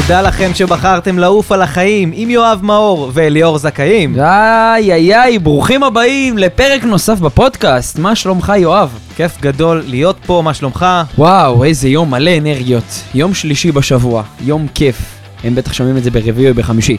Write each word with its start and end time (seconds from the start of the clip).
תודה 0.00 0.22
לכם 0.22 0.54
שבחרתם 0.54 1.18
לעוף 1.18 1.52
על 1.52 1.62
החיים 1.62 2.10
עם 2.14 2.30
יואב 2.30 2.60
מאור 2.62 3.10
ואליאור 3.14 3.58
זכאים. 3.58 4.20
איי 4.20 4.92
איי 4.92 5.14
איי, 5.14 5.38
ברוכים 5.38 5.82
הבאים 5.82 6.38
לפרק 6.38 6.84
נוסף 6.84 7.18
בפודקאסט. 7.18 7.98
מה 7.98 8.16
שלומך 8.16 8.52
יואב? 8.56 8.98
כיף 9.16 9.40
גדול 9.40 9.82
להיות 9.86 10.16
פה, 10.26 10.42
מה 10.44 10.54
שלומך? 10.54 10.86
וואו, 11.18 11.64
איזה 11.64 11.88
יום 11.88 12.10
מלא 12.10 12.30
אנרגיות. 12.38 13.02
יום 13.14 13.34
שלישי 13.34 13.72
בשבוע, 13.72 14.22
יום 14.40 14.66
כיף. 14.74 14.96
הם 15.44 15.54
בטח 15.54 15.72
שומעים 15.72 15.96
את 15.96 16.04
זה 16.04 16.10
ברביעי 16.10 16.50
או 16.50 16.54
בחמישי. 16.54 16.96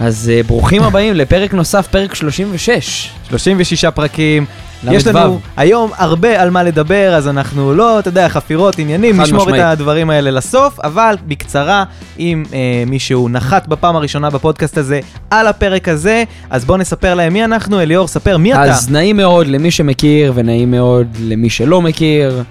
אז 0.00 0.32
uh, 0.44 0.46
ברוכים 0.46 0.82
הבאים 0.82 1.14
לפרק 1.14 1.54
נוסף, 1.54 1.86
פרק 1.86 2.14
36. 2.14 3.10
36 3.28 3.84
פרקים. 3.84 4.44
ל"ו. 4.84 4.92
יש 4.92 5.06
לנו 5.06 5.40
היום 5.56 5.90
הרבה 5.96 6.42
על 6.42 6.50
מה 6.50 6.62
לדבר, 6.62 7.14
אז 7.14 7.28
אנחנו 7.28 7.74
לא, 7.74 7.98
אתה 7.98 8.08
יודע, 8.08 8.28
חפירות, 8.28 8.78
עניינים, 8.78 9.20
נשמור 9.20 9.42
משמעית. 9.42 9.62
את 9.62 9.66
הדברים 9.66 10.10
האלה 10.10 10.30
לסוף, 10.30 10.80
אבל 10.80 11.16
בקצרה, 11.26 11.84
אם 12.18 12.44
אה, 12.52 12.84
מישהו 12.86 13.28
נחת 13.28 13.66
בפעם 13.66 13.96
הראשונה 13.96 14.30
בפודקאסט 14.30 14.78
הזה 14.78 15.00
על 15.30 15.46
הפרק 15.46 15.88
הזה, 15.88 16.24
אז 16.50 16.64
בוא 16.64 16.76
נספר 16.76 17.14
להם 17.14 17.32
מי 17.32 17.44
אנחנו. 17.44 17.80
אליאור, 17.80 18.08
ספר 18.08 18.36
מי 18.36 18.52
אתה. 18.52 18.62
אז 18.62 18.90
נעים 18.90 19.16
מאוד 19.16 19.46
למי 19.46 19.70
שמכיר 19.70 20.32
ונעים 20.34 20.70
מאוד 20.70 21.06
למי 21.20 21.50
שלא 21.50 21.82
מכיר. 21.82 22.42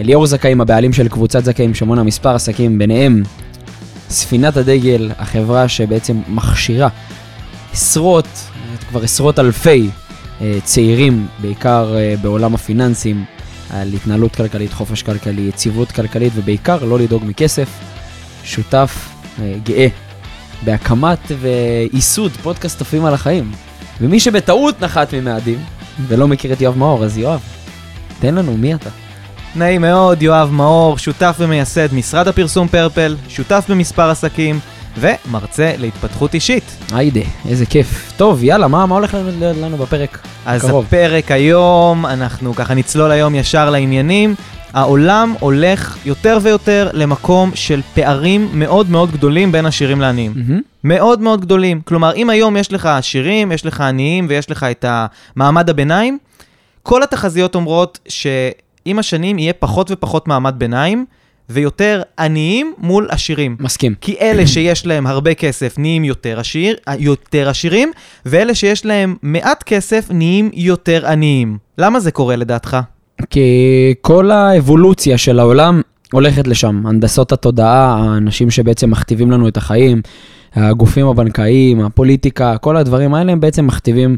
אליאור 0.00 0.26
זכאים, 0.26 0.60
הבעלים 0.60 0.92
של 0.92 1.08
קבוצת 1.08 1.44
זכאים 1.44 1.74
שמונה 1.74 2.02
מספר 2.02 2.34
עסקים, 2.34 2.78
ביניהם 2.78 3.22
ספינת 4.10 4.56
הדגל, 4.56 5.10
החברה 5.18 5.68
שבעצם 5.68 6.16
מכשירה 6.28 6.88
עשרות, 7.72 8.28
כבר 8.88 9.02
עשרות 9.02 9.38
אלפי 9.38 9.88
צעירים, 10.64 11.26
בעיקר 11.40 11.94
אה, 11.96 12.14
בעולם 12.22 12.54
הפיננסים, 12.54 13.24
על 13.70 13.88
התנהלות 13.94 14.36
כלכלית, 14.36 14.72
חופש 14.72 15.02
כלכלי, 15.02 15.42
יציבות 15.42 15.92
כלכלית 15.92 16.32
ובעיקר 16.36 16.84
לא 16.84 16.98
לדאוג 16.98 17.24
מכסף. 17.26 17.68
שותף 18.44 19.08
אה, 19.42 19.54
גאה 19.64 19.86
בהקמת 20.64 21.32
וייסוד 21.40 22.32
פודקאסט 22.42 22.80
עפים 22.80 23.04
על 23.04 23.14
החיים. 23.14 23.52
ומי 24.00 24.20
שבטעות 24.20 24.82
נחת 24.82 25.14
ממאדים 25.14 25.58
ולא 26.06 26.28
מכיר 26.28 26.52
את 26.52 26.60
יואב 26.60 26.78
מאור, 26.78 27.04
אז 27.04 27.18
יואב, 27.18 27.40
תן 28.20 28.34
לנו, 28.34 28.56
מי 28.56 28.74
אתה? 28.74 28.90
נעים 29.56 29.80
מאוד, 29.80 30.22
יואב 30.22 30.50
מאור, 30.50 30.98
שותף 30.98 31.36
ומייסד 31.38 31.94
משרד 31.94 32.28
הפרסום 32.28 32.68
פרפל, 32.68 33.16
שותף 33.28 33.64
במספר 33.68 34.10
עסקים, 34.10 34.60
ומרצה 35.00 35.74
להתפתחות 35.78 36.34
אישית. 36.34 36.76
היידה, 36.92 37.20
איזה 37.48 37.66
כיף. 37.66 38.12
טוב, 38.16 38.44
יאללה, 38.44 38.68
מה, 38.68 38.86
מה 38.86 38.94
הולך 38.94 39.16
לנו, 39.60 39.76
בפרק? 39.76 40.18
אז 40.46 40.64
הקרוב. 40.64 40.84
הפרק 40.84 41.30
היום, 41.30 42.06
אנחנו 42.06 42.54
ככה 42.54 42.74
נצלול 42.74 43.10
היום 43.10 43.34
ישר 43.34 43.70
לעניינים. 43.70 44.34
העולם 44.72 45.34
הולך 45.40 45.98
יותר 46.04 46.38
ויותר 46.42 46.90
למקום 46.92 47.50
של 47.54 47.80
פערים 47.94 48.48
מאוד 48.52 48.90
מאוד 48.90 49.12
גדולים 49.12 49.52
בין 49.52 49.66
עשירים 49.66 50.00
לעניים. 50.00 50.32
מהמם. 50.36 50.60
מאוד 50.84 51.20
מאוד 51.20 51.40
גדולים. 51.40 51.80
כלומר, 51.84 52.14
אם 52.14 52.30
היום 52.30 52.56
יש 52.56 52.72
לך 52.72 52.86
עשירים, 52.86 53.52
יש 53.52 53.66
לך 53.66 53.80
עניים 53.80 54.26
ויש 54.28 54.50
לך 54.50 54.66
את 54.70 54.84
המעמד 54.88 55.70
הביניים, 55.70 56.18
כל 56.82 57.02
התחזיות 57.02 57.54
אומרות 57.54 57.98
שעם 58.08 58.98
השנים 58.98 59.38
יהיה 59.38 59.52
פחות 59.52 59.90
ופחות 59.90 60.28
מעמד 60.28 60.54
ביניים, 60.58 61.04
ויותר 61.50 62.02
עניים 62.18 62.72
מול 62.78 63.08
עשירים. 63.10 63.56
מסכים. 63.60 63.94
כי 64.00 64.16
אלה 64.20 64.46
שיש 64.46 64.86
להם 64.86 65.06
הרבה 65.06 65.34
כסף 65.34 65.78
נהיים 65.78 66.04
יותר, 66.04 66.40
עשיר, 66.40 66.76
יותר 66.98 67.48
עשירים, 67.48 67.92
ואלה 68.26 68.54
שיש 68.54 68.86
להם 68.86 69.16
מעט 69.22 69.62
כסף 69.62 70.06
נהיים 70.10 70.50
יותר 70.54 71.06
עניים. 71.06 71.58
למה 71.78 72.00
זה 72.00 72.10
קורה 72.10 72.36
לדעתך? 72.36 72.76
כי 73.30 73.94
כל 74.00 74.30
האבולוציה 74.30 75.18
של 75.18 75.38
העולם 75.38 75.80
הולכת 76.12 76.46
לשם. 76.46 76.86
הנדסות 76.86 77.32
התודעה, 77.32 77.96
האנשים 77.96 78.50
שבעצם 78.50 78.90
מכתיבים 78.90 79.30
לנו 79.30 79.48
את 79.48 79.56
החיים, 79.56 80.02
הגופים 80.54 81.06
הבנקאיים, 81.06 81.80
הפוליטיקה, 81.80 82.58
כל 82.58 82.76
הדברים 82.76 83.14
האלה 83.14 83.32
הם 83.32 83.40
בעצם 83.40 83.66
מכתיבים 83.66 84.16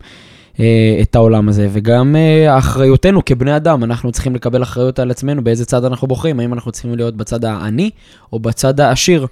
את 1.02 1.14
העולם 1.16 1.48
הזה. 1.48 1.68
וגם 1.72 2.16
אה, 2.16 2.58
אחריותנו 2.58 3.24
כבני 3.24 3.56
אדם, 3.56 3.84
אנחנו 3.84 4.12
צריכים 4.12 4.34
לקבל 4.34 4.62
אחריות 4.62 4.98
על 4.98 5.10
עצמנו 5.10 5.44
באיזה 5.44 5.64
צד 5.64 5.84
אנחנו 5.84 6.08
בוחרים, 6.08 6.40
האם 6.40 6.52
אנחנו 6.52 6.72
צריכים 6.72 6.94
להיות 6.94 7.16
בצד 7.16 7.44
העני 7.44 7.90
או 8.32 8.38
בצד 8.38 8.80
העשיר. 8.80 9.26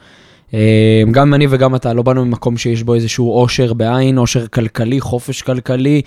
אה, 0.55 1.03
גם 1.11 1.35
אני 1.35 1.47
וגם 1.51 1.75
אתה 1.75 1.93
לא 1.93 2.03
באנו 2.03 2.25
ממקום 2.25 2.57
שיש 2.57 2.83
בו 2.83 2.95
איזשהו 2.95 3.31
עושר 3.31 3.73
בעין, 3.73 4.19
עושר 4.19 4.47
כלכלי, 4.47 5.01
חופש 5.01 5.43
כלכלי, 5.43 6.03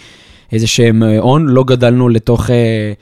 איזה 0.52 0.68
שהם 0.68 1.04
אה, 1.04 1.20
הון, 1.20 1.48
לא 1.48 1.64
גדלנו 1.64 2.10
לתוך... 2.10 2.50
אה, 2.50 2.94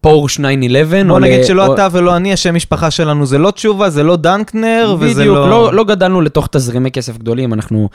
פורש 0.00 0.36
911. 0.36 1.04
בוא 1.04 1.20
נגיד 1.20 1.40
ל- 1.40 1.44
שלא 1.44 1.66
או- 1.66 1.74
אתה 1.74 1.88
ולא 1.92 2.16
אני, 2.16 2.32
השם 2.32 2.54
משפחה 2.54 2.90
שלנו 2.90 3.26
זה 3.26 3.38
לא 3.38 3.50
תשובה, 3.50 3.90
זה 3.90 4.02
לא 4.02 4.16
דנקנר, 4.16 4.96
וזה 5.00 5.20
בדיוק, 5.20 5.36
לא... 5.36 5.50
לא, 5.50 5.74
לא 5.74 5.84
גדלנו 5.84 6.20
לתוך 6.20 6.48
תזרימי 6.50 6.90
כסף 6.90 7.18
גדולים, 7.18 7.52
אנחנו 7.52 7.88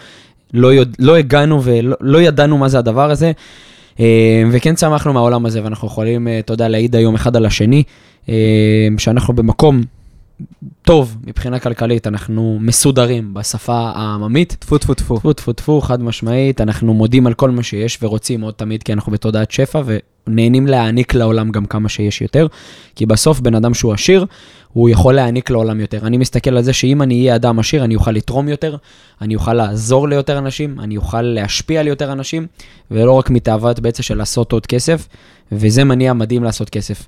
לא, 0.54 0.74
יודע, 0.74 0.92
לא 1.00 1.16
הגענו 1.18 1.64
ולא 1.64 1.96
לא 2.02 2.22
ידענו 2.22 2.58
מה 2.58 2.68
זה 2.68 2.80
הדבר 2.80 3.12
הזה, 3.12 3.32
אה, 4.00 4.44
וכן 4.52 4.76
צמחנו 4.76 5.14
מהעולם 5.14 5.46
הזה, 5.46 5.64
ואנחנו 5.64 5.88
יכולים, 5.88 6.28
אה, 6.28 6.40
אתה 6.40 6.54
יודע, 6.54 6.68
להעיד 6.68 6.96
היום 6.96 7.16
אחד 7.16 7.36
על 7.36 7.46
השני, 7.46 7.84
אה, 8.30 8.36
שאנחנו 8.98 9.34
במקום 9.34 9.82
טוב 10.82 11.18
מבחינה 11.24 11.60
כלכלית, 11.60 12.08
אנחנו 12.08 12.58
מסודרים 12.62 13.34
בשפה 13.34 13.92
העממית. 13.96 14.56
טפו 14.60 14.78
טפו 14.78 14.94
טפו. 14.94 15.18
טפו 15.20 15.34
טפו 15.34 15.54
טפו, 15.54 15.82
חד 15.82 16.04
משמעית, 16.04 16.62
אנחנו 16.62 16.94
מודים 16.94 17.28
על 17.28 17.34
כל 17.34 17.52
מה 17.52 17.64
שיש 17.64 18.00
ורוצים 18.02 18.42
עוד 18.42 18.54
תמיד, 18.54 18.84
כי 18.84 18.94
אנחנו 18.94 19.12
בתודעת 19.12 19.52
שפע 19.52 19.82
ונהנים 19.86 20.68
להעניק 20.68 21.14
לעולם 21.14 21.52
גם 21.52 21.66
כמה 21.66 21.90
שיש 21.90 22.22
יותר, 22.22 22.48
כי 22.96 23.06
בסוף 23.06 23.40
בן 23.40 23.56
אדם 23.56 23.74
שהוא 23.74 23.94
עשיר, 23.94 24.26
הוא 24.74 24.90
יכול 24.90 25.14
להעניק 25.14 25.50
לעולם 25.50 25.80
יותר. 25.80 26.08
אני 26.08 26.18
מסתכל 26.18 26.58
על 26.58 26.64
זה 26.64 26.74
שאם 26.74 27.02
אני 27.02 27.20
אהיה 27.20 27.36
אדם 27.36 27.60
עשיר, 27.60 27.84
אני 27.84 27.96
אוכל 27.96 28.12
לתרום 28.12 28.48
יותר, 28.48 28.76
אני 29.22 29.36
אוכל 29.36 29.54
לעזור 29.54 30.08
ליותר 30.08 30.38
אנשים, 30.38 30.80
אני 30.80 30.98
אוכל 30.98 31.22
להשפיע 31.22 31.80
על 31.80 31.88
יותר 31.88 32.12
אנשים, 32.12 32.48
ולא 32.92 33.12
רק 33.12 33.30
מתאוות 33.30 33.80
בעצם 33.80 34.04
של 34.04 34.18
לעשות 34.18 34.52
עוד 34.52 34.66
כסף, 34.66 35.08
וזה 35.52 35.84
מניע 35.84 36.14
מדהים 36.14 36.44
לעשות 36.44 36.70
כסף. 36.70 37.08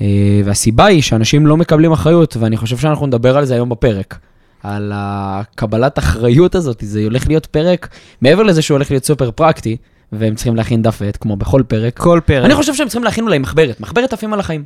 אה, 0.00 0.40
והסיבה 0.44 0.84
היא 0.84 1.02
שאנשים 1.02 1.46
לא 1.46 1.56
מקבלים 1.56 1.92
אחריות, 1.92 2.36
ואני 2.36 2.56
חושב 2.56 2.76
שאנחנו 2.76 3.06
נדבר 3.06 3.36
על 3.36 3.44
זה 3.44 3.54
היום 3.54 3.68
בפרק. 3.68 4.18
על 4.62 4.92
הקבלת 4.94 5.98
אחריות 5.98 6.54
הזאת, 6.54 6.78
זה 6.86 7.04
הולך 7.04 7.28
להיות 7.28 7.46
פרק, 7.46 7.88
מעבר 8.20 8.42
לזה 8.42 8.62
שהוא 8.62 8.74
הולך 8.74 8.90
להיות 8.90 9.04
סופר 9.04 9.30
פרקטי, 9.30 9.76
והם 10.12 10.34
צריכים 10.34 10.56
להכין 10.56 10.82
דף 10.82 10.98
ועט, 11.00 11.16
כמו 11.20 11.36
בכל 11.36 11.62
פרק. 11.68 11.98
כל 11.98 12.20
פרק. 12.24 12.44
אני 12.44 12.54
חושב 12.54 12.74
שהם 12.74 12.88
צריכים 12.88 13.04
להכין 13.04 13.24
אולי 13.24 13.38
מחברת, 13.38 13.80
מחברת 13.80 14.12
עפים 14.12 14.32
על 14.32 14.40
החיים. 14.40 14.64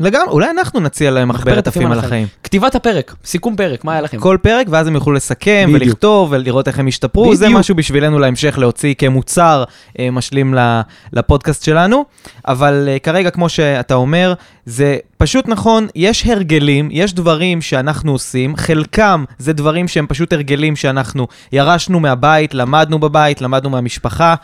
לגמרי, 0.00 0.28
אולי 0.28 0.50
אנחנו 0.50 0.80
נציע 0.80 1.10
להם 1.10 1.28
מחברת 1.28 1.66
עפים 1.66 1.92
על 1.92 1.98
החיים. 1.98 2.26
כתיבת 2.44 2.74
הפרק, 2.74 3.14
סיכום 3.24 3.56
פרק, 3.56 3.84
מה 3.84 3.92
היה 3.92 4.00
לכם? 4.00 4.18
כל 4.18 4.36
פרק, 4.42 4.66
ואז 4.70 4.86
הם 4.86 4.94
יוכלו 4.94 5.12
לסכם 5.12 5.64
בדיוק. 5.68 5.82
ולכתוב 5.82 6.28
ולראות 6.32 6.68
איך 6.68 6.78
הם 6.78 6.86
השתפרו. 6.86 7.34
זה 7.34 7.44
בדיוק. 7.44 7.58
משהו 7.60 7.74
בשבילנו 7.74 8.18
להמשך 8.18 8.58
להוציא 8.58 8.94
כמוצר 8.98 9.64
אה, 9.98 10.10
משלים 10.10 10.54
ל- 10.54 10.80
לפודקאסט 11.12 11.64
שלנו. 11.64 12.04
אבל 12.48 12.88
אה, 12.88 12.98
כרגע, 12.98 13.30
כמו 13.30 13.48
שאתה 13.48 13.94
אומר, 13.94 14.34
זה 14.70 14.98
פשוט 15.18 15.48
נכון, 15.48 15.86
יש 15.94 16.26
הרגלים, 16.26 16.88
יש 16.92 17.14
דברים 17.14 17.62
שאנחנו 17.62 18.12
עושים, 18.12 18.56
חלקם 18.56 19.24
זה 19.38 19.52
דברים 19.52 19.88
שהם 19.88 20.06
פשוט 20.06 20.32
הרגלים 20.32 20.76
שאנחנו 20.76 21.26
ירשנו 21.52 22.00
מהבית, 22.00 22.54
למדנו 22.54 22.98
בבית, 22.98 23.40
למדנו 23.40 23.70
מהמשפחה. 23.70 24.34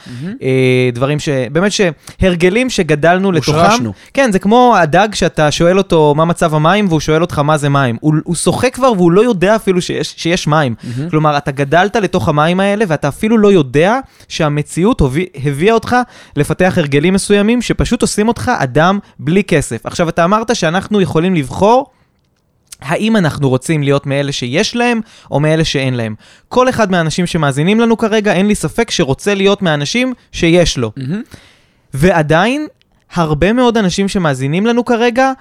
אה, 0.42 0.90
דברים 0.92 1.18
ש... 1.18 1.28
באמת 1.28 1.72
שהרגלים 1.72 2.70
שגדלנו 2.70 3.32
לתוכם. 3.32 3.52
הושרשנו. 3.52 3.92
כן, 4.14 4.32
זה 4.32 4.38
כמו 4.38 4.74
הדג 4.76 5.08
שאתה 5.12 5.50
שואל 5.50 5.78
אותו 5.78 6.14
מה 6.16 6.24
מצב 6.24 6.54
המים, 6.54 6.88
והוא 6.88 7.00
שואל 7.00 7.22
אותך 7.22 7.38
מה 7.38 7.56
זה 7.56 7.68
מים. 7.68 7.96
הוא, 8.00 8.14
הוא 8.24 8.34
שוחה 8.34 8.70
כבר 8.70 8.92
והוא 8.96 9.12
לא 9.12 9.20
יודע 9.20 9.56
אפילו 9.56 9.82
שיש, 9.82 10.14
שיש 10.16 10.46
מים. 10.46 10.74
מהמם. 10.82 11.10
כלומר, 11.10 11.36
אתה 11.36 11.50
גדלת 11.50 11.96
לתוך 11.96 12.28
המים 12.28 12.60
האלה, 12.60 12.84
ואתה 12.88 13.08
אפילו 13.08 13.38
לא 13.38 13.52
יודע 13.52 13.98
שהמציאות 14.28 15.00
הוביא, 15.00 15.26
הביאה 15.44 15.74
אותך 15.74 15.96
לפתח 16.36 16.74
הרגלים 16.76 17.14
מסוימים, 17.14 17.62
שפשוט 17.62 18.02
עושים 18.02 18.28
אותך 18.28 18.52
אדם 18.58 18.98
בלי 19.18 19.44
כסף. 19.44 19.86
עכשיו, 19.86 20.08
אתה 20.16 20.24
אמרת 20.24 20.56
שאנחנו 20.56 21.00
יכולים 21.00 21.34
לבחור 21.34 21.86
האם 22.80 23.16
אנחנו 23.16 23.48
רוצים 23.48 23.82
להיות 23.82 24.06
מאלה 24.06 24.32
שיש 24.32 24.76
להם, 24.76 25.00
או 25.30 25.40
מאלה 25.40 25.64
שאין 25.64 25.94
להם. 25.94 26.14
כל 26.48 26.68
אחד 26.68 26.90
מהאנשים 26.90 27.26
שמאזינים 27.26 27.80
לנו 27.80 27.96
כרגע, 27.96 28.32
אין 28.32 28.46
לי 28.46 28.54
ספק 28.54 28.90
שרוצה 28.90 29.34
להיות 29.34 29.62
מהאנשים 29.62 30.14
שיש 30.32 30.78
לו. 30.78 30.92
מהמם. 30.96 31.22
ועדיין, 31.94 32.66
הרבה 33.14 33.52
מאוד 33.52 33.76
אנשים 33.76 34.08
שמאזינים 34.08 34.66
לנו 34.66 34.84
כרגע, 34.84 35.32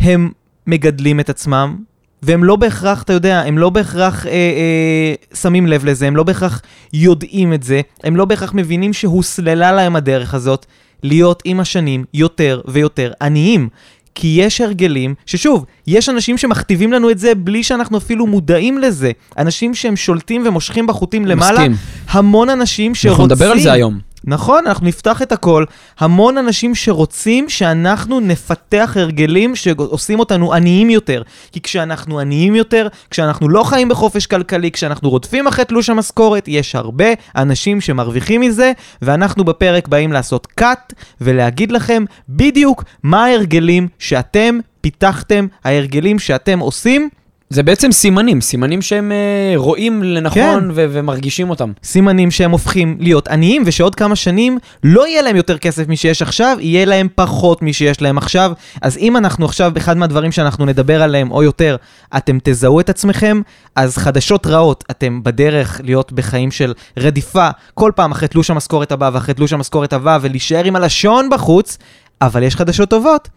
הם 0.00 0.30
מגדלים 0.66 1.20
את 1.20 1.30
עצמם, 1.30 1.76
והם 2.22 2.44
לא 2.44 2.56
בהכרח, 2.56 3.02
אתה 3.02 3.12
יודע, 3.12 3.40
הם 3.40 3.58
לא 3.58 3.70
בהכרח 3.70 4.26
אה, 4.26 4.32
אה, 4.32 5.36
שמים 5.36 5.66
לב 5.66 5.84
לזה, 5.84 6.06
הם 6.06 6.16
לא 6.16 6.22
בהכרח 6.22 6.62
יודעים 6.92 7.52
את 7.52 7.62
זה, 7.62 7.80
הם 8.04 8.16
לא 8.16 8.24
בהכרח 8.24 8.54
מבינים 8.54 8.92
שהוסללה 8.92 9.72
להם 9.72 9.96
הדרך 9.96 10.34
הזאת 10.34 10.66
להיות 11.02 11.42
עם 11.44 11.60
השנים 11.60 12.04
יותר 12.14 12.60
ויותר 12.68 13.12
עניים. 13.22 13.68
כי 14.14 14.36
יש 14.40 14.60
הרגלים, 14.60 15.14
ששוב, 15.26 15.64
יש 15.86 16.08
אנשים 16.08 16.38
שמכתיבים 16.38 16.92
לנו 16.92 17.10
את 17.10 17.18
זה 17.18 17.34
בלי 17.34 17.62
שאנחנו 17.62 17.98
אפילו 17.98 18.26
מודעים 18.26 18.78
לזה. 18.78 19.10
אנשים 19.38 19.74
שהם 19.74 19.96
שולטים 19.96 20.42
ומושכים 20.46 20.86
בחוטים 20.86 21.26
למעלה, 21.26 21.58
מסכים. 21.58 21.76
המון 22.08 22.50
אנשים 22.50 22.94
שרוצים... 22.94 23.10
אנחנו 23.10 23.26
נדבר 23.26 23.50
על 23.50 23.60
זה 23.60 23.72
היום. 23.72 24.13
נכון, 24.26 24.66
אנחנו 24.66 24.86
נפתח 24.86 25.22
את 25.22 25.32
הכל. 25.32 25.64
המון 25.98 26.38
אנשים 26.38 26.74
שרוצים 26.74 27.48
שאנחנו 27.48 28.20
נפתח 28.20 28.96
הרגלים 29.00 29.56
שעושים 29.56 30.18
אותנו 30.18 30.54
עניים 30.54 30.90
יותר. 30.90 31.22
כי 31.52 31.60
כשאנחנו 31.60 32.20
עניים 32.20 32.54
יותר, 32.54 32.88
כשאנחנו 33.10 33.48
לא 33.48 33.62
חיים 33.62 33.88
בחופש 33.88 34.26
כלכלי, 34.26 34.70
כשאנחנו 34.70 35.10
רודפים 35.10 35.46
אחרי 35.46 35.64
תלוש 35.64 35.90
המשכורת, 35.90 36.44
יש 36.48 36.74
הרבה 36.74 37.06
אנשים 37.36 37.80
שמרוויחים 37.80 38.40
מזה, 38.40 38.72
ואנחנו 39.02 39.44
בפרק 39.44 39.88
באים 39.88 40.12
לעשות 40.12 40.46
cut 40.60 40.94
ולהגיד 41.20 41.72
לכם 41.72 42.04
בדיוק 42.28 42.84
מה 43.02 43.24
ההרגלים 43.24 43.88
שאתם 43.98 44.58
פיתחתם, 44.80 45.46
ההרגלים 45.64 46.18
שאתם 46.18 46.58
עושים. 46.58 47.08
זה 47.50 47.62
בעצם 47.62 47.92
סימנים, 47.92 48.40
סימנים 48.40 48.82
שהם 48.82 49.12
אה, 49.12 49.52
רואים 49.56 50.02
לנכון 50.02 50.60
כן. 50.60 50.70
ו- 50.74 50.86
ומרגישים 50.90 51.50
אותם. 51.50 51.72
סימנים 51.84 52.30
שהם 52.30 52.50
הופכים 52.50 52.96
להיות 53.00 53.28
עניים, 53.28 53.62
ושעוד 53.66 53.94
כמה 53.94 54.16
שנים 54.16 54.58
לא 54.84 55.06
יהיה 55.06 55.22
להם 55.22 55.36
יותר 55.36 55.58
כסף 55.58 55.88
משיש 55.88 56.22
עכשיו, 56.22 56.56
יהיה 56.60 56.84
להם 56.84 57.08
פחות 57.14 57.62
משיש 57.62 58.02
להם 58.02 58.18
עכשיו. 58.18 58.52
אז 58.82 58.96
אם 58.96 59.16
אנחנו 59.16 59.44
עכשיו, 59.44 59.70
באחד 59.74 59.96
מהדברים 59.96 60.32
שאנחנו 60.32 60.66
נדבר 60.66 61.02
עליהם, 61.02 61.30
או 61.30 61.42
יותר, 61.42 61.76
אתם 62.16 62.38
תזהו 62.42 62.80
את 62.80 62.90
עצמכם, 62.90 63.40
אז 63.76 63.96
חדשות 63.96 64.46
רעות, 64.46 64.84
אתם 64.90 65.22
בדרך 65.22 65.80
להיות 65.84 66.12
בחיים 66.12 66.50
של 66.50 66.72
רדיפה, 66.96 67.48
כל 67.74 67.92
פעם 67.96 68.12
אחרי 68.12 68.28
תלוש 68.28 68.50
המשכורת 68.50 68.92
הבא 68.92 69.10
ואחרי 69.12 69.34
תלוש 69.34 69.52
המשכורת 69.52 69.92
הבא, 69.92 70.18
ולהישאר 70.22 70.64
עם 70.64 70.76
הלשון 70.76 71.30
בחוץ, 71.30 71.78
אבל 72.20 72.42
יש 72.42 72.56
חדשות 72.56 72.90
טובות. 72.90 73.28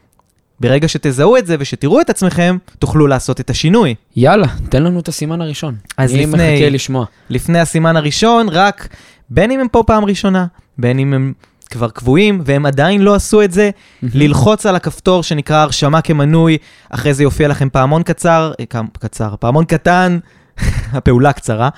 ברגע 0.60 0.88
שתזהו 0.88 1.38
את 1.38 1.48
זה 1.48 1.56
ושתראו 1.60 2.02
את 2.02 2.10
עצמכם, 2.10 2.58
תוכלו 2.80 3.08
לעשות 3.08 3.40
את 3.40 3.50
השינוי. 3.50 3.96
יאללה, 4.16 4.48
תן 4.70 4.84
לנו 4.84 5.00
את 5.00 5.08
הסימן 5.08 5.42
הראשון. 5.42 5.76
אז 5.98 6.14
אני 6.14 6.26
לפני- 6.26 6.54
מחכה 6.56 6.70
לשמוע. 6.70 7.06
לפני 7.30 7.60
הסימן 7.60 7.96
הראשון, 7.96 8.50
רק 8.50 8.88
בין 9.30 9.52
אם 9.52 9.60
הם 9.60 9.68
פה 9.68 9.84
פעם 9.88 10.06
ראשונה, 10.06 10.46
בין 10.78 11.00
אם 11.00 11.14
הם 11.14 11.34
כבר 11.70 11.90
קבועים 11.90 12.42
והם 12.46 12.66
עדיין 12.66 13.02
לא 13.02 13.16
עשו 13.16 13.42
את 13.42 13.52
זה, 13.52 13.70
ללחוץ 14.04 14.66
על 14.66 14.76
הכפתור 14.76 15.24
שנקרא 15.24 15.56
הרשמה 15.58 16.02
כמנוי, 16.02 16.58
אחרי 16.90 17.14
זה 17.14 17.24
יופיע 17.24 17.48
לכם 17.48 17.70
פעמון 17.70 18.04
קצר, 18.04 18.52
אה, 18.60 18.66
קצר, 19.00 19.36
פעמון 19.40 19.66
קטן, 19.66 20.18
הפעולה 20.94 21.34
קצרה, 21.34 21.70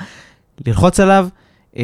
ללחוץ 0.66 1.00
עליו. 1.00 1.28
אה, 1.78 1.84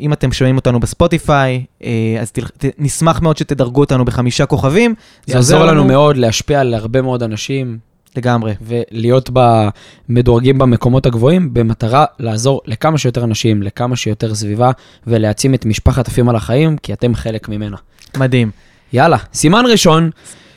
אם 0.00 0.12
אתם 0.12 0.32
שומעים 0.32 0.56
אותנו 0.56 0.80
בספוטיפיי, 0.80 1.64
אה, 1.84 1.90
אז 2.20 2.32
תל- 2.32 2.68
נשמח 2.78 3.20
מאוד 3.20 3.36
שתדרגו 3.36 3.80
אותנו 3.80 4.04
בחמישה 4.04 4.46
כוכבים. 4.46 4.94
זה 5.26 5.34
יעזור 5.34 5.64
לנו 5.64 5.84
מאוד 5.84 6.16
להשפיע 6.16 6.60
על 6.60 6.74
הרבה 6.74 7.02
מאוד 7.02 7.22
אנשים, 7.22 7.78
לגמרי. 8.16 8.54
ולהיות 8.62 9.30
מדורגים 10.08 10.58
במקומות 10.58 11.06
הגבוהים, 11.06 11.54
במטרה 11.54 12.04
לעזור 12.18 12.60
לכמה 12.66 12.98
שיותר 12.98 13.24
אנשים, 13.24 13.62
לכמה 13.62 13.96
שיותר 13.96 14.34
סביבה, 14.34 14.70
ולהעצים 15.06 15.54
את 15.54 15.64
משפחת 15.66 16.08
עפים 16.08 16.28
על 16.28 16.36
החיים, 16.36 16.76
כי 16.78 16.92
אתם 16.92 17.14
חלק 17.14 17.48
ממנה. 17.48 17.76
מדהים. 18.16 18.50
יאללה, 18.92 19.16
סימן 19.34 19.64
ראשון, 19.70 20.10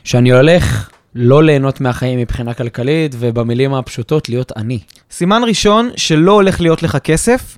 שאני 0.04 0.32
הולך 0.32 0.90
לא 1.16 1.44
ליהנות 1.44 1.82
מהחיים 1.82 2.20
מבחינה 2.20 2.54
כלכלית, 2.54 3.16
ובמילים 3.20 3.74
הפשוטות, 3.74 4.30
להיות 4.30 4.52
עני. 4.58 4.80
סימן 5.12 5.42
ראשון 5.48 5.90
שלא 5.96 6.32
הולך 6.32 6.62
להיות 6.62 6.84
לך 6.84 6.98
כסף. 6.98 7.58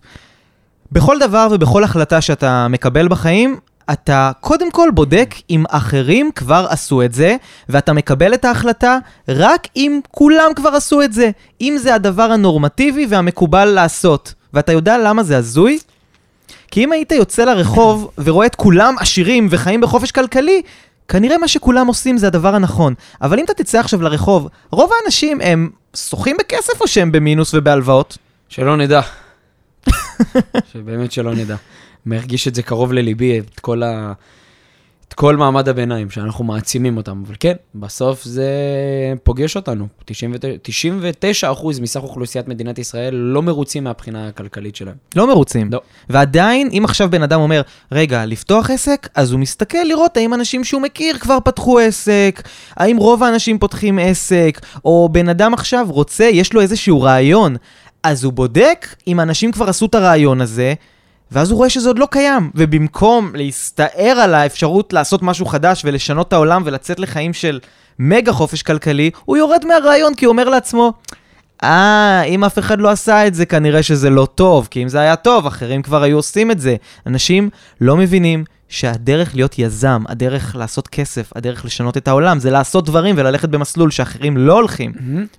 בכל 0.92 1.20
דבר 1.20 1.48
ובכל 1.52 1.84
החלטה 1.84 2.22
שאתה 2.22 2.68
מקבל 2.68 3.08
בחיים, 3.08 3.60
אתה 3.92 4.32
קודם 4.40 4.72
כל 4.72 4.90
בודק 4.94 5.36
אם 5.50 5.64
אחרים 5.70 6.32
כבר 6.36 6.68
עשו 6.70 7.02
את 7.02 7.14
זה, 7.14 7.36
ואתה 7.70 7.94
מקבל 7.94 8.34
את 8.34 8.46
ההחלטה 8.46 8.98
רק 9.28 9.68
אם 9.76 10.00
כולם 10.12 10.52
כבר 10.56 10.70
עשו 10.70 11.02
את 11.02 11.14
זה. 11.14 11.32
אם 11.62 11.78
זה 11.80 11.96
הדבר 11.96 12.24
הנורמטיבי 12.24 13.06
והמקובל 13.10 13.66
לעשות. 13.66 14.34
ואתה 14.54 14.72
יודע 14.72 14.98
למה 14.98 15.24
זה 15.24 15.38
הזוי? 15.38 15.80
כי 16.72 16.84
אם 16.84 16.92
היית 16.92 17.12
יוצא 17.12 17.44
לרחוב 17.44 18.12
ורואה 18.18 18.46
את 18.46 18.56
כולם 18.56 18.96
עשירים 19.00 19.48
וחיים 19.50 19.82
בחופש 19.82 20.12
כלכלי, 20.12 20.62
כנראה 21.08 21.38
מה 21.38 21.48
שכולם 21.48 21.88
עושים 21.88 22.18
זה 22.18 22.28
הדבר 22.28 22.56
הנכון. 22.56 22.94
אבל 23.22 23.40
אם 23.40 23.46
אתה 23.46 23.54
תצא 23.54 23.80
עכשיו 23.80 24.02
לרחוב, 24.02 24.48
רוב 24.72 24.92
האנשים 25.02 25.42
הם 25.42 25.70
שוחים 25.96 26.38
בכסף 26.40 26.82
או 26.82 26.88
שהם 26.88 27.12
במינוס 27.12 27.54
ובהלוואות? 27.54 28.18
שלא 28.50 28.78
נדע. 28.78 29.02
שבאמת 30.72 31.12
שלא 31.12 31.36
נדע. 31.36 31.56
מרגיש 32.06 32.48
את 32.48 32.56
זה 32.56 32.64
קרוב 32.64 32.94
לליבי, 32.94 33.40
את 33.40 33.60
כל, 33.60 33.84
ה... 33.84 34.14
את 35.08 35.14
כל 35.14 35.36
מעמד 35.36 35.70
הביניים, 35.70 36.10
שאנחנו 36.10 36.44
מעצימים 36.44 36.98
אותם. 36.98 37.24
אבל 37.28 37.36
כן, 37.40 37.54
בסוף 37.76 38.24
זה 38.24 38.50
פוגש 39.24 39.56
אותנו. 39.56 39.88
99, 40.06 41.52
99% 41.54 41.82
מסך 41.82 42.00
אוכלוסיית 42.04 42.48
מדינת 42.48 42.80
ישראל 42.80 43.16
לא 43.16 43.42
מרוצים 43.42 43.84
מהבחינה 43.84 44.28
הכלכלית 44.28 44.76
שלהם. 44.76 44.96
לא 45.16 45.28
מרוצים. 45.28 45.70
לא. 45.72 45.82
ועדיין, 46.10 46.70
אם 46.78 46.82
עכשיו 46.86 47.10
בן 47.10 47.24
אדם 47.24 47.42
אומר, 47.42 47.62
רגע, 47.92 48.26
לפתוח 48.26 48.70
עסק, 48.70 49.10
אז 49.16 49.32
הוא 49.32 49.40
מסתכל 49.40 49.84
לראות 49.86 50.18
האם 50.18 50.34
אנשים 50.34 50.64
שהוא 50.64 50.82
מכיר 50.82 51.18
כבר 51.18 51.38
פתחו 51.44 51.80
עסק, 51.80 52.42
האם 52.76 52.98
רוב 52.98 53.24
האנשים 53.24 53.60
פותחים 53.60 54.00
עסק, 54.00 54.62
או 54.86 55.10
בן 55.12 55.30
אדם 55.30 55.54
עכשיו 55.54 55.88
רוצה, 55.90 56.24
יש 56.24 56.54
לו 56.54 56.62
איזשהו 56.62 57.02
רעיון, 57.02 57.56
אז 58.04 58.24
הוא 58.24 58.34
בודק 58.34 58.88
אם 59.08 59.20
אנשים 59.20 59.52
כבר 59.52 59.70
עשו 59.70 59.86
את 59.86 59.96
הרעיון 59.96 60.42
הזה, 60.42 60.74
ואז 61.32 61.52
הוא 61.52 61.58
רואה 61.58 61.70
שזה 61.70 61.90
עוד 61.90 62.00
לא 62.00 62.08
קיים. 62.12 62.52
ובמקום 62.56 63.32
להסתער 63.36 64.18
על 64.24 64.34
האפשרות 64.34 64.94
לעשות 64.94 65.24
משהו 65.24 65.46
חדש 65.46 65.82
ולשנות 65.86 66.28
את 66.28 66.34
העולם 66.34 66.62
ולצאת 66.66 67.00
לחיים 67.00 67.34
של 67.34 67.60
מגה 68.00 68.34
חופש 68.34 68.64
כלכלי, 68.64 69.12
הוא 69.26 69.38
יורד 69.38 69.66
מהרעיון 69.66 70.16
כי 70.16 70.26
הוא 70.26 70.32
אומר 70.32 70.50
לעצמו, 70.50 70.94
אה, 71.64 72.22
אם 72.22 72.44
אף 72.44 72.60
אחד 72.60 72.82
לא 72.82 72.90
עשה 72.90 73.28
את 73.28 73.36
זה, 73.36 73.46
כנראה 73.46 73.84
שזה 73.84 74.10
לא 74.10 74.28
טוב, 74.36 74.68
כי 74.72 74.84
אם 74.84 74.88
זה 74.88 75.00
היה 75.00 75.16
טוב, 75.16 75.46
אחרים 75.46 75.82
כבר 75.82 76.04
היו 76.04 76.18
עושים 76.18 76.52
את 76.52 76.60
זה. 76.60 76.76
אנשים 77.08 77.50
לא 77.82 77.98
מבינים 77.98 78.44
שהדרך 78.70 79.36
להיות 79.36 79.60
יזם, 79.60 80.04
הדרך 80.08 80.56
לעשות 80.56 80.88
כסף, 80.88 81.32
הדרך 81.36 81.66
לשנות 81.66 81.98
את 81.98 82.08
העולם, 82.08 82.40
זה 82.40 82.52
לעשות 82.52 82.86
דברים 82.86 83.16
וללכת 83.18 83.50
במסלול 83.50 83.92
שאחרים 83.92 84.38
לא 84.38 84.54
הולכים. 84.54 84.92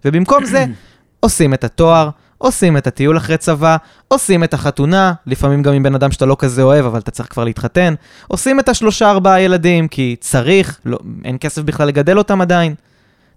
ובמקום 0.04 0.44
זה, 0.44 0.66
עושים 1.20 1.54
את 1.54 1.64
התואר, 1.64 2.10
עושים 2.42 2.76
את 2.76 2.86
הטיול 2.86 3.16
אחרי 3.16 3.36
צבא, 3.36 3.76
עושים 4.08 4.44
את 4.44 4.54
החתונה, 4.54 5.12
לפעמים 5.26 5.62
גם 5.62 5.74
עם 5.74 5.82
בן 5.82 5.94
אדם 5.94 6.12
שאתה 6.12 6.26
לא 6.26 6.36
כזה 6.38 6.62
אוהב, 6.62 6.86
אבל 6.86 6.98
אתה 6.98 7.10
צריך 7.10 7.32
כבר 7.32 7.44
להתחתן, 7.44 7.94
עושים 8.28 8.60
את 8.60 8.68
השלושה 8.68 9.10
ארבעה 9.10 9.40
ילדים, 9.40 9.88
כי 9.88 10.16
צריך, 10.20 10.80
לא, 10.84 10.98
אין 11.24 11.36
כסף 11.40 11.62
בכלל 11.62 11.88
לגדל 11.88 12.18
אותם 12.18 12.40
עדיין. 12.40 12.74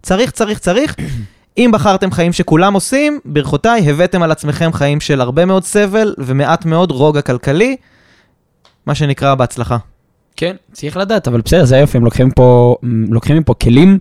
צריך, 0.01 0.31
צריך, 0.31 0.59
צריך. 0.59 0.95
אם 1.57 1.69
בחרתם 1.73 2.11
חיים 2.11 2.33
שכולם 2.33 2.73
עושים, 2.73 3.19
ברכותיי, 3.25 3.89
הבאתם 3.89 4.23
על 4.23 4.31
עצמכם 4.31 4.73
חיים 4.73 4.99
של 5.01 5.21
הרבה 5.21 5.45
מאוד 5.45 5.63
סבל 5.63 6.13
ומעט 6.17 6.65
מאוד 6.65 6.91
רוגע 6.91 7.21
כלכלי, 7.21 7.75
מה 8.85 8.95
שנקרא 8.95 9.35
בהצלחה. 9.35 9.77
כן, 10.35 10.55
צריך 10.71 10.97
לדעת, 10.97 11.27
אבל 11.27 11.41
בסדר, 11.41 11.65
זה 11.65 11.75
היופי, 11.75 11.97
הם 11.97 12.05
לוקחים 12.05 12.31
פה, 12.31 12.75
לוקחים 13.09 13.37
מפה 13.37 13.53
כלים, 13.53 13.99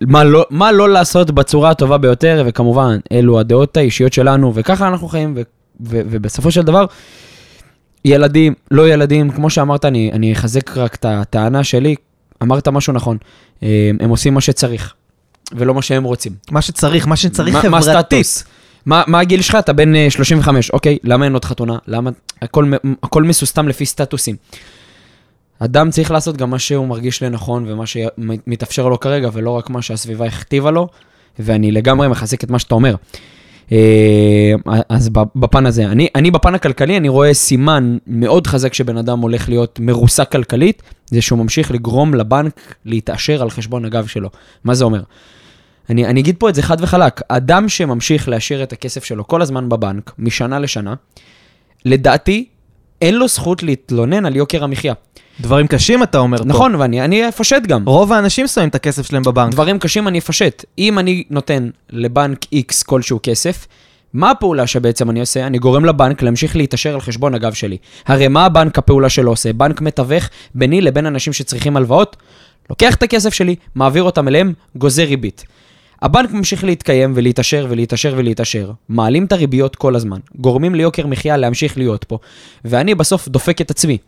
מה, 0.00 0.24
לא, 0.24 0.46
מה 0.50 0.72
לא 0.72 0.88
לעשות 0.88 1.30
בצורה 1.30 1.70
הטובה 1.70 1.98
ביותר, 1.98 2.42
וכמובן, 2.46 2.98
אלו 3.12 3.40
הדעות 3.40 3.76
האישיות 3.76 4.12
שלנו, 4.12 4.52
וככה 4.54 4.88
אנחנו 4.88 5.08
חיים, 5.08 5.32
ו, 5.36 5.40
ו, 5.86 6.00
ובסופו 6.10 6.50
של 6.50 6.62
דבר, 6.62 6.84
ילדים, 8.04 8.54
לא 8.70 8.88
ילדים, 8.88 9.30
כמו 9.30 9.50
שאמרת, 9.50 9.84
אני, 9.84 10.10
אני 10.12 10.32
אחזק 10.32 10.76
רק 10.76 10.94
את 10.94 11.04
הטענה 11.08 11.64
שלי, 11.64 11.94
אמרת 12.42 12.68
משהו 12.68 12.92
נכון, 12.92 13.16
אה, 13.62 13.90
הם 14.00 14.10
עושים 14.10 14.34
מה 14.34 14.40
שצריך, 14.40 14.94
ולא 15.52 15.74
מה 15.74 15.82
שהם 15.82 16.04
רוצים. 16.04 16.32
מה 16.50 16.62
שצריך, 16.62 17.06
מה 17.06 17.16
שצריך 17.16 17.54
מה- 17.54 17.68
מה 17.70 17.80
חברתית. 17.80 17.96
הסטטוס? 18.20 18.44
מה, 18.86 19.02
מה 19.06 19.20
הגיל 19.20 19.42
שלך? 19.42 19.54
אתה 19.54 19.72
בן 19.72 19.94
אה, 19.96 20.06
35, 20.10 20.70
אוקיי, 20.70 20.98
למה 21.04 21.24
אין 21.24 21.32
עוד 21.32 21.44
חתונה? 21.44 21.76
למה... 21.86 22.10
הכל, 22.42 22.72
הכל 23.02 23.22
מסוסתם 23.22 23.68
לפי 23.68 23.86
סטטוסים. 23.86 24.36
אדם 25.58 25.90
צריך 25.90 26.10
לעשות 26.10 26.36
גם 26.36 26.50
מה 26.50 26.58
שהוא 26.58 26.86
מרגיש 26.86 27.22
לנכון 27.22 27.64
ומה 27.68 27.86
שמתאפשר 27.86 28.88
לו 28.88 29.00
כרגע, 29.00 29.28
ולא 29.32 29.50
רק 29.50 29.70
מה 29.70 29.82
שהסביבה 29.82 30.26
הכתיבה 30.26 30.70
לו, 30.70 30.88
ואני 31.38 31.72
לגמרי 31.72 32.08
מחזק 32.08 32.44
את 32.44 32.50
מה 32.50 32.58
שאתה 32.58 32.74
אומר. 32.74 32.94
אה, 33.72 34.54
אז 34.88 35.10
בפן 35.36 35.66
הזה, 35.66 35.86
אני, 35.86 36.08
אני 36.14 36.30
בפן 36.30 36.54
הכלכלי, 36.54 36.96
אני 36.96 37.08
רואה 37.08 37.34
סימן 37.34 37.96
מאוד 38.06 38.46
חזק 38.46 38.74
שבן 38.74 38.96
אדם 38.96 39.20
הולך 39.20 39.48
להיות 39.48 39.80
מרוסק 39.82 40.32
כלכלית, 40.32 40.82
זה 41.06 41.22
שהוא 41.22 41.38
ממשיך 41.38 41.70
לגרום 41.70 42.14
לבנק 42.14 42.74
להתעשר 42.84 43.42
על 43.42 43.50
חשבון 43.50 43.84
הגב 43.84 44.06
שלו. 44.06 44.28
מה 44.64 44.74
זה 44.74 44.84
אומר? 44.84 45.02
אני, 45.90 46.06
אני 46.06 46.20
אגיד 46.20 46.36
פה 46.38 46.48
את 46.48 46.54
זה 46.54 46.62
חד 46.62 46.76
וחלק, 46.80 47.20
אדם 47.28 47.68
שממשיך 47.68 48.28
להשאיר 48.28 48.62
את 48.62 48.72
הכסף 48.72 49.04
שלו 49.04 49.28
כל 49.28 49.42
הזמן 49.42 49.68
בבנק, 49.68 50.12
משנה 50.18 50.58
לשנה, 50.58 50.94
לדעתי, 51.84 52.44
אין 53.02 53.14
לו 53.14 53.28
זכות 53.28 53.62
להתלונן 53.62 54.26
על 54.26 54.36
יוקר 54.36 54.64
המחיה. 54.64 54.94
דברים 55.40 55.66
קשים 55.66 56.02
אתה 56.02 56.18
אומר 56.18 56.38
פה. 56.38 56.44
נכון, 56.44 56.74
ואני 56.74 57.04
אני 57.04 57.28
אפשט 57.28 57.62
גם. 57.68 57.84
רוב 57.88 58.12
האנשים 58.12 58.46
שמים 58.46 58.68
את 58.68 58.74
הכסף 58.74 59.06
שלהם 59.06 59.22
בבנק. 59.22 59.52
דברים 59.52 59.78
קשים 59.78 60.08
אני 60.08 60.18
אפשט. 60.18 60.64
אם 60.78 60.98
אני 60.98 61.24
נותן 61.30 61.70
לבנק 61.90 62.44
X 62.44 62.84
כלשהו 62.86 63.20
כסף, 63.22 63.66
מה 64.14 64.30
הפעולה 64.30 64.66
שבעצם 64.66 65.10
אני 65.10 65.20
עושה? 65.20 65.46
אני 65.46 65.58
גורם 65.58 65.84
לבנק 65.84 66.22
להמשיך 66.22 66.56
להתעשר 66.56 66.94
על 66.94 67.00
חשבון 67.00 67.34
הגב 67.34 67.52
שלי. 67.52 67.76
הרי 68.06 68.28
מה 68.28 68.44
הבנק 68.44 68.78
הפעולה 68.78 69.08
שלו 69.08 69.30
עושה? 69.30 69.52
בנק 69.52 69.80
מתווך 69.80 70.28
ביני 70.54 70.80
לבין 70.80 71.06
אנשים 71.06 71.32
שצריכים 71.32 71.76
הלוואות, 71.76 72.16
לוקח 72.70 72.94
את 72.94 73.02
הכסף 73.02 73.34
שלי, 73.34 73.56
מעביר 73.74 74.02
אותם 74.02 74.28
אליהם, 74.28 74.52
גוזר 74.76 75.04
ריבית. 75.04 75.44
הבנק 76.02 76.32
ממשיך 76.32 76.64
להתקיים 76.64 77.12
ולהתעשר 77.14 77.66
ולהתעשר 77.68 78.14
ולהתעשר. 78.16 78.70
מעלים 78.88 79.24
את 79.24 79.32
הריביות 79.32 79.76
כל 79.76 79.96
הזמן, 79.96 80.18
גורמים 80.34 80.74
ליוקר 80.74 81.06
מחיה 81.06 81.36
להמשיך 81.36 81.78
להיות 81.78 82.04
פה, 82.04 82.18
ואני 82.64 82.94
בסוף 82.94 83.28
דופק 83.28 83.60
את 83.60 83.70
עצמי. 83.70 83.98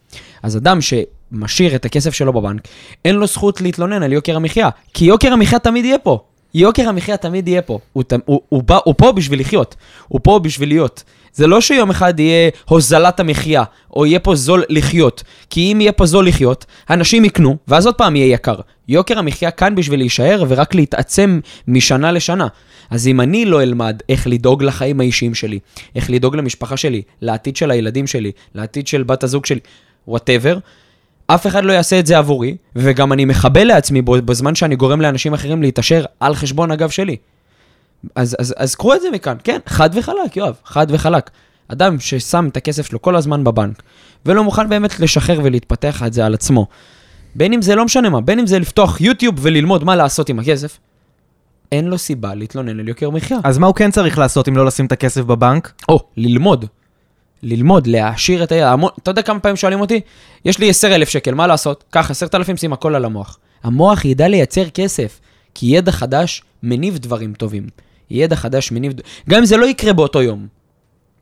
אז 0.42 0.56
אדם 0.56 0.78
שמשאיר 0.80 1.74
את 1.74 1.84
הכסף 1.84 2.14
שלו 2.14 2.32
בבנק, 2.32 2.68
אין 3.04 3.14
לו 3.14 3.26
זכות 3.26 3.60
להתלונן 3.60 4.02
על 4.02 4.12
יוקר 4.12 4.36
המחיה, 4.36 4.68
כי 4.94 5.04
יוקר 5.04 5.32
המחיה 5.32 5.58
תמיד 5.58 5.84
יהיה 5.84 5.98
פה. 5.98 6.18
יוקר 6.54 6.88
המחיה 6.88 7.16
תמיד 7.16 7.48
יהיה 7.48 7.62
פה. 7.62 7.78
הוא, 7.92 8.04
הוא, 8.24 8.40
הוא, 8.48 8.62
בא, 8.62 8.78
הוא 8.84 8.94
פה 8.98 9.12
בשביל 9.12 9.40
לחיות, 9.40 9.76
הוא 10.08 10.20
פה 10.22 10.38
בשביל 10.38 10.68
להיות. 10.68 11.04
זה 11.34 11.46
לא 11.46 11.60
שיום 11.60 11.90
אחד 11.90 12.20
יהיה 12.20 12.50
הוזלת 12.64 13.20
המחיה, 13.20 13.64
או 13.90 14.06
יהיה 14.06 14.18
פה 14.18 14.34
זול 14.34 14.64
לחיות. 14.68 15.22
כי 15.50 15.72
אם 15.72 15.80
יהיה 15.80 15.92
פה 15.92 16.06
זול 16.06 16.28
לחיות, 16.28 16.64
אנשים 16.90 17.24
יקנו, 17.24 17.56
ואז 17.68 17.86
עוד 17.86 17.94
פעם 17.94 18.16
יהיה 18.16 18.34
יקר. 18.34 18.56
יוקר 18.88 19.18
המחיה 19.18 19.50
כאן 19.50 19.74
בשביל 19.74 20.00
להישאר 20.00 20.44
ורק 20.48 20.74
להתעצם 20.74 21.40
משנה 21.68 22.12
לשנה. 22.12 22.46
אז 22.90 23.06
אם 23.06 23.20
אני 23.20 23.44
לא 23.44 23.62
אלמד 23.62 24.00
איך 24.08 24.26
לדאוג 24.26 24.62
לחיים 24.62 25.00
האישיים 25.00 25.34
שלי, 25.34 25.58
איך 25.96 26.10
לדאוג 26.10 26.36
למשפחה 26.36 26.76
שלי, 26.76 27.02
לעתיד 27.20 27.56
של 27.56 27.70
הילדים 27.70 28.06
שלי, 28.06 28.32
לעתיד 28.54 28.86
של 28.86 29.02
בת 29.02 29.24
הזוג 29.24 29.46
שלי, 29.46 29.60
whatever, 30.08 30.58
אף 31.26 31.46
אחד 31.46 31.64
לא 31.64 31.72
יעשה 31.72 31.98
את 31.98 32.06
זה 32.06 32.18
עבורי, 32.18 32.56
וגם 32.76 33.12
אני 33.12 33.24
מחבל 33.24 33.64
לעצמי 33.64 34.02
בזמן 34.02 34.54
שאני 34.54 34.76
גורם 34.76 35.00
לאנשים 35.00 35.34
אחרים 35.34 35.62
להתעשר 35.62 36.04
על 36.20 36.34
חשבון 36.34 36.70
הגב 36.70 36.90
שלי. 36.90 37.16
אז, 38.14 38.36
אז, 38.38 38.54
אז 38.56 38.74
קחו 38.74 38.94
את 38.94 39.00
זה 39.00 39.10
מכאן, 39.10 39.36
כן, 39.44 39.58
חד 39.66 39.90
וחלק, 39.92 40.36
יואב, 40.36 40.54
חד 40.64 40.86
וחלק. 40.90 41.30
אדם 41.68 42.00
ששם 42.00 42.48
את 42.52 42.56
הכסף 42.56 42.86
שלו 42.86 43.02
כל 43.02 43.16
הזמן 43.16 43.44
בבנק, 43.44 43.82
ולא 44.26 44.44
מוכן 44.44 44.68
באמת 44.68 45.00
לשחרר 45.00 45.40
ולהתפתח 45.44 46.02
את 46.06 46.12
זה 46.12 46.26
על 46.26 46.34
עצמו, 46.34 46.66
בין 47.34 47.52
אם 47.52 47.62
זה 47.62 47.74
לא 47.74 47.84
משנה 47.84 48.10
מה, 48.10 48.20
בין 48.20 48.38
אם 48.38 48.46
זה 48.46 48.58
לפתוח 48.58 49.00
יוטיוב 49.00 49.34
וללמוד 49.38 49.84
מה 49.84 49.96
לעשות 49.96 50.28
עם 50.28 50.38
הכסף, 50.38 50.78
אין 51.72 51.84
לו 51.84 51.98
סיבה 51.98 52.34
להתלונן 52.34 52.80
על 52.80 52.88
יוקר 52.88 53.10
מחיה. 53.10 53.38
אז 53.44 53.58
מה 53.58 53.66
הוא 53.66 53.74
כן 53.74 53.90
צריך 53.90 54.18
לעשות 54.18 54.48
אם 54.48 54.56
לא 54.56 54.66
לשים 54.66 54.86
את 54.86 54.92
הכסף 54.92 55.20
בבנק? 55.20 55.72
או, 55.88 56.00
ללמוד. 56.16 56.64
ללמוד, 57.42 57.86
להעשיר 57.86 58.44
את 58.44 58.52
הידע. 58.52 58.72
המון, 58.72 58.90
אתה 59.02 59.10
יודע 59.10 59.22
כמה 59.22 59.40
פעמים 59.40 59.56
שואלים 59.56 59.80
אותי? 59.80 60.00
יש 60.44 60.58
לי 60.58 60.70
10,000 60.70 61.08
שקל, 61.08 61.34
מה 61.34 61.46
לעשות? 61.46 61.84
קח 61.90 62.10
10,000, 62.10 62.56
שים 62.56 62.72
הכל 62.72 62.94
על 62.94 63.04
המוח. 63.04 63.38
המוח 63.62 64.04
ידע 64.04 64.28
לייצר 64.28 64.70
כסף, 64.70 65.20
כי 65.54 65.66
ידע 65.66 65.92
חדש 65.92 66.42
מניב 66.62 66.98
דברים 66.98 67.34
טובים. 67.34 67.66
ידע 68.10 68.36
חדש 68.36 68.72
מניב... 68.72 68.92
גם 69.30 69.38
אם 69.38 69.44
זה 69.44 69.56
לא 69.56 69.66
יקרה 69.66 69.92
באותו 69.92 70.22
יום. 70.22 70.46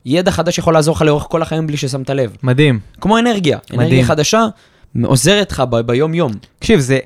ידע 0.05 0.31
חדש 0.31 0.57
יכול 0.57 0.73
לעזור 0.73 0.95
לך 0.95 1.01
לאורך 1.01 1.23
כל 1.29 1.41
החיים 1.41 1.67
בלי 1.67 1.77
ששמת 1.77 2.09
לב. 2.09 2.35
מדהים. 2.43 2.79
כמו 3.01 3.17
אנרגיה. 3.19 3.57
מדהים. 3.65 3.81
אנרגיה 3.81 4.05
חדשה 4.05 4.45
עוזרת 5.03 5.51
לך 5.51 5.59
ב- 5.69 5.79
ביום-יום. 5.79 6.31
תקשיב, 6.59 6.79
זה... 6.79 6.99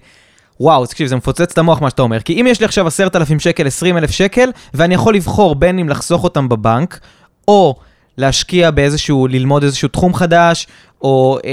וואו, 0.60 0.86
תקשיב, 0.86 1.08
זה 1.08 1.16
מפוצץ 1.16 1.42
את 1.52 1.58
המוח 1.58 1.82
מה 1.82 1.90
שאתה 1.90 2.02
אומר. 2.02 2.20
כי 2.20 2.42
אם 2.42 2.48
יש 2.50 2.60
לי 2.60 2.66
עכשיו 2.66 2.88
10,000 2.88 3.40
שקל, 3.40 3.68
20,000 3.68 4.12
שקל, 4.12 4.50
ואני 4.74 4.94
יכול 4.96 5.16
לבחור 5.16 5.56
בין 5.56 5.80
אם 5.80 5.90
לחסוך 5.90 6.24
אותם 6.24 6.50
בבנק, 6.50 7.00
או 7.48 7.76
להשקיע 8.18 8.72
באיזשהו, 8.72 9.28
ללמוד 9.28 9.64
איזשהו 9.64 9.88
תחום 9.88 10.14
חדש, 10.14 10.68
או 11.02 11.38
אה, 11.46 11.52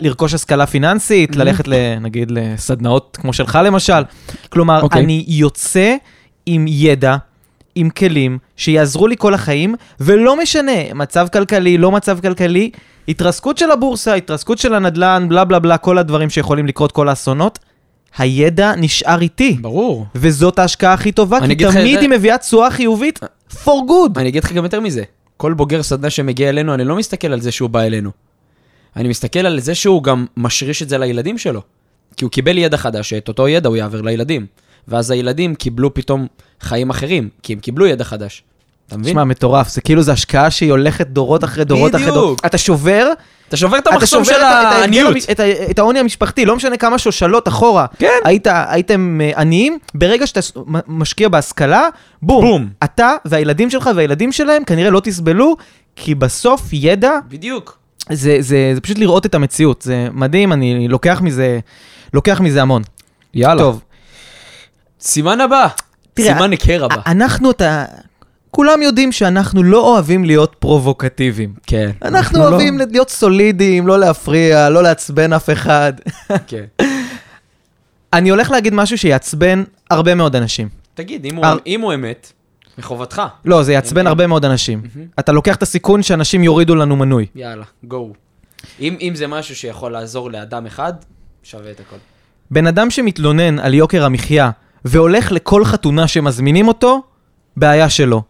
לרכוש 0.00 0.34
השכלה 0.34 0.66
פיננסית, 0.66 1.30
Mhm. 1.34 1.38
ללכת, 1.38 1.68
ל, 1.68 1.72
נגיד, 2.00 2.30
לסדנאות 2.30 3.18
כמו 3.20 3.32
שלך 3.32 3.58
למשל. 3.64 4.02
כלומר, 4.48 4.82
אוקיי. 4.82 5.02
אני 5.04 5.24
יוצא 5.28 5.94
עם 6.46 6.64
ידע, 6.68 7.16
עם 7.78 7.90
כלים, 7.90 8.38
שיעזרו 8.56 9.06
לי 9.06 9.16
כל 9.18 9.34
החיים, 9.34 9.74
ולא 10.00 10.42
משנה, 10.42 10.94
מצב 10.94 11.26
כלכלי, 11.32 11.78
לא 11.78 11.92
מצב 11.92 12.20
כלכלי, 12.20 12.70
התרסקות 13.08 13.58
של 13.58 13.70
הבורסה, 13.70 14.14
התרסקות 14.14 14.58
של 14.58 14.74
הנדל"ן, 14.74 15.26
בלה 15.28 15.44
בלה 15.44 15.58
בלה, 15.58 15.78
כל 15.78 15.98
הדברים 15.98 16.30
שיכולים 16.30 16.66
לקרות, 16.66 16.92
כל 16.92 17.08
האסונות, 17.08 17.58
הידע 18.18 18.72
נשאר 18.76 19.20
איתי. 19.20 19.56
ברור. 19.60 20.06
וזאת 20.14 20.58
ההשקעה 20.58 20.92
הכי 20.92 21.12
טובה, 21.12 21.38
כי 21.46 21.54
תמיד 21.54 21.98
היא 21.98 22.08
מביאה 22.08 22.38
תשואה 22.38 22.70
חיובית 22.70 23.20
for 23.52 23.66
good. 23.88 24.16
אני 24.16 24.28
אגיד 24.28 24.44
לך 24.44 24.52
גם 24.52 24.64
יותר 24.64 24.80
מזה. 24.80 25.02
כל 25.36 25.52
בוגר 25.54 25.82
סדנה 25.82 26.10
שמגיע 26.10 26.48
אלינו, 26.48 26.74
אני 26.74 26.84
לא 26.84 26.96
מסתכל 26.96 27.32
על 27.32 27.40
זה 27.40 27.52
שהוא 27.52 27.70
בא 27.70 27.80
אלינו. 27.80 28.10
אני 28.96 29.08
מסתכל 29.08 29.38
על 29.38 29.60
זה 29.60 29.74
שהוא 29.74 30.02
גם 30.02 30.26
משריש 30.36 30.82
את 30.82 30.88
זה 30.88 30.98
לילדים 30.98 31.38
שלו. 31.38 31.62
כי 32.16 32.24
הוא 32.24 32.30
קיבל 32.30 32.58
ידע 32.58 32.76
חדש, 32.76 33.10
שאת 33.10 33.28
אותו 33.28 33.48
ידע 33.48 33.68
הוא 33.68 33.76
יעביר 33.76 34.02
לילדים. 34.02 34.46
ואז 34.88 35.10
הילדים 35.10 35.54
קיבלו 35.54 35.94
פתאום 35.94 36.26
חיים 36.60 36.90
אחרים, 36.90 37.28
כי 37.42 37.52
הם 37.52 37.58
קיבלו 37.58 37.86
ידע 37.86 38.04
חדש. 38.04 38.42
אתה 38.86 38.96
מבין? 38.96 39.10
תשמע, 39.12 39.24
מטורף, 39.24 39.68
זה 39.68 39.80
כאילו, 39.80 40.02
זו 40.02 40.12
השקעה 40.12 40.50
שהיא 40.50 40.70
הולכת 40.70 41.06
דורות 41.06 41.44
אחרי 41.44 41.64
דורות 41.64 41.90
אחרי 41.94 42.00
בדיוק. 42.06 42.14
דורות. 42.16 42.40
אתה 42.46 42.58
שובר, 42.58 43.08
אתה 43.48 43.56
שובר 43.56 43.78
את 43.78 43.82
אתה 43.82 43.90
המחסום 43.94 44.24
שובר 44.24 44.36
של 44.36 44.42
העניות. 44.44 45.10
המ- 45.10 45.32
את 45.32 45.40
ה- 45.40 45.70
את 45.70 45.78
העוני 45.78 45.98
המשפחתי, 45.98 46.44
לא 46.46 46.56
משנה 46.56 46.76
כמה 46.76 46.98
שושלות 46.98 47.48
אחורה. 47.48 47.86
כן. 47.98 48.08
היית, 48.24 48.46
הייתם 48.68 49.20
אה, 49.22 49.40
עניים, 49.40 49.78
ברגע 49.94 50.26
שאתה 50.26 50.40
משקיע 50.86 51.28
בהשכלה, 51.28 51.88
בום. 52.22 52.44
בום. 52.44 52.68
אתה 52.84 53.12
והילדים 53.24 53.70
שלך 53.70 53.90
והילדים 53.96 54.32
שלהם 54.32 54.64
כנראה 54.64 54.90
לא 54.90 55.00
תסבלו, 55.00 55.56
כי 55.96 56.14
בסוף 56.14 56.62
ידע, 56.72 57.12
בדיוק. 57.28 57.78
זה, 58.12 58.36
זה, 58.40 58.70
זה 58.74 58.80
פשוט 58.80 58.98
לראות 58.98 59.26
את 59.26 59.34
המציאות. 59.34 59.82
זה 59.82 60.08
מדהים, 60.12 60.52
אני 60.52 60.88
לוקח 60.88 61.20
מזה, 61.22 61.58
לוקח 62.14 62.40
מזה 62.40 62.62
המון. 62.62 62.82
יאללה. 63.34 63.62
טוב, 63.62 63.80
סימן 65.00 65.40
הבא. 65.40 65.66
תראה, 66.14 66.34
סימן 66.34 66.50
היכר 66.50 66.84
הבא. 66.84 66.96
אנחנו, 67.06 67.50
אתה... 67.50 67.84
כולם 68.50 68.82
יודעים 68.82 69.12
שאנחנו 69.12 69.62
לא 69.62 69.80
אוהבים 69.92 70.24
להיות 70.24 70.56
פרובוקטיביים. 70.58 71.54
כן. 71.66 71.90
אנחנו 72.02 72.38
לא- 72.38 72.48
אוהבים 72.48 72.78
להיות 72.90 73.10
סולידיים, 73.10 73.86
לא 73.86 73.98
להפריע, 73.98 74.68
לא 74.70 74.82
לעצבן 74.82 75.32
אף 75.32 75.50
אחד. 75.50 75.92
כן. 76.46 76.64
אני 78.12 78.30
הולך 78.30 78.50
להגיד 78.50 78.74
משהו 78.74 78.98
שיעצבן 78.98 79.64
הרבה 79.90 80.14
מאוד 80.14 80.36
אנשים. 80.36 80.68
תגיד, 80.94 81.24
אם 81.24 81.36
הוא- 81.36 81.46
הר- 81.46 81.58
אם 81.66 81.80
הוא 81.80 81.94
אמת, 81.94 82.32
מחובתך. 82.78 83.22
לא, 83.44 83.62
זה 83.62 83.72
יעצבן 83.72 84.06
הרבה 84.06 84.26
מאוד 84.26 84.44
אנשים. 84.44 84.82
אתה 85.18 85.32
לוקח 85.32 85.56
את 85.56 85.62
הסיכון 85.62 86.02
שאנשים 86.02 86.44
יורידו 86.44 86.74
לנו 86.74 86.96
מנוי. 86.96 87.26
יאללה, 87.34 87.64
גו. 87.84 88.12
אם 88.80 88.96
אם 89.00 89.12
זה 89.14 89.26
משהו 89.26 89.56
שיכול 89.56 89.92
לעזור 89.92 90.30
לאדם 90.30 90.66
אחד, 90.66 90.92
שווה 91.42 91.70
את 91.70 91.80
הכל. 91.80 91.96
בן 92.50 92.66
אדם 92.66 92.90
שמתלונן 92.90 93.58
על 93.58 93.74
יוקר 93.74 94.04
המחיה 94.04 94.50
והולך 94.88 95.32
לכל 95.32 95.64
חתונה 95.64 96.08
שמזמינים 96.08 96.68
אותו, 96.68 97.02
בעיה 97.56 97.90
שלו. 97.90 98.22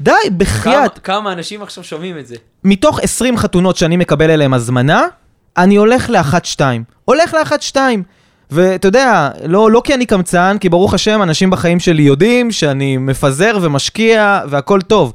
די, 0.00 0.10
כמה- 0.24 0.36
בחייאת. 0.36 0.98
כמה 0.98 1.32
אנשים 1.32 1.62
עכשיו 1.62 1.84
שומעים 1.84 2.18
את 2.18 2.26
זה? 2.26 2.36
מתוך 2.64 3.00
20 3.00 3.36
חתונות 3.36 3.76
שאני 3.76 3.96
מקבל 3.96 4.30
אליהן 4.30 4.52
הזמנה, 4.54 5.02
אני 5.56 5.76
הולך 5.76 6.10
לאחת-שתיים. 6.10 6.84
הולך 7.04 7.34
לאחת-שתיים. 7.34 8.02
ואתה 8.50 8.88
יודע, 8.88 9.30
לא, 9.44 9.70
לא 9.70 9.80
כי 9.84 9.94
אני 9.94 10.06
קמצן, 10.06 10.56
כי 10.60 10.68
ברוך 10.68 10.94
השם, 10.94 11.22
אנשים 11.22 11.50
בחיים 11.50 11.80
שלי 11.80 12.02
יודעים 12.02 12.50
שאני 12.52 12.96
מפזר 12.96 13.58
ומשקיע 13.62 14.40
והכל 14.48 14.80
טוב. 14.80 15.12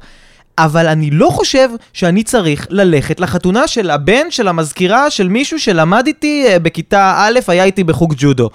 אבל 0.58 0.86
אני 0.86 1.10
לא 1.10 1.28
חושב 1.30 1.68
שאני 1.92 2.22
צריך 2.22 2.66
ללכת 2.70 3.20
לחתונה 3.20 3.68
של 3.68 3.90
הבן, 3.90 4.30
של 4.30 4.48
המזכירה, 4.48 5.10
של 5.10 5.28
מישהו 5.28 5.60
שלמד 5.60 6.06
איתי 6.06 6.44
אה, 6.48 6.58
בכיתה 6.58 7.14
א', 7.18 7.38
היה 7.48 7.64
איתי 7.64 7.84
בחוג 7.84 8.14
ג'ודו. 8.16 8.50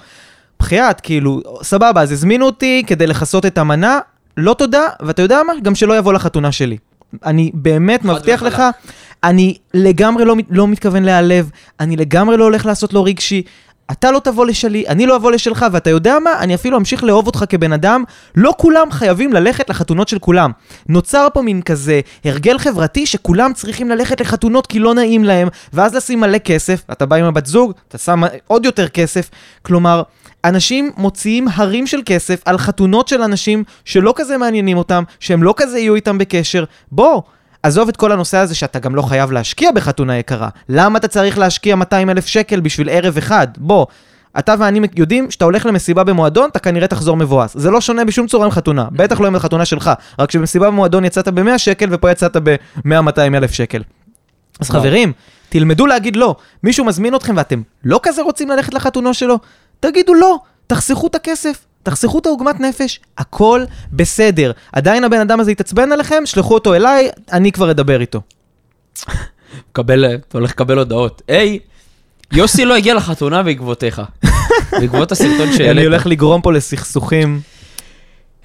בחייאת, 0.60 1.00
כאילו, 1.00 1.40
סבבה, 1.62 2.02
אז 2.02 2.12
הזמינו 2.12 2.46
אותי 2.46 2.82
כדי 2.86 3.06
לכסות 3.06 3.46
את 3.46 3.58
המנה, 3.58 3.98
לא 4.36 4.54
תודה, 4.54 4.86
ואתה 5.00 5.22
יודע 5.22 5.40
מה? 5.46 5.52
גם 5.62 5.74
שלא 5.74 5.98
יבוא 5.98 6.12
לחתונה 6.12 6.52
שלי. 6.52 6.76
אני 7.24 7.50
באמת 7.54 8.04
מבטיח. 8.04 8.42
לך, 8.42 8.62
אני 9.24 9.56
לגמרי 9.74 10.24
לא, 10.24 10.34
לא 10.50 10.68
מתכוון 10.68 11.02
להיעלב, 11.02 11.50
אני 11.80 11.96
לגמרי 11.96 12.36
לא 12.36 12.44
הולך 12.44 12.66
לעשות 12.66 12.92
לו 12.92 13.04
רגשי. 13.04 13.42
אתה 13.92 14.10
לא 14.10 14.18
תבוא 14.18 14.46
לשלי, 14.46 14.84
אני 14.88 15.06
לא 15.06 15.16
אבוא 15.16 15.32
לשלך, 15.32 15.66
ואתה 15.72 15.90
יודע 15.90 16.18
מה? 16.18 16.30
אני 16.38 16.54
אפילו 16.54 16.78
אמשיך 16.78 17.04
לאהוב 17.04 17.26
אותך 17.26 17.44
כבן 17.48 17.72
אדם. 17.72 18.04
לא 18.36 18.54
כולם 18.58 18.90
חייבים 18.90 19.32
ללכת 19.32 19.70
לחתונות 19.70 20.08
של 20.08 20.18
כולם. 20.18 20.50
נוצר 20.88 21.26
פה 21.34 21.42
מין 21.42 21.62
כזה 21.62 22.00
הרגל 22.24 22.58
חברתי 22.58 23.06
שכולם 23.06 23.52
צריכים 23.52 23.88
ללכת 23.88 24.20
לחתונות 24.20 24.66
כי 24.66 24.78
לא 24.78 24.94
נעים 24.94 25.24
להם, 25.24 25.48
ואז 25.72 25.94
לשים 25.94 26.20
מלא 26.20 26.38
כסף, 26.38 26.82
אתה 26.92 27.06
בא 27.06 27.16
עם 27.16 27.24
הבת 27.24 27.46
זוג, 27.46 27.72
אתה 27.88 27.98
שם 27.98 28.22
עוד 28.46 28.64
יותר 28.64 28.88
כסף. 28.88 29.30
כלומר, 29.62 30.02
אנשים 30.44 30.90
מוציאים 30.96 31.48
הרים 31.54 31.86
של 31.86 32.00
כסף 32.06 32.42
על 32.44 32.58
חתונות 32.58 33.08
של 33.08 33.22
אנשים 33.22 33.64
שלא 33.84 34.12
כזה 34.16 34.38
מעניינים 34.38 34.76
אותם, 34.76 35.04
שהם 35.20 35.42
לא 35.42 35.54
כזה 35.56 35.78
יהיו 35.78 35.94
איתם 35.94 36.18
בקשר. 36.18 36.64
בוא, 36.92 37.22
עזוב 37.62 37.88
את 37.88 37.96
כל 37.96 38.12
הנושא 38.12 38.38
הזה 38.38 38.54
שאתה 38.54 38.78
גם 38.78 38.94
לא 38.94 39.02
חייב 39.02 39.32
להשקיע 39.32 39.70
בחתונה 39.72 40.18
יקרה. 40.18 40.48
למה 40.68 40.98
אתה 40.98 41.08
צריך 41.08 41.38
להשקיע 41.38 41.76
200 41.76 42.10
אלף 42.10 42.26
שקל 42.26 42.60
בשביל 42.60 42.88
ערב 42.88 43.16
אחד? 43.18 43.46
בוא. 43.56 43.86
אתה 44.38 44.54
ואני 44.58 44.80
יודעים 44.96 45.30
שאתה 45.30 45.44
הולך 45.44 45.66
למסיבה 45.66 46.04
במועדון, 46.04 46.48
אתה 46.50 46.58
כנראה 46.58 46.86
תחזור 46.86 47.16
מבואס. 47.16 47.56
זה 47.58 47.70
לא 47.70 47.80
שונה 47.80 48.04
בשום 48.04 48.26
צורה 48.26 48.44
עם 48.44 48.50
חתונה. 48.50 48.86
בטח 48.92 49.20
לא 49.20 49.26
עם 49.26 49.36
החתונה 49.36 49.64
שלך. 49.64 49.90
רק 50.18 50.30
שבמסיבה 50.30 50.66
במועדון 50.66 51.04
יצאת 51.04 51.28
ב-100 51.28 51.58
שקל 51.58 51.88
ופה 51.90 52.10
יצאת 52.10 52.36
ב-100-200 52.36 53.20
אלף 53.34 53.52
שקל. 53.52 53.82
אז. 54.60 54.70
חברים, 54.70 55.12
תלמדו 55.48 55.86
להגיד 55.86 56.16
לא. 56.16 56.36
מישהו 56.62 56.84
מזמין 56.84 57.14
אתכם 57.14 57.34
ואתם 57.36 57.62
לא 57.84 58.00
כזה 58.02 58.22
רוצים 58.22 58.48
ללכת 58.50 58.74
לחתונה 58.74 59.14
שלו? 59.14 59.38
תגידו 59.90 60.14
לא, 60.14 60.38
תחסכו 60.66 61.06
את 61.06 61.14
הכסף. 61.14 61.64
תחסכו 61.82 62.18
את 62.18 62.26
העוגמת 62.26 62.60
נפש, 62.60 63.00
הכל 63.18 63.64
בסדר. 63.92 64.52
עדיין 64.72 65.04
הבן 65.04 65.20
אדם 65.20 65.40
הזה 65.40 65.52
יתעצבן 65.52 65.92
עליכם, 65.92 66.26
שלחו 66.26 66.54
אותו 66.54 66.74
אליי, 66.74 67.08
אני 67.32 67.52
כבר 67.52 67.70
אדבר 67.70 68.00
איתו. 68.00 68.20
קבל, 69.72 70.04
אתה 70.14 70.38
הולך 70.38 70.50
לקבל 70.50 70.78
הודעות. 70.78 71.22
היי, 71.28 71.58
יוסי 72.32 72.64
לא 72.64 72.74
הגיע 72.74 72.94
לחתונה 72.94 73.42
בעקבותיך. 73.42 74.02
בעקבות 74.72 75.12
הסרטון 75.12 75.52
שהעלית. 75.56 75.70
אני 75.70 75.84
הולך 75.84 76.06
לגרום 76.06 76.42
פה 76.42 76.52
לסכסוכים. 76.52 77.40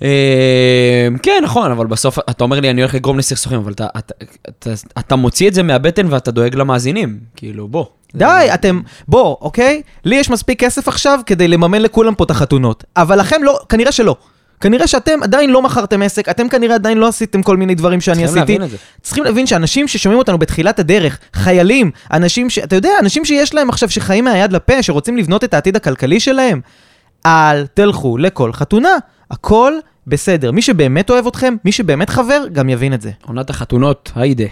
אה, 0.01 1.07
כן, 1.23 1.41
נכון, 1.43 1.71
אבל 1.71 1.87
בסוף 1.87 2.19
אתה 2.19 2.43
אומר 2.43 2.59
לי, 2.59 2.69
אני 2.69 2.81
הולך 2.81 2.95
לגרום 2.95 3.17
לסכסוכים, 3.17 3.59
אבל 3.59 3.71
אתה, 3.71 3.87
אתה, 3.97 4.13
אתה, 4.49 4.69
אתה 4.99 5.15
מוציא 5.15 5.47
את 5.47 5.53
זה 5.53 5.63
מהבטן 5.63 6.07
ואתה 6.09 6.31
דואג 6.31 6.55
למאזינים. 6.55 7.19
כאילו, 7.35 7.67
בוא. 7.67 7.85
די, 8.15 8.47
אתם, 8.53 8.81
בוא, 9.07 9.37
אוקיי? 9.41 9.81
לי 10.05 10.15
יש 10.15 10.29
מספיק 10.29 10.59
כסף 10.59 10.87
עכשיו 10.87 11.19
כדי 11.25 11.47
לממן 11.47 11.81
לכולם 11.81 12.15
פה 12.15 12.23
את 12.23 12.31
החתונות. 12.31 12.83
אבל 12.97 13.19
לכם 13.19 13.43
לא, 13.43 13.59
כנראה 13.69 13.91
שלא. 13.91 14.15
כנראה 14.61 14.87
שאתם 14.87 15.23
עדיין 15.23 15.49
לא 15.49 15.61
מכרתם 15.61 16.01
עסק, 16.01 16.29
אתם 16.29 16.49
כנראה 16.49 16.75
עדיין 16.75 16.97
לא 16.97 17.07
עשיתם 17.07 17.43
כל 17.43 17.57
מיני 17.57 17.75
דברים 17.75 18.01
שאני 18.01 18.25
צריכים 18.25 18.37
עשיתי. 18.37 18.51
להבין 18.51 18.63
את 18.63 18.69
זה. 18.69 18.77
צריכים 19.01 19.23
להבין 19.23 19.45
שאנשים 19.45 19.87
ששומעים 19.87 20.19
אותנו 20.19 20.37
בתחילת 20.37 20.79
הדרך, 20.79 21.19
חיילים, 21.33 21.91
אנשים 22.13 22.49
ש... 22.49 22.59
אתה 22.59 22.75
יודע, 22.75 22.89
אנשים 22.99 23.25
שיש 23.25 23.53
להם 23.53 23.69
עכשיו 23.69 23.89
שחיים 23.89 24.23
מהיד 24.23 24.53
לפה, 24.53 24.83
שרוצים 24.83 25.17
לבנות 25.17 25.43
את 25.43 25.53
העתיד 25.53 25.75
הכלכלי 25.75 26.19
שלהם, 26.19 26.61
אל 27.25 27.67
תלכו 27.67 28.17
לכל 28.17 28.53
חתונה. 28.53 28.97
הכל 29.31 29.73
בסדר. 30.07 30.51
מי 30.51 30.61
שבאמת 30.61 31.09
אוהב 31.09 31.27
אתכם, 31.27 31.55
מי 31.65 31.71
שבאמת 31.71 32.09
חבר, 32.09 32.43
גם 32.53 32.69
יבין 32.69 32.93
את 32.93 33.01
זה. 33.01 33.11
עונת 33.25 33.49
החתונות, 33.49 34.11
היידה. 34.15 34.45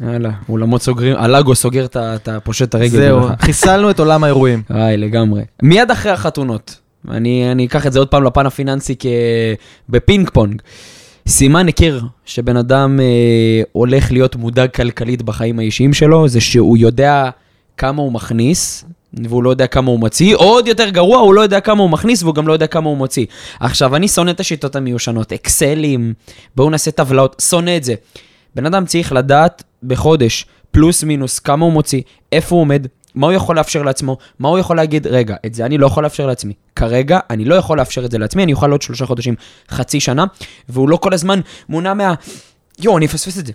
יאללה, 0.00 0.30
אולמות 0.48 0.82
סוגרים, 0.82 1.16
הלאגו 1.16 1.54
סוגר 1.54 1.84
את 1.84 1.96
ה- 1.96 2.36
הפושט 2.36 2.68
את 2.68 2.74
הרגל. 2.74 2.88
זהו. 2.98 3.20
חיסלנו 3.40 3.90
את 3.90 3.98
עולם 3.98 4.24
האירועים. 4.24 4.62
היי, 4.68 4.96
לגמרי. 4.96 5.42
מיד 5.62 5.90
אחרי 5.90 6.12
החתונות, 6.12 6.78
אני, 7.08 7.52
אני 7.52 7.66
אקח 7.66 7.86
את 7.86 7.92
זה 7.92 7.98
עוד 7.98 8.08
פעם 8.08 8.24
לפן 8.24 8.46
הפיננסי 8.46 8.94
כ... 8.98 9.06
בפינג 9.88 10.30
פונג. 10.30 10.62
סימן 11.28 11.68
היכר 11.68 12.04
שבן 12.24 12.56
אדם 12.56 13.00
אה, 13.00 13.62
הולך 13.72 14.12
להיות 14.12 14.36
מודאג 14.36 14.70
כלכלית 14.70 15.22
בחיים 15.22 15.58
האישיים 15.58 15.92
שלו, 15.92 16.28
זה 16.28 16.40
שהוא 16.40 16.76
יודע 16.76 17.30
כמה 17.76 18.02
הוא 18.02 18.12
מכניס, 18.12 18.84
והוא 19.14 19.42
לא 19.42 19.50
יודע 19.50 19.66
כמה 19.66 19.90
הוא 19.90 19.98
מוציא, 19.98 20.36
עוד 20.36 20.68
יותר 20.68 20.88
גרוע, 20.88 21.18
הוא 21.18 21.34
לא 21.34 21.40
יודע 21.40 21.60
כמה 21.60 21.82
הוא 21.82 21.90
מכניס 21.90 22.22
והוא 22.22 22.34
גם 22.34 22.48
לא 22.48 22.52
יודע 22.52 22.66
כמה 22.66 22.88
הוא 22.88 22.96
מוציא. 22.96 23.26
עכשיו, 23.60 23.96
אני 23.96 24.08
שונא 24.08 24.30
את 24.30 24.40
השיטות 24.40 24.76
המיושנות, 24.76 25.32
אקסלים, 25.32 26.14
בואו 26.56 26.70
נעשה 26.70 26.90
טבלאות, 26.90 27.42
שונא 27.48 27.76
את 27.76 27.84
זה. 27.84 27.94
בן 28.54 28.66
אדם 28.66 28.86
צריך 28.86 29.12
לדעת 29.12 29.62
בחודש, 29.82 30.46
פלוס 30.70 31.04
מינוס, 31.04 31.38
כמה 31.38 31.64
הוא 31.64 31.72
מוציא, 31.72 32.02
איפה 32.32 32.54
הוא 32.54 32.60
עומד, 32.60 32.86
מה 33.14 33.26
הוא 33.26 33.32
יכול 33.32 33.56
לאפשר 33.56 33.82
לעצמו, 33.82 34.16
מה 34.38 34.48
הוא 34.48 34.58
יכול 34.58 34.76
להגיד, 34.76 35.06
רגע, 35.06 35.36
את 35.46 35.54
זה 35.54 35.64
אני 35.64 35.78
לא 35.78 35.86
יכול 35.86 36.02
לאפשר 36.02 36.26
לעצמי. 36.26 36.52
כרגע 36.76 37.18
אני 37.30 37.44
לא 37.44 37.54
יכול 37.54 37.78
לאפשר 37.78 38.04
את 38.04 38.10
זה 38.10 38.18
לעצמי, 38.18 38.42
אני 38.42 38.52
אוכל 38.52 38.70
עוד 38.70 38.82
שלושה 38.82 39.06
חודשים, 39.06 39.34
חצי 39.70 40.00
שנה, 40.00 40.24
והוא 40.68 40.88
לא 40.88 40.96
כל 40.96 41.14
הזמן 41.14 41.40
מונע 41.68 41.94
מה... 41.94 42.14
יואו, 42.78 42.98
אני 42.98 43.06
אפספס 43.06 43.38
את 43.38 43.46
זה. 43.46 43.52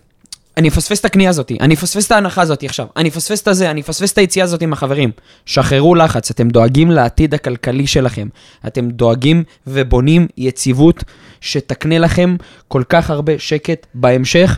אני 0.57 0.67
אפספס 0.67 0.99
את 0.99 1.05
הקנייה 1.05 1.29
הזאת, 1.29 1.51
אני 1.59 1.73
אפספס 1.73 2.07
את 2.07 2.11
ההנחה 2.11 2.41
הזאת 2.41 2.63
עכשיו, 2.63 2.87
אני 2.95 3.09
אפספס 3.09 3.41
את 3.41 3.47
הזה, 3.47 3.71
אני 3.71 3.81
אפספס 3.81 4.13
את 4.13 4.17
היציאה 4.17 4.43
הזאת 4.43 4.61
עם 4.61 4.73
החברים. 4.73 5.11
שחררו 5.45 5.95
לחץ, 5.95 6.31
אתם 6.31 6.49
דואגים 6.49 6.91
לעתיד 6.91 7.33
הכלכלי 7.33 7.87
שלכם. 7.87 8.27
אתם 8.67 8.89
דואגים 8.89 9.43
ובונים 9.67 10.27
יציבות 10.37 11.03
שתקנה 11.41 11.99
לכם 11.99 12.35
כל 12.67 12.83
כך 12.89 13.09
הרבה 13.09 13.33
שקט 13.37 13.85
בהמשך, 13.93 14.57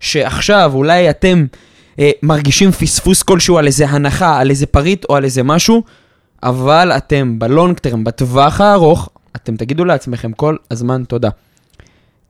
שעכשיו 0.00 0.70
אולי 0.74 1.10
אתם 1.10 1.46
אה, 1.98 2.10
מרגישים 2.22 2.72
פספוס 2.72 3.22
כלשהו 3.22 3.58
על 3.58 3.66
איזה 3.66 3.88
הנחה, 3.88 4.38
על 4.38 4.50
איזה 4.50 4.66
פריט 4.66 5.04
או 5.08 5.16
על 5.16 5.24
איזה 5.24 5.42
משהו, 5.42 5.82
אבל 6.42 6.92
אתם 6.92 7.38
בלונג 7.38 7.78
טרם, 7.78 8.04
בטווח 8.04 8.60
הארוך, 8.60 9.08
אתם 9.36 9.56
תגידו 9.56 9.84
לעצמכם 9.84 10.32
כל 10.32 10.56
הזמן 10.70 11.04
תודה. 11.04 11.30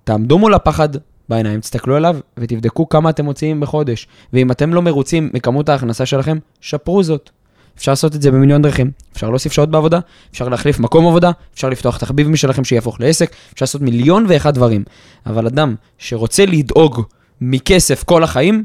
תעמדו 0.05 0.39
מול 0.39 0.55
הפחד 0.55 0.89
בעיניים, 1.28 1.61
תסתכלו 1.61 1.97
עליו 1.97 2.16
ותבדקו 2.38 2.88
כמה 2.88 3.11
אתם 3.11 3.25
מוציאים 3.25 3.61
בחודש. 3.61 4.06
ואם 4.33 4.50
אתם 4.50 4.75
לא 4.75 4.83
מרוצים 4.83 5.30
מכמות 5.35 5.68
ההכנסה 5.68 6.06
שלכם, 6.06 6.38
שפרו 6.61 7.02
זאת. 7.02 7.30
אפשר 7.78 7.92
לעשות 7.92 8.14
את 8.14 8.23
זה 8.23 8.30
במיליון 8.30 8.62
דרכים. 8.62 8.90
אפשר 9.12 9.30
להוסיף 9.30 9.52
שעות 9.52 9.71
בעבודה, 9.71 9.99
אפשר 10.33 10.49
להחליף 10.49 10.78
מקום 10.78 11.06
עבודה, 11.06 11.30
אפשר 11.54 11.68
לפתוח 11.68 11.97
תחביב 11.97 12.28
משלכם 12.28 12.64
שיהפוך 12.64 13.00
לעסק, 13.00 13.33
אפשר 13.54 13.64
לעשות 13.64 13.80
מיליון 13.83 14.25
ואחד 14.28 14.54
דברים. 14.54 14.85
אבל 15.26 15.47
אדם 15.47 15.75
שרוצה 15.99 16.47
לדאוג 16.47 17.02
מכסף 17.40 18.04
כל 18.04 18.25
החיים, 18.25 18.64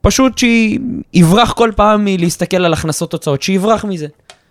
פשוט 0.00 0.38
שיברח 0.38 1.52
כל 1.52 1.70
פעם 1.76 2.04
מלהסתכל 2.04 2.64
על 2.64 2.72
הכנסות 2.72 3.10
תוצאות, 3.10 3.42
שיברח 3.42 3.84
מזה. 3.84 4.06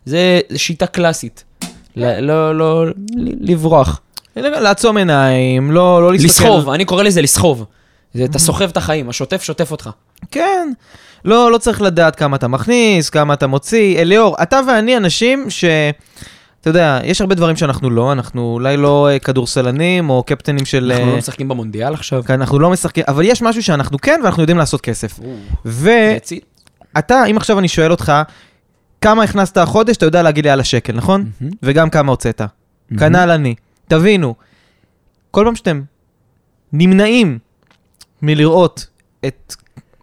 זה 0.06 0.40
שיטה 0.56 0.88
קלאסית. 0.88 1.44
לא, 1.96 2.56
לא, 2.58 2.88
ל- 2.88 2.92
לברוח. 3.52 4.02
לעצום 4.36 4.98
עיניים, 4.98 5.72
לא, 5.72 6.02
לא 6.02 6.12
להסתכל... 6.12 6.28
לסחוב, 6.28 6.70
אני 6.70 6.86
קורא 6.86 7.04
לזה 7.04 7.22
לסחוב. 7.22 7.66
זה, 8.14 8.26
אתה 8.26 8.40
סוחב 8.40 8.70
את 8.70 8.78
החיים, 8.78 9.10
השוטף 9.10 9.44
שוטף 9.44 9.72
אותך. 9.72 9.90
כן. 10.32 10.72
לא, 11.26 11.52
לא 11.52 11.58
צריך 11.58 11.82
לדעת 11.82 12.16
כמה 12.16 12.36
אתה 12.36 12.48
מכניס, 12.48 13.10
כמה 13.10 13.34
אתה 13.34 13.48
מוציא. 13.48 14.00
אליאור, 14.00 14.36
אתה 14.44 14.60
ואני 14.68 14.98
אנשים 14.98 15.50
ש... 15.50 15.66
אתה 16.62 16.70
יודע, 16.70 17.00
יש 17.04 17.22
הרבה 17.22 17.36
דברים 17.36 17.56
שאנחנו 17.56 17.90
לא, 17.90 18.12
אנחנו 18.12 18.54
אולי 18.54 18.78
לא 18.78 19.10
אה, 19.10 19.20
כדורסלנים 19.20 20.10
או 20.10 20.24
קפטנים 20.24 20.66
של... 20.66 20.92
אנחנו 20.92 21.08
אה, 21.08 21.12
לא 21.12 21.18
משחקים 21.18 21.48
במונדיאל 21.48 21.94
עכשיו. 21.94 22.24
כן, 22.24 22.34
אנחנו 22.34 22.60
לא 22.60 22.70
משחקים, 22.70 23.04
אבל 23.08 23.26
יש 23.26 23.42
משהו 23.42 23.64
שאנחנו 23.64 23.98
כן, 23.98 24.20
ואנחנו 24.24 24.44
יודעים 24.44 24.58
לעשות 24.58 24.82
כסף. 24.82 25.20
ואתה, 25.66 27.26
אם 27.32 27.38
עכשיו 27.38 27.60
אני 27.60 27.68
שואל 27.68 27.92
אותך, 27.92 28.14
כמה 29.02 29.24
הכנסת 29.24 29.58
החודש, 29.58 29.98
אתה 29.98 30.06
יודע 30.06 30.24
להגיד 30.24 30.46
לי 30.46 30.52
על 30.52 30.60
השקל, 30.60 30.94
נכון? 30.94 31.26
וגם 31.64 31.90
כמה 31.90 32.12
הוצאת. 32.12 32.42
כנ"ל 33.00 33.32
אני. 33.32 33.56
תבינו, 33.92 34.36
כל 35.32 35.42
פעם 35.46 35.56
שאתם 35.56 35.82
נמנעים 36.74 37.40
מלראות 38.22 38.88
את 39.26 39.56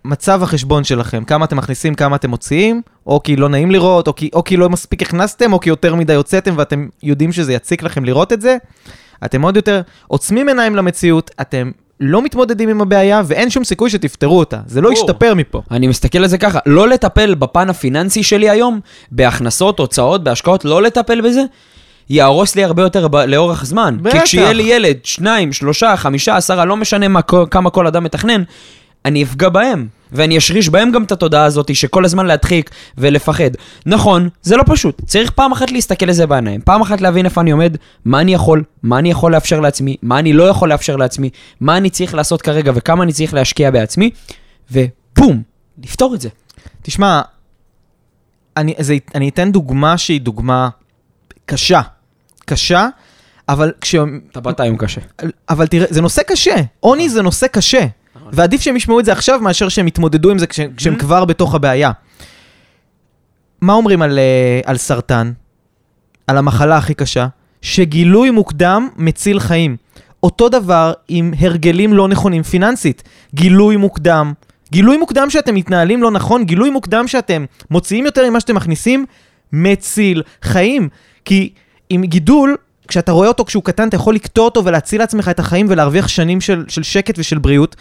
מצב 0.05 0.43
החשבון 0.43 0.85
שלכם, 0.85 1.25
כמה 1.25 1.45
אתם 1.45 1.57
מכניסים, 1.57 1.95
כמה 1.95 2.17
אתם 2.17 2.31
מוציאים, 2.31 2.83
או 3.07 3.23
כי 3.23 3.37
לא 3.37 3.49
נעים 3.49 3.71
לראות, 3.71 4.09
או 4.09 4.15
כי, 4.15 4.31
או 4.35 4.45
כי 4.45 4.57
לא 4.57 4.69
מספיק 4.69 5.03
הכנסתם, 5.03 5.53
או 5.53 5.61
כי 5.61 5.69
יותר 5.69 5.95
מדי 5.95 6.15
הוצאתם 6.15 6.55
ואתם 6.57 6.89
יודעים 7.03 7.33
שזה 7.33 7.53
יציק 7.53 7.83
לכם 7.83 8.05
לראות 8.05 8.33
את 8.33 8.41
זה, 8.41 8.57
אתם 9.25 9.43
עוד 9.43 9.57
יותר 9.57 9.81
עוצמים 10.07 10.49
עיניים 10.49 10.77
למציאות, 10.77 11.31
אתם 11.41 11.71
לא 12.01 12.23
מתמודדים 12.23 12.69
עם 12.69 12.81
הבעיה, 12.81 13.23
ואין 13.27 13.51
שום 13.51 13.65
סיכוי 13.65 13.91
שתפתרו 13.91 14.39
אותה. 14.39 14.61
זה 14.67 14.81
לא. 14.81 14.93
ישתפר 14.93 15.35
מפה. 15.35 15.63
אני 15.71 15.87
מסתכל 15.87 16.19
על 16.19 16.29
זה 16.29 16.39
ככה, 16.39 16.59
לא 16.67 16.89
לטפל 16.89 17.35
בפן 17.35 17.71
הפיננסי 17.71 18.23
שלי 18.23 18.51
היום, 18.51 18.81
בהכנסות, 19.11 19.79
הוצאות, 19.79 20.25
בהשקעות, 20.25 20.65
לא 20.65 20.83
לטפל 20.83 21.21
בזה, 21.21 21.43
יהרוס 22.11 22.57
לי 22.57 22.65
הרבה 22.65 22.83
יותר 22.83 23.09
ב- 23.09 23.17
לאורך 23.17 23.65
זמן. 23.65 23.97
בטח. 24.03 24.19
כי 24.19 24.25
כשיהיה 24.25 24.53
לי 24.53 24.63
ילד, 24.63 24.97
שניים, 25.05 25.53
שלושה, 25.53 25.97
חמישה, 25.97 26.37
עשרה, 26.37 26.65
לא 26.65 26.77
משנה 26.77 27.09
מה, 27.09 27.21
כמה 27.51 27.71
כל 27.71 27.87
אדם 27.87 28.05
מתכנן, 28.05 28.43
אני 29.05 29.23
אפגע 29.23 29.49
בהם. 29.49 29.89
ואני 30.13 30.39
אשריש 30.39 30.69
בהם 30.69 30.93
גם 30.93 31.03
את 31.03 31.13
התודעה 31.13 31.45
הזאת 31.45 31.75
שכל 31.75 32.05
הזמן 32.05 32.27
להדחיק 32.27 32.71
ולפחד. 32.99 33.51
נכון, 33.87 34.29
זה 34.43 34.57
לא 34.57 34.63
פשוט. 34.67 35.03
צריך 35.05 35.31
פעם 35.31 35.53
אחת 35.53 35.71
להסתכל 35.71 36.07
לזה 36.07 36.27
בעיניים. 36.27 36.61
פעם 36.61 36.81
אחת 36.81 37.01
להבין 37.01 37.25
איפה 37.25 37.41
אני 37.41 37.51
עומד, 37.51 37.77
מה 38.05 38.21
אני 38.21 38.35
יכול, 38.35 38.65
מה 38.83 38.99
אני 38.99 39.11
יכול 39.11 39.33
לאפשר 39.33 39.61
לעצמי, 39.61 39.97
מה 40.03 40.19
אני 40.19 40.33
לא 40.33 40.49
יכול 40.49 40.69
לאפשר 40.69 40.97
לעצמי, 40.97 41.31
מה 41.61 41.77
אני 41.77 41.91
צריך 41.91 42.15
לעשות 42.15 42.43
כרגע 42.43 42.73
וכמה 42.75 43.05
אני 43.05 43.13
צריך 43.13 43.35
להשקיע 43.35 43.71
בעצמי, 43.71 44.11
ובום, 44.71 45.43
לפתור 45.85 46.15
את 46.15 46.21
זה. 46.21 46.29
תשמע, 46.83 47.21
אני, 48.57 48.75
זה, 48.79 48.97
אני 49.15 49.29
אתן 49.29 49.53
דוגמה 49.53 49.99
שהיא 49.99 50.21
דוגמה 50.21 50.69
קשה. 51.47 51.81
קשה, 52.49 52.89
אבל 53.49 53.73
כש... 53.81 53.95
אתה 54.31 54.41
באת 54.41 54.61
היום 54.61 54.77
קשה. 54.77 55.01
אבל 55.49 55.67
תראה, 55.67 55.87
זה 55.91 56.01
נושא 56.01 56.23
קשה. 56.23 56.57
עוני 56.81 57.09
זה 57.09 57.23
נושא 57.23 57.47
קשה. 57.47 57.87
ועדיף 58.33 58.61
שהם 58.61 58.77
ישמעו 58.77 59.01
את 59.01 59.05
זה 59.05 59.13
עכשיו 59.13 59.41
מאשר 59.41 59.69
שהם 59.69 59.87
יתמודדו 59.87 60.31
עם 60.31 60.39
זה 60.39 60.47
כש, 60.47 60.61
כשהם 60.77 60.97
כבר 60.97 61.25
בתוך 61.25 61.55
הבעיה. 61.55 61.91
מה 63.61 63.73
אומרים 63.73 64.03
על, 64.03 64.19
אה, 64.19 64.61
על 64.65 64.77
סרטן? 64.77 65.33
על 66.27 66.39
המחלה 66.39 66.77
הכי 66.77 66.95
קשה? 66.95 67.27
שגילוי 67.63 68.31
מוקדם 68.31 68.89
מציל 68.97 69.41
חיים. 69.41 69.77
אותו 70.23 70.49
דבר 70.49 70.93
עם 71.09 71.33
הרגלים 71.39 71.93
לא 71.93 72.09
נכונים 72.09 72.43
פיננסית. 72.43 73.03
גילוי 73.35 73.77
מוקדם. 73.77 74.33
גילוי 74.73 74.97
מוקדם 74.97 75.31
שאתם 75.31 75.55
מתנהלים 75.55 76.03
לא 76.03 76.11
נכון, 76.11 76.45
גילוי 76.45 76.71
מוקדם 76.71 77.09
שאתם 77.09 77.45
מוציאים 77.71 78.05
יותר 78.05 78.31
ממה 78.31 78.41
שאתם 78.41 78.55
מכניסים, 78.55 79.07
מציל 79.53 80.23
חיים. 80.43 80.89
כי 81.25 81.53
עם 81.91 82.05
גידול, 82.05 82.57
כשאתה 82.89 83.13
רואה 83.13 83.29
אותו 83.29 83.45
כשהוא 83.45 83.65
קטן, 83.65 83.89
אתה 83.89 83.97
יכול 83.97 84.15
לקטוע 84.15 84.45
אותו 84.45 84.65
ולהציל 84.65 85.01
לעצמך 85.01 85.29
את 85.29 85.39
החיים 85.39 85.67
ולהרוויח 85.69 86.09
שנים 86.09 86.41
של, 86.41 86.65
של 86.69 86.83
שקט 86.83 87.15
ושל 87.19 87.39
בריאות. 87.39 87.77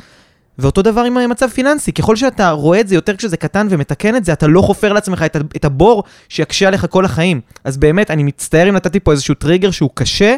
ואותו 0.60 0.82
דבר 0.82 1.02
עם 1.02 1.30
מצב 1.30 1.50
פיננסי, 1.50 1.92
ככל 1.92 2.16
שאתה 2.16 2.50
רואה 2.50 2.80
את 2.80 2.88
זה 2.88 2.96
יותר 2.96 3.16
כשזה 3.16 3.38
קטן 3.38 3.68
ומתקן 3.70 4.16
את 4.16 4.26
זה, 4.26 4.34
אתה 4.34 4.48
לא 4.48 4.62
חופר 4.62 4.94
לעצמך 4.94 5.22
את, 5.26 5.38
את 5.56 5.66
הבור 5.66 6.04
שיקשה 6.30 6.68
עליך 6.68 6.86
כל 6.90 7.06
החיים. 7.06 7.42
אז 7.64 7.78
באמת, 7.78 8.12
אני 8.12 8.24
מצטער 8.24 8.70
אם 8.70 8.76
נתתי 8.76 9.00
פה 9.00 9.12
איזשהו 9.12 9.36
טריגר 9.36 9.72
שהוא 9.72 9.90
קשה, 9.94 10.36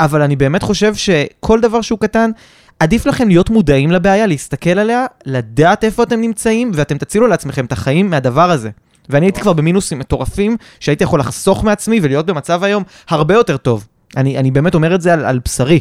אבל 0.00 0.22
אני 0.22 0.36
באמת 0.36 0.62
חושב 0.62 0.94
שכל 0.94 1.60
דבר 1.60 1.80
שהוא 1.80 1.98
קטן, 1.98 2.30
עדיף 2.80 3.06
לכם 3.06 3.28
להיות 3.28 3.50
מודעים 3.50 3.90
לבעיה, 3.90 4.26
להסתכל 4.26 4.78
עליה, 4.78 5.06
לדעת 5.26 5.84
איפה 5.84 6.02
אתם 6.02 6.20
נמצאים, 6.20 6.70
ואתם 6.74 6.98
תצילו 6.98 7.26
לעצמכם 7.26 7.64
את 7.64 7.72
החיים 7.72 8.10
מהדבר 8.10 8.50
הזה. 8.50 8.70
ואני 9.08 9.26
הייתי 9.26 9.40
כבר 9.40 9.52
במינוסים 9.52 9.98
מטורפים, 9.98 10.56
שהייתי 10.80 11.04
יכול 11.04 11.20
לחסוך 11.20 11.64
מעצמי 11.64 12.00
ולהיות 12.02 12.26
במצב 12.26 12.64
היום 12.64 12.82
הרבה 13.08 13.34
יותר 13.34 13.56
טוב. 13.56 13.86
אני, 14.16 14.38
אני 14.38 14.50
באמת 14.50 14.74
אומר 14.74 14.94
את 14.94 15.00
זה 15.00 15.12
על, 15.12 15.24
על 15.24 15.40
בשרי. 15.44 15.80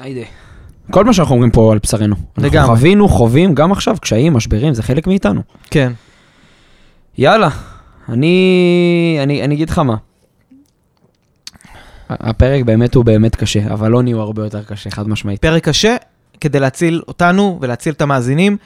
היידה. 0.00 0.20
כל 0.90 1.04
מה 1.04 1.12
שאנחנו 1.12 1.34
אומרים 1.34 1.50
פה 1.50 1.72
על 1.72 1.78
בשרנו. 1.82 2.16
לגמרי. 2.38 2.58
אנחנו 2.58 2.76
חווינו, 2.76 3.08
חווים, 3.08 3.54
גם 3.54 3.72
עכשיו, 3.72 3.96
קשיים, 4.00 4.32
משברים, 4.32 4.74
זה 4.74 4.82
חלק 4.82 5.06
מאיתנו. 5.06 5.42
כן. 5.70 5.92
יאללה, 7.18 7.48
אני, 8.08 9.18
אני, 9.22 9.44
אני 9.44 9.54
אגיד 9.54 9.70
לך 9.70 9.78
מה. 9.78 9.96
הפרק 12.10 12.64
באמת 12.64 12.94
הוא 12.94 13.04
באמת 13.04 13.36
קשה, 13.36 13.72
אבל 13.72 13.92
עוני 13.92 14.12
הוא 14.12 14.22
הרבה 14.22 14.44
יותר 14.44 14.62
קשה, 14.62 14.90
חד 14.90 15.08
משמעית. 15.08 15.40
פרק 15.40 15.68
קשה 15.68 15.96
כדי 16.40 16.60
להציל 16.60 17.02
אותנו 17.08 17.58
ולהציל 17.60 17.92
את 17.92 18.02
המאזינים 18.02 18.56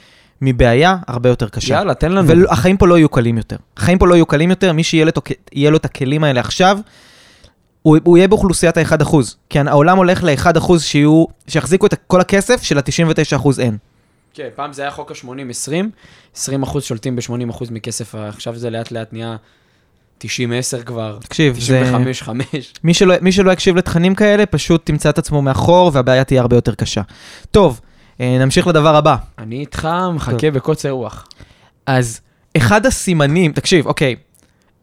מבעיה 0.43 0.97
הרבה 1.07 1.29
יותר 1.29 1.49
קשה. 1.49 1.73
יאללה, 1.73 1.93
תן 1.93 2.11
לנו. 2.11 2.27
והחיים 2.27 2.77
פה 2.77 2.87
לא 2.87 2.97
יהיו 2.97 3.09
קלים 3.09 3.37
יותר. 3.37 3.55
החיים 3.77 3.97
פה 3.97 4.07
לא 4.07 4.15
יהיו 4.15 4.25
קלים 4.25 4.49
יותר, 4.49 4.73
מי 4.73 4.83
שיהיה 4.83 5.05
לו, 5.69 5.77
את 5.77 5.85
הכלים 5.85 6.23
האלה 6.23 6.39
עכשיו, 6.39 6.79
הוא, 7.81 7.97
הוא 8.03 8.17
יהיה 8.17 8.27
באוכלוסיית 8.27 8.77
ה-1%. 8.77 9.15
כי 9.49 9.59
העולם 9.59 9.97
הולך 9.97 10.23
ל-1% 10.23 10.79
שיהיו, 10.79 11.25
שיחזיקו 11.47 11.85
את 11.85 11.93
כל 12.07 12.21
הכסף, 12.21 12.63
של 12.63 12.77
ה-99% 12.77 13.47
אין. 13.59 13.77
כן, 14.33 14.47
פעם 14.55 14.73
זה 14.73 14.81
היה 14.81 14.91
חוק 14.91 15.11
ה-80-20, 15.11 15.71
20 16.35 16.63
אחוז 16.63 16.83
שולטים 16.83 17.15
ב-80 17.15 17.49
אחוז 17.49 17.71
מכסף, 17.71 18.15
עכשיו 18.15 18.55
זה 18.55 18.69
לאט 18.69 18.91
לאט 18.91 19.13
נהיה 19.13 19.35
90-10 20.21 20.25
כבר, 20.85 21.17
תקשיב, 21.21 21.59
זה... 21.59 21.83
95-5. 22.25 22.29
מי 22.83 22.93
שלא, 22.93 23.15
מי 23.21 23.31
שלא 23.31 23.51
יקשיב 23.51 23.75
לתכנים 23.75 24.15
כאלה, 24.15 24.45
פשוט 24.45 24.85
תמצא 24.85 25.09
את 25.09 25.17
עצמו 25.17 25.41
מאחור, 25.41 25.91
והבעיה 25.93 26.23
תהיה 26.23 26.41
הרבה 26.41 26.55
יותר 26.55 26.75
קשה. 26.75 27.01
טוב, 27.51 27.81
נמשיך 28.19 28.67
לדבר 28.67 28.95
הבא. 28.95 29.15
אני 29.37 29.59
איתך 29.59 29.87
מחכה 30.13 30.51
בקוצר 30.51 30.89
רוח. 30.89 31.27
אז 31.85 32.21
אחד 32.57 32.85
הסימנים, 32.85 33.51
תקשיב, 33.51 33.87
אוקיי, 33.87 34.15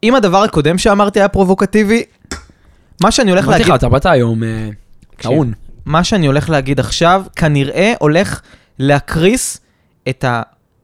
אם 0.03 0.15
הדבר 0.15 0.43
הקודם 0.43 0.77
שאמרתי 0.77 1.19
היה 1.19 1.27
פרובוקטיבי, 1.27 2.03
מה 3.01 3.11
שאני 3.11 3.31
הולך 3.31 3.45
אמרתי 3.45 3.59
להגיד... 3.59 3.73
לך, 3.73 3.79
אתה 3.79 3.89
באת 3.89 4.05
היום 4.05 4.43
אה, 4.43 4.69
טעון. 5.17 5.53
מה 5.85 6.03
שאני 6.03 6.27
הולך 6.27 6.49
להגיד 6.49 6.79
עכשיו, 6.79 7.23
כנראה 7.35 7.93
הולך 7.99 8.41
להקריס 8.79 9.59
את 10.09 10.25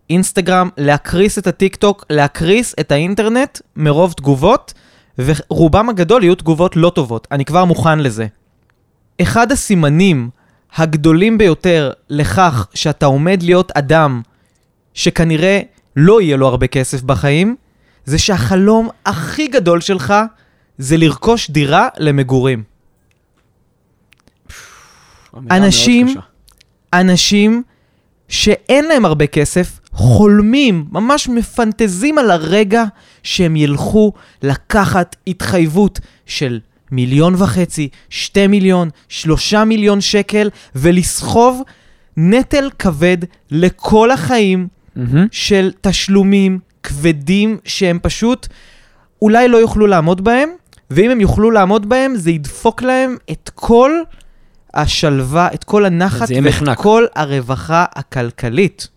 האינסטגרם, 0.09 0.69
להקריס 0.77 1.37
את 1.37 1.47
הטיק 1.47 1.75
טוק, 1.75 2.05
להקריס 2.09 2.75
את 2.79 2.91
האינטרנט 2.91 3.59
מרוב 3.75 4.13
תגובות, 4.13 4.73
ורובם 5.19 5.89
הגדול 5.89 6.23
יהיו 6.23 6.35
תגובות 6.35 6.75
לא 6.75 6.89
טובות. 6.89 7.27
אני 7.31 7.45
כבר 7.45 7.65
מוכן 7.65 7.99
לזה. 7.99 8.27
אחד 9.21 9.51
הסימנים 9.51 10.29
הגדולים 10.75 11.37
ביותר 11.37 11.91
לכך 12.09 12.67
שאתה 12.73 13.05
עומד 13.05 13.43
להיות 13.43 13.71
אדם 13.71 14.21
שכנראה 14.93 15.61
לא 15.95 16.21
יהיה 16.21 16.37
לו 16.37 16.47
הרבה 16.47 16.67
כסף 16.67 17.01
בחיים, 17.01 17.55
זה 18.05 18.17
שהחלום 18.17 18.89
הכי 19.05 19.47
גדול 19.47 19.81
שלך 19.81 20.13
זה 20.77 20.97
לרכוש 20.97 21.49
דירה 21.49 21.87
למגורים. 21.97 22.63
אנשים-. 25.51 26.15
אנשים 26.93 27.63
שאין 28.29 28.85
להם 28.85 29.05
הרבה 29.05 29.27
כסף, 29.27 29.79
חולמים, 29.91 30.85
ממש 30.91 31.29
מפנטזים 31.29 32.17
על 32.17 32.31
הרגע 32.31 32.83
שהם 33.23 33.55
ילכו 33.55 34.13
לקחת 34.43 35.15
התחייבות 35.27 35.99
של 36.25 36.59
מיליון 36.91 37.35
וחצי, 37.37 37.89
שתי 38.09 38.47
מיליון, 38.47 38.89
שלושה 39.09 39.63
מיליון 39.63 40.01
שקל, 40.01 40.49
ולסחוב 40.75 41.61
נטל 42.17 42.69
כבד 42.79 43.17
לכל 43.51 44.11
החיים 44.11 44.67
מהמם. 44.95 45.27
של 45.31 45.71
תשלומים 45.81 46.59
כבדים 46.83 47.57
שהם 47.65 47.99
פשוט 48.01 48.47
אולי 49.21 49.47
לא 49.47 49.57
יוכלו 49.57 49.87
לעמוד 49.87 50.23
בהם, 50.23 50.49
ואם 50.91 51.09
הם 51.09 51.21
יוכלו 51.21 51.51
לעמוד 51.51 51.89
בהם, 51.89 52.15
זה 52.15 52.31
ידפוק 52.31 52.81
להם 52.81 53.17
את 53.31 53.51
כל 53.55 53.91
השלווה, 54.73 55.47
את 55.53 55.63
כל 55.63 55.85
הנחת 55.85 56.27
ואת 56.29 56.43
מחנק. 56.43 56.77
כל 56.77 57.05
הרווחה 57.15 57.85
הכלכלית. 57.95 58.87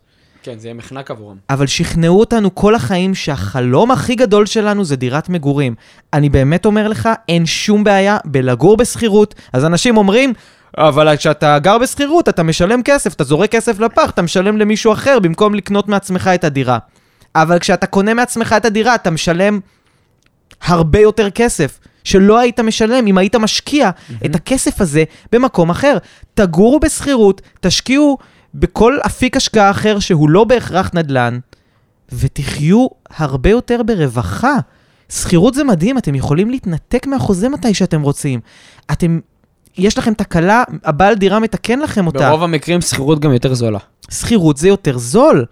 כן, 0.43 0.59
זה 0.59 0.69
יהיה 0.69 0.75
מחנק 0.75 1.11
עבורם. 1.11 1.37
אבל 1.51 1.67
שכנעו 1.67 2.21
אותנו 2.21 2.55
כל 2.55 2.75
החיים 2.75 3.15
שהחלום 3.15 3.91
הכי 3.91 4.15
גדול 4.15 4.47
שלנו 4.47 4.85
זה 4.85 4.97
דירת 4.97 5.29
מגורים. 5.29 5.75
אני 6.13 6.29
באמת 6.29 6.67
אומר 6.67 6.89
לך, 6.89 7.09
אין 7.29 7.47
שום 7.47 7.85
בעיה 7.85 8.19
בלגור 8.25 8.77
בשכירות. 8.77 9.35
אז 9.53 9.65
אנשים 9.65 9.97
אומרים, 9.97 10.33
אבל 10.79 11.17
כשאתה 11.17 11.59
גר 11.59 11.79
בשכירות, 11.79 12.29
אתה 12.29 12.43
משלם 12.43 12.83
כסף, 12.83 13.15
אתה 13.15 13.25
זורק 13.25 13.51
כסף 13.51 13.81
לפח, 13.81 14.11
אתה 14.11 14.23
משלם 14.23 14.57
למישהו 14.57 14.93
אחר 14.93 15.19
במקום 15.19 15.55
לקנות 15.55 15.89
מעצמך 15.89 16.31
את 16.35 16.45
הדירה. 16.45 16.79
אבל 17.35 17.59
כשאתה 17.59 17.87
קונה 17.87 18.15
מעצמך 18.15 18.55
את 18.57 18.65
הדירה, 18.65 18.95
אתה 18.95 19.11
משלם 19.11 19.61
הרבה 20.63 20.99
יותר 20.99 21.31
כסף, 21.31 21.79
שלא 22.05 22.39
היית 22.39 22.61
משלם 22.61 23.07
אם 23.07 23.19
היית 23.19 23.37
משקיע 23.37 23.91
את 24.25 24.35
הכסף 24.35 24.81
הזה 24.81 25.05
במקום 25.33 25.71
אחר. 25.71 25.97
תגורו 26.35 26.81
בשכירות, 26.81 27.41
תשקיעו 27.61 28.19
בכל 28.55 28.99
אפיק 29.07 29.37
השקעה 29.37 29.71
אחר 29.71 29.99
שהוא 29.99 30.31
לא 30.31 30.45
בהכרח 30.45 30.91
נדל"ן, 30.95 31.39
ותחיו 32.13 32.87
הרבה 33.17 33.51
יותר 33.51 33.83
ברווחה. 33.83 34.57
שכירות 35.13 35.55
זה 35.55 35.65
מדהים, 35.65 35.99
אתם 35.99 36.15
יכולים 36.15 36.51
להתנתק 36.51 37.07
מהחוזה 37.07 37.49
מתי 37.49 37.75
שאתם 37.75 38.03
רוצים. 38.03 38.41
אתם, 38.93 39.21
יש 39.79 39.99
לכם 39.99 40.15
תקלה, 40.15 40.65
הבעל 40.85 41.15
דירה 41.15 41.39
מתקן 41.39 41.79
לכם 41.79 42.07
אותה. 42.07 42.29
ברוב 42.29 42.43
המקרים 42.43 42.81
שכירות 42.81 43.21
גם 43.21 43.33
יותר 43.33 43.55
זולה. 43.55 43.79
שכירות 44.11 44.57
זה 44.57 44.69
יותר 44.69 44.99
זול. 44.99 45.45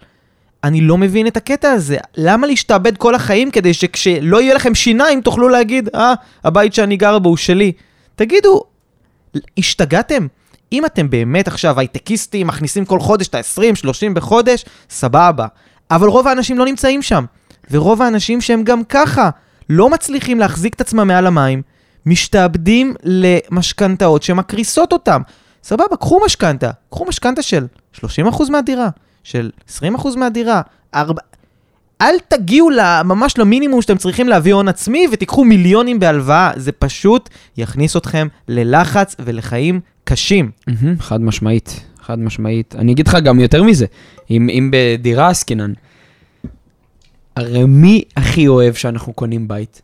אני 0.63 0.81
לא 0.81 0.97
מבין 0.97 1.27
את 1.27 1.37
הקטע 1.37 1.71
הזה. 1.71 1.97
למה 2.17 2.47
להשתעבד 2.47 2.97
כל 2.97 3.15
החיים 3.15 3.51
כדי 3.51 3.73
שכשלא 3.73 4.41
יהיה 4.41 4.53
לכם 4.53 4.75
שיניים 4.75 5.21
תוכלו 5.21 5.49
להגיד, 5.49 5.89
אה, 5.95 6.13
הבית 6.43 6.73
שאני 6.73 6.97
גר 6.97 7.19
בו 7.19 7.29
הוא 7.29 7.37
שלי. 7.37 7.71
תגידו, 8.15 8.63
השתגעתם? 9.57 10.27
אם 10.73 10.85
אתם 10.85 11.09
באמת 11.09 11.47
עכשיו 11.47 11.79
הייטקיסטים, 11.79 12.47
מכניסים 12.47 12.85
כל 12.85 12.99
חודש 12.99 13.27
את 13.27 13.35
ה-20, 13.35 13.75
30 13.75 14.13
בחודש, 14.13 14.65
סבבה. 14.89 15.47
אבל 15.91 16.07
רוב 16.07 16.27
האנשים 16.27 16.57
לא 16.57 16.65
נמצאים 16.65 17.01
שם. 17.01 17.25
ורוב 17.71 18.01
האנשים 18.01 18.41
שהם 18.41 18.63
גם 18.63 18.83
ככה 18.83 19.29
לא 19.69 19.89
מצליחים 19.89 20.39
להחזיק 20.39 20.73
את 20.73 20.81
עצמם 20.81 21.07
מעל 21.07 21.27
המים, 21.27 21.61
משתעבדים 22.05 22.95
למשכנתאות 23.03 24.23
שמקריסות 24.23 24.93
אותם. 24.93 25.21
סבבה, 25.63 25.97
קחו 25.99 26.19
משכנתה. 26.25 26.71
קחו 26.89 27.05
משכנתה 27.05 27.41
של 27.41 27.67
30% 27.95 28.51
מהדירה, 28.51 28.89
של 29.23 29.51
20% 29.81 30.17
מהדירה, 30.17 30.61
4... 30.95 31.21
אל 32.01 32.15
תגיעו 32.27 32.69
ממש 33.05 33.37
למינימום 33.37 33.81
שאתם 33.81 33.97
צריכים 33.97 34.27
להביא 34.27 34.53
הון 34.53 34.67
עצמי 34.67 35.07
ותיקחו 35.11 35.45
מיליונים 35.45 35.99
בהלוואה, 35.99 36.51
זה 36.55 36.71
פשוט 36.71 37.29
יכניס 37.57 37.97
אתכם 37.97 38.27
ללחץ 38.47 39.15
ולחיים 39.19 39.79
קשים. 40.09 40.51
מהמם, 40.67 40.99
חד 40.99 41.21
משמעית, 41.21 41.83
חד 42.01 42.19
משמעית. 42.19 42.75
אני 42.77 42.91
אגיד 42.91 43.07
לך 43.07 43.15
גם 43.23 43.39
יותר 43.39 43.63
מזה, 43.63 43.85
אם, 44.29 44.49
אם 44.49 44.71
בדירה 44.73 45.29
עסקינן, 45.29 45.73
הרי 47.35 47.63
מי 47.63 48.03
הכי 48.17 48.47
אוהב 48.47 48.73
שאנחנו 48.73 49.13
קונים 49.13 49.47
בית? 49.47 49.81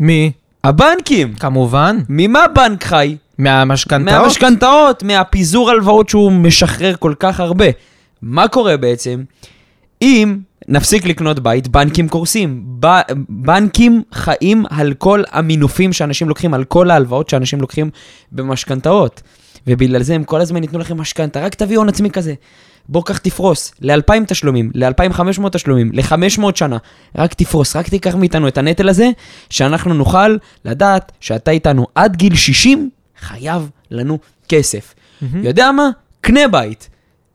מי? 0.00 0.32
הבנקים! 0.64 1.34
כמובן, 1.34 1.98
ממה 2.08 2.40
בנק 2.54 2.84
חי? 2.84 3.16
מהמשכנתאות. 3.38 4.20
מהמשכנתאות, 4.20 5.02
מהפיזור 5.02 5.70
הלוואות 5.70 6.08
שהוא 6.08 6.32
משחרר 6.32 6.94
כל 6.98 7.14
כך 7.18 7.40
הרבה. 7.40 7.66
מה 8.22 8.48
קורה 8.48 8.76
בעצם? 8.76 9.22
אם 10.02 10.36
נפסיק 10.68 11.06
לקנות 11.06 11.40
בית, 11.40 11.68
בנקים 11.68 12.08
קורסים. 12.08 12.64
ב- 12.80 13.00
בנקים 13.28 14.02
חיים 14.12 14.64
על 14.70 14.94
כל 14.94 15.22
המינופים 15.30 15.92
שאנשים 15.92 16.28
לוקחים, 16.28 16.54
על 16.54 16.64
כל 16.64 16.90
ההלוואות 16.90 17.30
שאנשים 17.30 17.60
לוקחים 17.60 17.90
במשכנתאות. 18.32 19.22
ובגלל 19.66 20.02
זה 20.02 20.14
הם 20.14 20.24
כל 20.24 20.40
הזמן 20.40 20.62
ייתנו 20.62 20.78
לכם 20.78 20.96
משכנתה, 21.00 21.40
רק 21.40 21.54
תביאו 21.54 21.80
הון 21.80 21.88
עצמי 21.88 22.10
כזה. 22.10 22.34
בוא 22.88 23.02
קח 23.04 23.18
תפרוס, 23.18 23.72
ל-2,000 23.80 24.24
תשלומים, 24.26 24.70
ל-2,500 24.74 25.48
תשלומים, 25.52 25.90
ל-500 25.94 26.42
שנה, 26.54 26.76
רק 27.18 27.34
תפרוס, 27.34 27.76
רק 27.76 27.88
תיקח 27.88 28.14
מאיתנו 28.14 28.48
את 28.48 28.58
הנטל 28.58 28.88
הזה, 28.88 29.10
שאנחנו 29.50 29.94
נוכל 29.94 30.36
לדעת 30.64 31.12
שאתה 31.20 31.50
איתנו 31.50 31.86
עד 31.94 32.16
גיל 32.16 32.34
60, 32.34 32.90
חייב 33.20 33.70
לנו 33.90 34.18
כסף. 34.48 34.94
מהמם. 35.20 35.44
יודע 35.44 35.72
מה? 35.72 35.90
קנה 36.20 36.48
בית. 36.48 36.88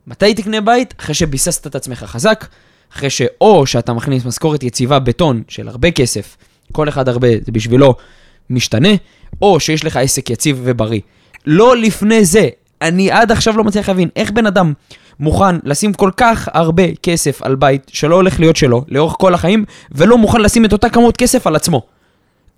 מתי 0.07 0.33
תקנה 0.33 0.61
בית? 0.61 0.93
אחרי 0.99 1.15
שביססת 1.15 1.67
את 1.67 1.75
עצמך 1.75 2.03
חזק, 2.03 2.45
אחרי 2.95 3.09
שאו 3.09 3.65
שאתה 3.65 3.93
מכניס 3.93 4.25
משכורת 4.25 4.63
יציבה 4.63 4.99
בטון 4.99 5.43
של 5.47 5.67
הרבה 5.67 5.91
כסף, 5.91 6.37
כל 6.71 6.89
אחד 6.89 7.09
הרבה, 7.09 7.27
זה 7.45 7.51
בשבילו 7.51 7.95
משתנה, 8.49 8.89
או 9.41 9.59
שיש 9.59 9.85
לך 9.85 9.97
עסק 9.97 10.29
יציב 10.29 10.61
ובריא. 10.63 11.01
לא 11.45 11.77
לפני 11.77 12.25
זה. 12.25 12.49
אני 12.81 13.11
עד 13.11 13.31
עכשיו 13.31 13.57
לא 13.57 13.63
מצליח 13.63 13.89
להבין 13.89 14.09
איך 14.15 14.31
בן 14.31 14.45
אדם 14.45 14.73
מוכן 15.19 15.55
לשים 15.63 15.93
כל 15.93 16.11
כך 16.17 16.49
הרבה 16.53 16.83
כסף 17.03 17.41
על 17.41 17.55
בית 17.55 17.91
שלא 17.93 18.15
הולך 18.15 18.39
להיות 18.39 18.55
שלו 18.55 18.85
לאורך 18.87 19.15
כל 19.19 19.33
החיים, 19.33 19.65
ולא 19.91 20.17
מוכן 20.17 20.41
לשים 20.41 20.65
את 20.65 20.73
אותה 20.73 20.89
כמות 20.89 21.17
כסף 21.17 21.47
על 21.47 21.55
עצמו. 21.55 21.81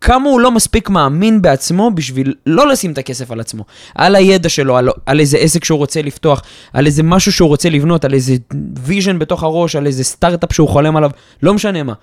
כמה 0.04 0.30
הוא 0.30 0.40
לא 0.40 0.52
מספיק 0.52 0.90
מאמין 0.90 1.42
בעצמו 1.42 1.92
בשביל 1.92 2.34
לא 2.46 2.68
לשים 2.68 2.92
את 2.92 2.98
הכסף 2.98 3.32
על 3.32 3.40
עצמו. 3.40 3.64
על 3.96 4.16
הידע 4.16 4.50
שלו, 4.50 4.78
על, 4.78 4.90
על 5.06 5.20
איזה 5.20 5.38
עסק 5.38 5.64
שהוא 5.64 5.78
רוצה 5.78 6.02
לפתוח, 6.02 6.42
על 6.74 6.86
איזה 6.86 7.04
משהו 7.04 7.32
שהוא 7.32 7.50
רוצה 7.50 7.70
לבנות, 7.70 8.06
על 8.06 8.14
איזה 8.14 8.36
vision 8.84 9.20
בתוך 9.20 9.44
הראש, 9.44 9.76
על 9.76 9.86
איזה 9.86 10.04
סטארט-אפ 10.04 10.54
שהוא 10.54 10.70
חולם 10.70 10.96
עליו, 10.98 11.12
לא 11.44 11.54
משנה 11.54 11.84
מה. 11.84 11.94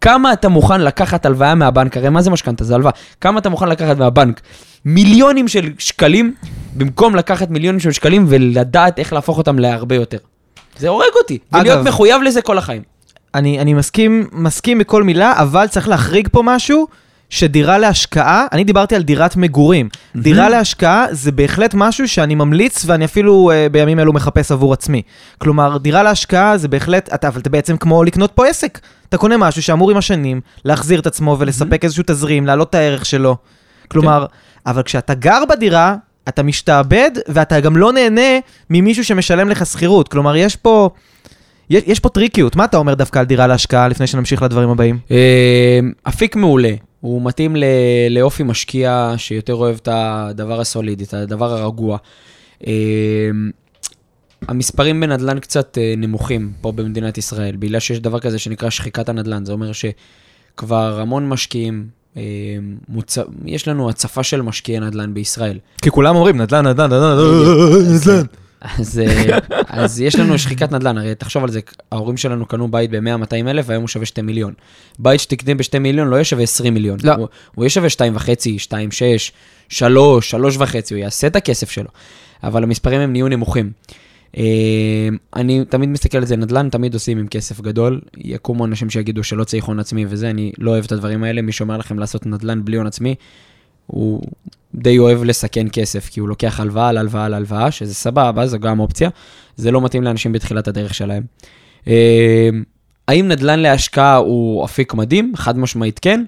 כמה 0.00 0.32
אתה 0.32 0.48
מוכן 0.48 0.80
לקחת 0.80 1.26
הלוואה 1.26 1.54
מהבנק, 1.54 1.96
הרי 1.96 2.08
מה 2.08 2.22
זה 2.22 2.30
משכנתה? 2.30 2.64
זה 2.64 2.74
הלוואה. 2.74 2.92
כמה 3.20 3.38
אתה 3.38 3.48
מוכן 3.48 3.68
לקחת 3.68 3.96
מהבנק? 3.96 4.40
מיליונים 4.84 5.48
של 5.48 5.70
שקלים, 5.78 6.34
במקום 6.76 7.16
לקחת 7.16 7.50
מיליונים 7.50 7.80
של 7.80 7.92
שקלים 7.92 8.26
ולדעת 8.28 8.98
איך 8.98 9.12
להפוך 9.12 9.38
אותם 9.38 9.58
להרבה 9.58 9.94
יותר. 9.94 10.18
זה 10.78 10.88
הורג 10.88 11.12
אותי, 11.18 11.38
ולהיות 11.52 11.86
מחויב 11.86 12.22
לזה 12.22 12.42
כל 12.42 12.58
החיים. 12.58 12.82
אני, 13.34 13.60
אני 13.60 13.74
מסכים, 13.74 14.28
מסכים 14.32 14.78
בכל 14.78 15.02
מילה, 15.02 15.32
אבל 15.36 15.66
צריך 15.66 15.88
להחריג 15.88 16.28
פה 16.32 16.42
משהו 16.44 16.86
שדירה 17.30 17.78
להשקעה, 17.78 18.46
אני 18.52 18.64
דיברתי 18.64 18.96
על 18.96 19.02
דירת 19.02 19.36
מגורים. 19.36 19.88
דירה 20.16 20.48
להשקעה 20.48 21.06
זה 21.10 21.32
בהחלט 21.32 21.74
משהו 21.74 22.08
שאני 22.08 22.34
ממליץ 22.34 22.84
ואני 22.86 23.04
אפילו 23.04 23.50
uh, 23.50 23.72
בימים 23.72 23.98
אלו 23.98 24.12
מחפש 24.12 24.52
עבור 24.52 24.72
עצמי. 24.72 25.02
כלומר, 25.38 25.78
דירה 25.78 26.02
להשקעה 26.02 26.58
זה 26.58 26.68
בהחלט, 26.68 27.14
אתה, 27.14 27.28
אבל 27.28 27.40
אתה 27.40 27.50
בעצם 27.50 27.76
כמו 27.76 28.04
לקנות 28.04 28.30
פה 28.34 28.46
עסק. 28.46 28.78
אתה 29.08 29.16
קונה 29.18 29.36
משהו 29.36 29.62
שאמור 29.62 29.90
עם 29.90 29.96
השנים 29.96 30.40
להחזיר 30.64 31.00
את 31.00 31.06
עצמו 31.06 31.36
ולספק 31.38 31.84
איזשהו 31.84 32.04
תזרים, 32.06 32.46
להעלות 32.46 32.70
את 32.70 32.74
הערך 32.74 33.06
שלו. 33.06 33.36
כלומר, 33.88 34.26
אבל 34.66 34.82
כשאתה 34.82 35.14
גר 35.14 35.42
בדירה, 35.48 35.96
אתה 36.28 36.42
משתעבד 36.42 37.10
ואתה 37.28 37.60
גם 37.60 37.76
לא 37.76 37.92
נהנה 37.92 38.38
ממישהו 38.70 39.04
שמשלם 39.04 39.48
לך 39.48 39.66
שכירות. 39.66 40.08
כלומר, 40.08 40.36
יש 40.36 40.56
פה... 40.56 40.90
יש, 41.70 41.82
יש 41.86 42.00
פה 42.00 42.08
טריקיות, 42.08 42.56
מה 42.56 42.64
אתה 42.64 42.76
אומר 42.76 42.94
דווקא 42.94 43.18
על 43.18 43.24
דירה 43.24 43.46
להשקעה 43.46 43.88
לפני 43.88 44.06
שנמשיך 44.06 44.42
לדברים 44.42 44.70
הבאים? 44.70 44.98
אה, 45.10 45.80
אפיק 46.08 46.36
מעולה. 46.36 46.70
הוא 47.00 47.22
מתאים 47.22 47.56
ל- 47.56 47.64
לאופי 48.10 48.42
משקיע 48.42 49.14
שיותר 49.16 49.54
אוהב 49.54 49.76
את 49.82 49.88
הדבר 49.92 50.60
הסולידי, 50.60 51.04
את 51.04 51.14
הדבר 51.14 51.52
הרגוע. 51.52 51.98
אה, 52.66 52.72
המספרים 54.48 55.00
בנדל"ן 55.00 55.38
קצת 55.38 55.78
אה, 55.80 55.94
נמוכים 55.96 56.52
פה 56.60 56.72
במדינת 56.72 57.18
ישראל, 57.18 57.56
בגלל 57.56 57.80
שיש 57.80 58.00
דבר 58.00 58.20
כזה 58.20 58.38
שנקרא 58.38 58.70
שחיקת 58.70 59.08
הנדל"ן. 59.08 59.44
זה 59.44 59.52
אומר 59.52 59.70
שכבר 59.72 61.00
המון 61.00 61.28
משקיעים, 61.28 61.86
אה, 62.16 62.22
מוצ... 62.88 63.18
יש 63.44 63.68
לנו 63.68 63.90
הצפה 63.90 64.22
של 64.22 64.42
משקיעי 64.42 64.80
נדל"ן 64.80 65.14
בישראל. 65.14 65.58
כי 65.82 65.90
כולם 65.90 66.16
אומרים 66.16 66.40
נדל"ן, 66.40 66.66
נדל"ן, 66.66 66.84
נדל"ן, 66.92 67.16
נדל"ן. 67.94 68.22
אז, 68.60 68.98
אה, 68.98 69.38
אז 69.68 70.00
יש 70.00 70.16
לנו 70.18 70.38
שחיקת 70.38 70.72
נדל"ן, 70.72 70.98
הרי 70.98 71.14
תחשוב 71.14 71.44
על 71.44 71.50
זה, 71.50 71.60
ההורים 71.92 72.16
שלנו 72.16 72.46
קנו 72.46 72.70
בית 72.70 72.90
ב-100-200 72.90 73.48
אלף, 73.48 73.64
והיום 73.68 73.82
הוא 73.82 73.88
שווה 73.88 74.06
2 74.06 74.26
מיליון. 74.26 74.54
בית 74.98 75.20
שתקנה 75.20 75.54
ב-2 75.54 75.78
מיליון 75.78 76.08
לא 76.08 76.16
יהיה 76.16 76.24
שווה 76.24 76.42
20 76.42 76.74
מיליון. 76.74 76.98
לא. 77.02 77.12
הוא, 77.14 77.28
הוא 77.54 77.64
יהיה 77.64 77.70
שווה 77.70 77.88
2.5, 77.88 78.20
2.6, 78.68 79.32
3, 79.68 80.34
3.5, 80.34 80.38
הוא 80.90 80.98
יעשה 80.98 81.26
את 81.26 81.36
הכסף 81.36 81.70
שלו. 81.70 81.88
אבל 82.42 82.62
המספרים 82.62 83.00
הם 83.00 83.12
נהיו 83.12 83.28
נמוכים. 83.28 83.72
אה, 84.36 85.08
אני 85.36 85.64
תמיד 85.64 85.88
מסתכל 85.88 86.18
על 86.18 86.24
זה, 86.24 86.36
נדל"ן 86.36 86.68
תמיד 86.68 86.94
עושים 86.94 87.18
עם 87.18 87.28
כסף 87.28 87.60
גדול. 87.60 88.00
יקומו 88.16 88.64
אנשים 88.64 88.90
שיגידו 88.90 89.24
שלא 89.24 89.44
צריך 89.44 89.64
הון 89.64 89.80
עצמי 89.80 90.06
וזה, 90.08 90.30
אני 90.30 90.52
לא 90.58 90.70
אוהב 90.70 90.84
את 90.84 90.92
הדברים 90.92 91.24
האלה. 91.24 91.42
מי 91.42 91.52
שאומר 91.52 91.76
לכם 91.76 91.98
לעשות 91.98 92.26
נדל"ן 92.26 92.64
בלי 92.64 92.76
הון 92.76 92.86
עצמי, 92.86 93.14
הוא 93.90 94.22
די 94.74 94.98
אוהב 94.98 95.24
לסכן 95.24 95.66
כסף, 95.72 96.08
כי 96.08 96.20
הוא 96.20 96.28
לוקח 96.28 96.60
הלוואה 96.60 96.88
על 96.88 96.96
הלוואה 96.96 97.24
על 97.24 97.34
הלוואה, 97.34 97.70
שזה 97.70 97.94
סבבה, 97.94 98.46
זו 98.46 98.58
גם 98.58 98.80
אופציה. 98.80 99.10
זה 99.56 99.70
לא 99.70 99.80
מתאים 99.80 100.02
לאנשים 100.02 100.32
בתחילת 100.32 100.68
הדרך 100.68 100.94
שלהם. 100.94 101.22
אה, 101.88 102.48
האם 103.08 103.28
נדל"ן 103.28 103.58
להשקעה 103.58 104.16
הוא 104.16 104.64
אפיק 104.64 104.94
מדהים? 104.94 105.32
חד 105.36 105.58
משמעית 105.58 105.98
כן. 105.98 106.24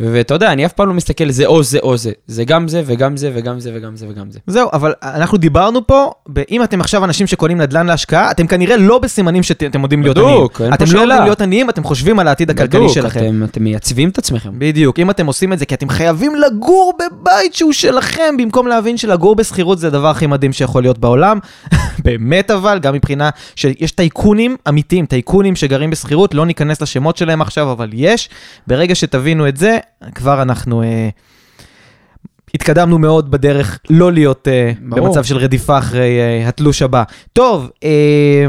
ואתה 0.00 0.34
יודע, 0.34 0.52
אני 0.52 0.66
אף 0.66 0.72
פעם 0.72 0.88
לא 0.88 0.94
מסתכל, 0.94 1.30
זה 1.30 1.46
או 1.46 1.62
זה 1.62 1.78
או 1.82 1.96
זה. 1.96 2.12
זה 2.26 2.44
גם 2.44 2.68
זה 2.68 2.82
וגם 2.86 3.16
זה 3.16 3.30
וגם 3.34 3.60
זה 3.60 3.70
וגם 3.74 3.96
זה 3.96 4.06
וגם 4.08 4.30
זה. 4.30 4.38
זהו, 4.46 4.68
אבל 4.72 4.94
אנחנו 5.02 5.38
דיברנו 5.38 5.86
פה, 5.86 6.12
אם 6.50 6.62
אתם 6.62 6.80
עכשיו 6.80 7.04
אנשים 7.04 7.26
שקונים 7.26 7.60
נדל"ן 7.60 7.86
להשקעה, 7.86 8.30
אתם 8.30 8.46
כנראה 8.46 8.76
לא 8.76 8.98
בסימנים 8.98 9.42
שאתם 9.42 9.82
יודעים 9.82 10.02
להיות 10.02 10.16
עניים. 10.18 10.36
בדוק, 10.36 10.60
אין 10.60 10.70
פה 10.70 10.74
אתם 10.74 10.84
לא 10.84 10.90
שאלה. 10.90 11.02
יודעים 11.02 11.22
להיות 11.22 11.40
עניים, 11.40 11.70
אתם 11.70 11.84
חושבים 11.84 12.18
על 12.18 12.28
העתיד 12.28 12.50
הכלכלי 12.50 12.88
שלכם. 12.88 13.20
אתם, 13.20 13.44
אתם 13.44 13.64
מייצבים 13.64 14.08
את 14.08 14.18
עצמכם. 14.18 14.50
בדיוק, 14.58 14.98
אם 14.98 15.10
אתם 15.10 15.26
עושים 15.26 15.52
את 15.52 15.58
זה 15.58 15.66
כי 15.66 15.74
אתם 15.74 15.88
חייבים 15.88 16.34
לגור 16.34 16.92
בבית 16.98 17.54
שהוא 17.54 17.72
שלכם, 17.72 18.34
במקום 18.38 18.66
להבין 18.66 18.96
שלגור 18.96 19.34
בשכירות 19.34 19.78
זה 19.78 19.86
הדבר 19.86 20.08
הכי 20.08 20.26
מדהים 20.26 20.52
שיכול 20.52 20.82
להיות 20.82 20.98
בעולם. 20.98 21.38
באמת 22.04 22.50
אבל, 22.50 22.78
גם 22.78 22.94
מבחינה 22.94 23.30
שיש 23.56 23.92
טייקונים 23.92 24.56
אמיתיים, 24.68 25.06
טייקונים 25.06 25.56
שגרים 25.56 25.90
בשכירות, 25.90 26.34
לא 26.34 26.46
ניכנס 26.46 26.82
לשמות 26.82 27.16
שלהם 27.16 27.42
עכשיו, 27.42 27.72
אבל 27.72 27.90
יש. 27.92 28.28
ברגע 28.66 28.94
שתבינו 28.94 29.48
את 29.48 29.56
זה, 29.56 29.78
כבר 30.14 30.42
אנחנו... 30.42 30.82
אה, 30.82 31.08
התקדמנו 32.54 32.98
מאוד 32.98 33.30
בדרך 33.30 33.78
לא 33.90 34.12
להיות 34.12 34.48
אה. 34.48 34.72
במצב 34.80 35.24
של 35.24 35.36
רדיפה 35.36 35.78
אחרי 35.78 36.20
אה, 36.20 36.48
התלוש 36.48 36.82
הבא. 36.82 37.02
טוב, 37.32 37.70
אה, 37.84 38.46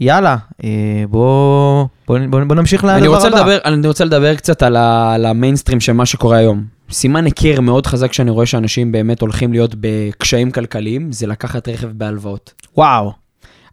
יאללה, 0.00 0.36
אה, 0.64 1.04
בוא, 1.08 1.86
בוא, 2.06 2.18
בוא, 2.30 2.40
בוא 2.44 2.56
נמשיך 2.56 2.84
לדבר 2.84 2.96
הבא. 2.96 3.04
אני 3.04 3.08
רוצה, 3.08 3.28
לדבר, 3.28 3.58
אני 3.64 3.88
רוצה 3.88 4.04
לדבר 4.04 4.34
קצת 4.34 4.62
על, 4.62 4.76
ה, 4.76 5.14
על 5.14 5.26
המיינסטרים 5.26 5.80
של 5.80 5.92
מה 5.92 6.06
שקורה 6.06 6.36
היום. 6.36 6.64
סימן 6.90 7.24
היכר 7.24 7.60
מאוד 7.60 7.86
חזק 7.86 8.12
שאני 8.12 8.30
רואה 8.30 8.46
שאנשים 8.46 8.92
באמת 8.92 9.20
הולכים 9.20 9.52
להיות 9.52 9.74
בקשיים 9.80 10.50
כלכליים, 10.50 11.12
זה 11.12 11.26
לקחת 11.26 11.68
רכב 11.68 11.88
בהלוואות. 11.92 12.52
וואו. 12.76 13.12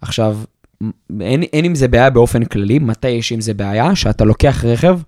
עכשיו, 0.02 0.38
אין, 1.22 1.44
אין 1.44 1.66
עם 1.66 1.76
זה 1.76 1.88
בעיה 1.88 2.10
באופן 2.10 2.46
כללי, 2.46 2.80
מתי 2.80 3.10
יש 3.10 3.32
עם 3.32 3.42
זה 3.42 3.54
בעיה? 3.54 3.96
שאתה 3.96 4.26
לוקח 4.26 4.66
רכב 4.66 5.00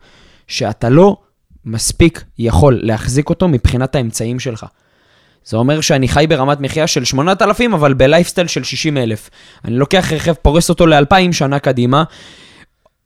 שאתה 0.48 0.90
לא 0.90 1.18
מספיק 1.66 2.24
יכול 2.40 2.80
להחזיק 2.84 3.30
אותו 3.30 3.48
מבחינת 3.48 3.96
האמצעים 3.96 4.40
שלך. 4.40 4.66
זה 5.46 5.58
אומר 5.58 5.82
שאני 5.82 6.08
חי 6.08 6.26
ברמת 6.30 6.60
מחיה 6.60 6.88
של 6.88 7.06
8,000, 7.06 7.74
אבל 7.74 7.94
בלייפסטייל 7.94 8.48
של 8.48 8.64
60,000. 8.64 9.30
אני 9.66 9.76
לוקח 9.76 10.12
רכב, 10.14 10.34
פורס 10.34 10.70
אותו 10.70 10.88
ל-2,000 10.88 11.32
שנה 11.32 11.60
קדימה, 11.60 12.04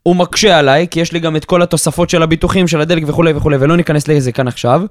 הוא 0.04 0.16
מקשה 0.16 0.60
עליי, 0.60 0.88
כי 0.92 1.00
יש 1.00 1.12
לי 1.12 1.20
גם 1.20 1.36
את 1.36 1.46
כל 1.46 1.62
התוספות 1.62 2.10
של 2.10 2.24
הביטוחים, 2.24 2.68
של 2.68 2.82
הדלק 2.82 3.04
וכולי 3.08 3.34
וכולי, 3.34 3.58
ולא 3.60 3.78
ניכנס 3.78 4.08
לזה 4.08 4.32
כאן 4.32 4.48
עכשיו, 4.48 4.82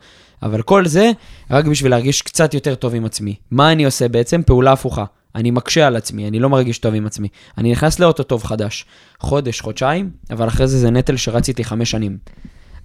אבל 0.43 0.63
כל 0.63 0.87
זה 0.87 1.11
רק 1.51 1.65
בשביל 1.65 1.91
להרגיש 1.91 2.23
קצת 2.23 2.55
יותר 2.55 2.75
טוב 2.75 2.95
עם 2.95 3.05
עצמי. 3.05 3.35
מה 3.51 3.73
אני 3.73 3.85
עושה 3.85 4.09
בעצם? 4.09 4.43
פעולה 4.43 4.73
הפוכה. 4.73 5.05
אני 5.35 5.51
מקשה 5.51 5.87
על 5.87 5.97
עצמי, 5.97 6.29
אני 6.29 6.39
לא 6.39 6.49
מרגיש 6.49 6.79
טוב 6.79 6.95
עם 6.95 7.07
עצמי. 7.07 7.29
אני 7.59 7.73
נכנס 7.73 7.99
לאוטו 7.99 8.23
טוב 8.23 8.45
חדש, 8.45 8.85
חודש, 9.21 9.61
חודשיים, 9.61 10.11
אבל 10.31 10.49
אחרי 10.49 10.67
זה 10.67 10.79
זה 10.79 10.91
נטל 10.91 11.17
שרץ 11.17 11.49
איתי 11.49 11.65
חמש 11.65 11.91
שנים. 11.91 12.19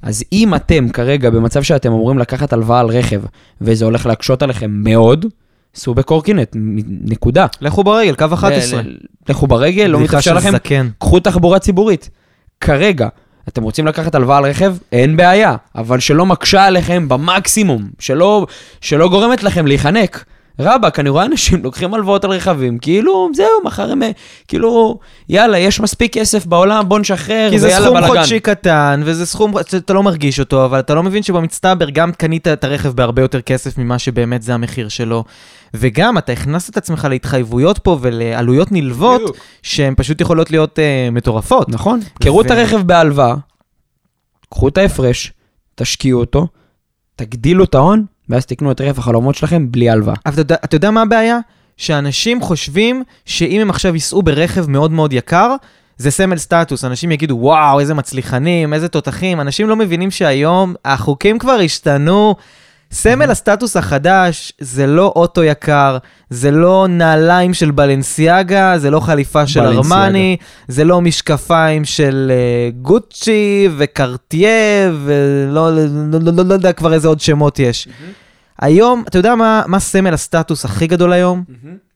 אז 0.01 0.23
אם 0.33 0.55
אתם 0.55 0.89
כרגע 0.89 1.29
במצב 1.29 1.63
שאתם 1.63 1.91
אמורים 1.91 2.19
לקחת 2.19 2.53
הלוואה 2.53 2.79
על 2.79 2.87
רכב, 2.87 3.21
וזה 3.61 3.85
הולך 3.85 4.05
להקשות 4.05 4.41
עליכם 4.41 4.71
מאוד, 4.71 5.25
סעו 5.75 5.93
בקורקינט, 5.93 6.55
נקודה. 7.01 7.45
לכו 7.61 7.83
ברגל, 7.83 8.15
קו 8.15 8.25
11. 8.33 8.81
ל- 8.81 8.85
ל- 8.85 8.97
לכו 9.29 9.47
ברגל, 9.47 9.85
לא 9.85 9.99
מתאפשר 9.99 10.33
לכם, 10.33 10.51
זקן. 10.51 10.89
קחו 10.99 11.19
תחבורה 11.19 11.59
ציבורית. 11.59 12.09
כרגע, 12.61 13.07
אתם 13.47 13.63
רוצים 13.63 13.87
לקחת 13.87 14.15
הלוואה 14.15 14.37
על 14.37 14.45
רכב? 14.45 14.75
אין 14.91 15.17
בעיה, 15.17 15.55
אבל 15.75 15.99
שלא 15.99 16.25
מקשה 16.25 16.65
עליכם 16.65 17.09
במקסימום, 17.09 17.89
שלא, 17.99 18.45
שלא 18.81 19.09
גורמת 19.09 19.43
לכם 19.43 19.67
להיחנק. 19.67 20.25
רבאק, 20.59 20.99
אני 20.99 21.09
רואה 21.09 21.25
אנשים 21.25 21.63
לוקחים 21.63 21.93
הלוואות 21.93 22.23
על 22.23 22.31
רכבים, 22.31 22.77
כאילו, 22.77 23.29
זהו, 23.33 23.47
מחר 23.63 23.91
הם, 23.91 24.01
כאילו, 24.47 24.99
יאללה, 25.29 25.57
יש 25.57 25.79
מספיק 25.79 26.13
כסף 26.13 26.45
בעולם, 26.45 26.89
בוא 26.89 26.99
נשחרר, 26.99 27.47
כי 27.51 27.59
זה 27.59 27.67
ויאללה 27.67 27.85
סכום 27.85 27.97
בלאגן. 27.97 28.15
חודשי 28.15 28.39
קטן, 28.39 29.01
וזה 29.05 29.25
סכום, 29.25 29.57
אתה 29.57 29.93
לא 29.93 30.03
מרגיש 30.03 30.39
אותו, 30.39 30.65
אבל 30.65 30.79
אתה 30.79 30.95
לא 30.95 31.03
מבין 31.03 31.23
שבמצטבר 31.23 31.89
גם 31.89 32.11
קנית 32.11 32.47
את 32.47 32.63
הרכב 32.63 32.89
בהרבה 32.89 33.21
יותר 33.21 33.41
כסף 33.41 33.77
ממה 33.77 33.99
שבאמת 33.99 34.41
זה 34.41 34.53
המחיר 34.53 34.89
שלו. 34.89 35.23
וגם 35.73 36.17
אתה 36.17 36.31
הכנסת 36.31 36.69
את 36.69 36.77
עצמך 36.77 37.07
להתחייבויות 37.09 37.77
פה 37.77 37.97
ולעלויות 38.01 38.71
נלוות. 38.71 39.21
שהן 39.63 39.93
פשוט 39.97 40.21
יכולות 40.21 40.51
להיות 40.51 40.79
uh, 40.79 41.11
מטורפות. 41.11 41.69
נכון. 41.69 41.99
קראו 42.23 42.41
את 42.41 42.45
ו- 42.51 42.53
הרכב 42.53 42.81
בהלוואה, 42.81 43.35
קחו 44.49 44.67
את 44.67 44.77
ההפרש, 44.77 45.33
תשקיעו 45.75 46.19
אותו, 46.19 46.47
תגדילו 47.15 47.63
את 47.63 47.75
ההון, 47.75 48.05
ואז 48.29 48.45
תקנו 48.45 48.71
את 48.71 48.81
רכב 48.81 48.99
החלומות 48.99 49.35
שלכם 49.35 49.71
בלי 49.71 49.89
הלוואה. 49.89 50.15
אבל 50.25 50.41
אתה 50.41 50.55
אתה 50.63 50.75
יודע 50.75 50.91
מה 50.91 51.01
הבעיה? 51.01 51.39
שאנשים 51.77 52.41
חושבים 52.41 53.03
שאם 53.25 53.61
הם 53.61 53.69
עכשיו 53.69 53.93
ייסעו 53.93 54.21
ברכב 54.21 54.69
מאוד 54.69 54.91
מאוד 54.91 55.13
יקר, 55.13 55.55
זה 55.97 56.11
סמל 56.11 56.37
סטטוס. 56.37 56.85
אנשים 56.85 57.11
יגידו, 57.11 57.37
וואו, 57.39 57.79
איזה 57.79 57.93
מצליחנים, 57.93 58.73
איזה 58.73 58.87
תותחים. 58.87 59.41
אנשים 59.41 59.69
לא 59.69 59.75
מבינים 59.75 60.11
שהיום 60.11 60.75
החוקים 60.85 61.39
כבר 61.39 61.59
השתנו. 61.65 62.35
סמל 62.91 63.31
הסטטוס 63.31 63.77
החדש 63.77 64.53
זה 64.59 64.87
לא 64.87 65.13
אוטו 65.15 65.43
יקר, 65.43 65.97
זה 66.29 66.51
לא 66.51 66.87
נעליים 66.89 67.53
של 67.53 67.71
בלנסיאגה, 67.71 68.77
זה 68.77 68.91
לא 68.91 68.99
חליפה 68.99 69.47
של. 69.47 69.59
ארמני, 69.59 70.37
זה 70.67 70.83
לא 70.83 71.01
משקפיים 71.01 71.85
של 71.85 72.31
אה, 72.31 72.69
גוצ'י 72.81 73.69
וקרטיה, 73.77 74.91
ולא 75.03 75.75
לא, 75.75 75.85
לא, 76.11 76.19
לא, 76.33 76.45
לא 76.45 76.53
יודע 76.53 76.73
כבר 76.73 76.93
איזה 76.93 77.07
עוד 77.07 77.19
שמות 77.19 77.59
יש. 77.59 77.87
היום, 78.61 79.03
אתה 79.07 79.17
יודע 79.17 79.35
מה, 79.35 79.63
מה 79.67 79.79
סמל 79.79 80.13
הסטטוס 80.13 80.65
הכי 80.65 80.87
גדול 80.87 81.13
היום? 81.13 81.43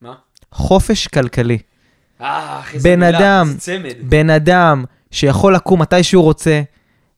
מה? 0.02 0.14
חופש 0.52 1.08
כלכלי. 1.08 1.58
אה, 2.22 2.60
אחי, 2.60 2.78
בן 2.78 3.04
אדם, 3.04 3.54
בן 4.02 4.30
אדם 4.30 4.84
שיכול 5.12 5.56
לקום 5.56 5.82
מתי 5.82 6.04
שהוא 6.04 6.24
רוצה 6.24 6.62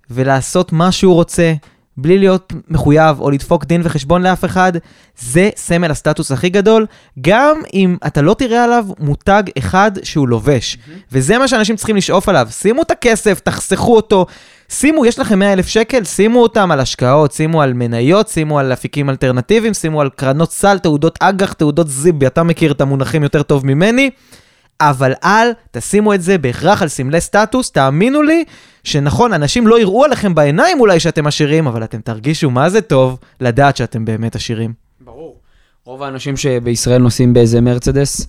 ולעשות 0.10 0.72
מה 0.72 0.92
שהוא 0.92 1.14
רוצה, 1.14 1.54
בלי 1.98 2.18
להיות 2.18 2.54
מחויב 2.70 3.20
או 3.20 3.32
לדפוק 3.32 3.66
דין 3.66 3.82
וחשבון 3.84 4.24
לאף 4.24 4.46
אחד, 4.46 4.74
זה 5.20 5.50
סמל 5.56 5.92
הסטטוס 5.92 6.32
הכי 6.32 6.50
גדול, 6.50 6.86
גם 7.22 7.62
אם 7.74 7.98
אתה 8.08 8.22
לא 8.22 8.34
תראה 8.34 8.64
עליו 8.64 8.86
מותג 9.00 9.44
אחד 9.58 9.92
שהוא 10.04 10.28
לובש. 10.28 10.78
וזה 11.12 11.38
מה 11.38 11.48
שאנשים 11.48 11.76
צריכים 11.76 11.96
לשאוף 11.96 12.30
עליו. 12.30 12.48
שימו 12.52 12.82
את 12.82 12.92
הכסף, 12.92 13.40
תחסכו 13.40 13.96
אותו. 13.96 14.26
שימו, 14.70 15.06
יש 15.06 15.20
לכם 15.20 15.40
100 15.40 15.54
אלף 15.54 15.68
שקל, 15.68 16.04
שימו 16.04 16.42
אותם 16.42 16.72
על 16.72 16.80
השקעות, 16.80 17.32
שימו 17.32 17.62
על 17.62 17.74
מניות, 17.74 18.28
שימו 18.28 18.60
על 18.60 18.74
אפיקים 18.74 19.10
אלטרנטיביים, 19.10 19.74
שימו 19.74 20.02
על 20.02 20.10
קרנות 20.16 20.52
סל, 20.52 20.80
תעודות 20.80 21.18
אג"ח, 21.22 21.54
תעודות 21.54 21.90
זיבי, 21.90 22.28
אתה 22.28 22.44
מכיר 22.44 22.72
את 22.72 22.82
המונחים 22.82 23.24
יותר 23.24 23.44
טוב 23.44 23.66
ממני. 23.66 24.10
אבל 24.82 25.14
אל 25.24 25.52
תשימו 25.72 26.14
את 26.14 26.22
זה 26.22 26.38
בהכרח 26.38 26.82
על 26.82 26.88
סמלי 26.88 27.22
סטטוס, 27.22 27.72
תאמינו 27.72 28.22
לי 28.22 28.44
שנכון, 28.86 29.34
אנשים 29.34 29.68
לא 29.68 29.80
יראו 29.80 30.06
עליכם 30.06 30.36
בעיניים 30.36 30.80
אולי 30.80 31.00
שאתם 31.00 31.28
עשירים, 31.28 31.68
אבל 31.68 31.84
אתם 31.84 32.02
תרגישו 32.02 32.50
מה 32.50 32.70
זה 32.70 32.82
טוב 32.82 33.20
לדעת 33.42 33.78
שאתם 33.78 34.06
באמת 34.06 34.36
עשירים. 34.36 34.74
ברור. 35.02 35.36
רוב 35.86 36.04
האנשים 36.04 36.38
שבישראל 36.38 37.02
נוסעים 37.02 37.34
באיזה 37.34 37.62
מרצדס, 37.62 38.28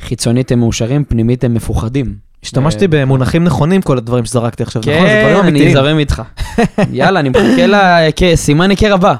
חיצונית 0.00 0.52
הם 0.52 0.58
מאושרים, 0.58 1.04
פנימית 1.04 1.44
הם 1.44 1.54
מפוחדים. 1.54 2.14
השתמשתי 2.42 2.84
אה, 2.84 2.88
במונחים 2.90 3.44
נכונים, 3.44 3.82
כל 3.82 3.98
הדברים 3.98 4.24
שזרקתי 4.24 4.62
עכשיו, 4.62 4.82
נכון? 4.82 4.94
זה 4.94 5.20
דברים 5.20 5.36
כן, 5.36 5.40
אני 5.40 5.50
אמיתיים. 5.50 5.72
זורם 5.72 5.98
איתך. 5.98 6.22
יאללה, 6.92 7.20
אני 7.20 7.28
מחכה 7.28 8.26
לסימן 8.32 8.70
היכר 8.70 8.94
הבא. 8.94 9.14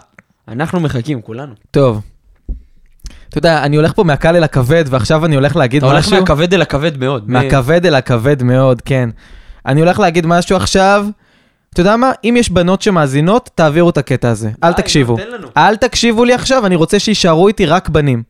אנחנו 0.48 0.80
מחכים, 0.80 1.22
כולנו. 1.22 1.52
טוב. 1.70 2.00
אתה 3.28 3.38
יודע, 3.38 3.62
אני 3.62 3.76
הולך 3.76 3.92
פה 3.92 4.04
מהקל 4.04 4.36
אל 4.36 4.44
הכבד, 4.44 4.84
ועכשיו 4.90 5.24
אני 5.24 5.34
הולך 5.34 5.56
להגיד 5.56 5.84
אתה 5.84 5.92
הולך 5.92 6.06
משהו... 6.06 6.20
מהכבד 6.20 6.54
אל 6.54 6.62
הכבד 6.62 6.98
מאוד. 6.98 7.30
מהכבד 7.30 7.86
אל 7.86 7.94
הכבד 7.94 8.42
מאוד, 8.42 8.80
כן. 8.80 9.10
אני 9.66 9.80
הולך 9.80 9.98
להגיד 9.98 10.26
משהו 10.26 10.56
עכשיו. 10.56 11.06
אתה 11.72 11.80
יודע 11.80 11.96
מה? 11.96 12.12
אם 12.24 12.34
יש 12.38 12.50
בנות 12.50 12.82
שמאזינות, 12.82 13.50
תעבירו 13.54 13.90
את 13.90 13.98
הקטע 13.98 14.30
הזה. 14.30 14.50
אל 14.64 14.72
די, 14.72 14.82
תקשיבו. 14.82 15.16
אל 15.56 15.76
תקשיבו 15.76 16.24
לי 16.24 16.34
עכשיו, 16.34 16.66
אני 16.66 16.76
רוצה 16.76 16.98
שיישארו 16.98 17.48
איתי 17.48 17.66
רק 17.66 17.88
בנים. 17.88 18.22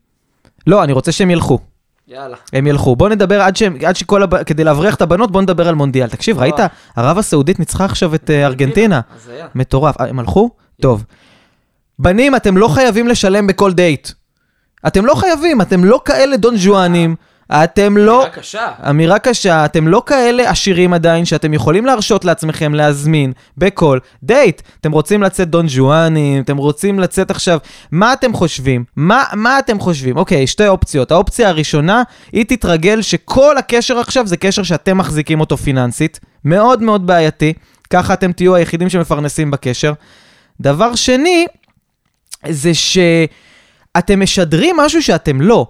לא, 0.67 0.85
אני 0.85 0.93
רוצה 0.93 1.13
שהם 1.13 1.31
ילכו. 1.31 1.59
יאללה. 2.09 2.37
הם 2.53 2.67
ילכו. 2.67 2.97
בוא 2.97 3.09
נדבר 3.09 3.43
עד 3.43 3.57
שהם, 3.57 3.77
עד 3.87 3.97
שכל 3.97 4.23
הב... 4.23 4.43
כדי 4.43 4.65
להבריח 4.65 4.95
את 4.95 5.03
הבנות, 5.03 5.31
בוא 5.31 5.43
נדבר 5.43 5.69
על 5.69 5.75
מונדיאל. 5.75 6.09
תקשיב, 6.09 6.39
ראית? 6.39 6.55
ערב 6.97 7.19
הסעודית 7.19 7.59
ניצחה 7.59 7.85
עכשיו 7.85 8.15
את 8.15 8.31
אה, 8.31 8.47
ארגנטינה. 8.47 9.01
מטורף. 9.55 10.01
אה, 10.01 10.07
הם 10.09 10.19
הלכו? 10.19 10.51
טוב. 10.81 11.05
בנים, 11.99 12.37
אתם 12.37 12.57
לא 12.57 12.69
חייבים 12.69 13.09
לשלם 13.09 13.47
בכל 13.47 13.73
דייט. 13.73 14.09
אתם 14.87 15.07
לא 15.07 15.15
חייבים, 15.15 15.61
אתם 15.61 15.85
לא 15.85 16.01
כאלה 16.05 16.37
דון 16.37 16.57
ז'ואנים. 16.57 17.17
אתם 17.53 17.97
לא... 17.97 18.19
מילה 18.19 18.31
קשה. 18.31 18.69
אמירה 18.91 19.19
קשה, 19.19 19.65
אתם 19.65 19.89
לא 19.89 20.03
כאלה 20.07 20.51
עשירים 20.51 20.95
עדיין 20.95 21.25
שאתם 21.25 21.55
יכולים 21.55 21.87
להרשות 21.87 22.25
לעצמכם 22.25 22.75
להזמין 22.75 23.33
בכל 23.59 23.99
דייט. 24.23 24.63
אתם 24.81 24.93
רוצים 24.93 25.23
לצאת 25.23 25.51
דון 25.51 25.69
ז'ואנים, 25.69 26.43
אתם 26.43 26.57
רוצים 26.57 27.01
לצאת 27.01 27.31
עכשיו... 27.31 27.59
מה 27.91 28.13
אתם 28.13 28.33
חושבים? 28.33 28.85
מה, 28.97 29.25
מה 29.33 29.59
אתם 29.59 29.81
חושבים? 29.81 30.17
אוקיי, 30.17 30.47
שתי 30.47 30.69
אופציות. 30.69 31.13
האופציה 31.13 31.49
הראשונה, 31.49 32.03
היא 32.33 32.45
תתרגל 32.49 33.03
שכל 33.03 33.59
הקשר 33.59 33.99
עכשיו 33.99 34.27
זה 34.27 34.37
קשר 34.37 34.63
שאתם 34.63 34.99
מחזיקים 34.99 35.41
אותו 35.41 35.57
פיננסית. 35.57 36.21
מאוד 36.45 36.83
מאוד 36.83 37.07
בעייתי. 37.07 37.53
ככה 37.91 38.15
אתם 38.15 38.33
תהיו 38.33 38.55
היחידים 38.55 38.89
שמפרנסים 38.89 39.51
בקשר. 39.51 39.93
דבר 40.61 40.95
שני, 40.95 41.47
זה 42.49 42.71
שאתם 42.75 44.23
משדרים 44.23 44.77
משהו 44.77 45.03
שאתם 45.03 45.41
לא. 45.41 45.67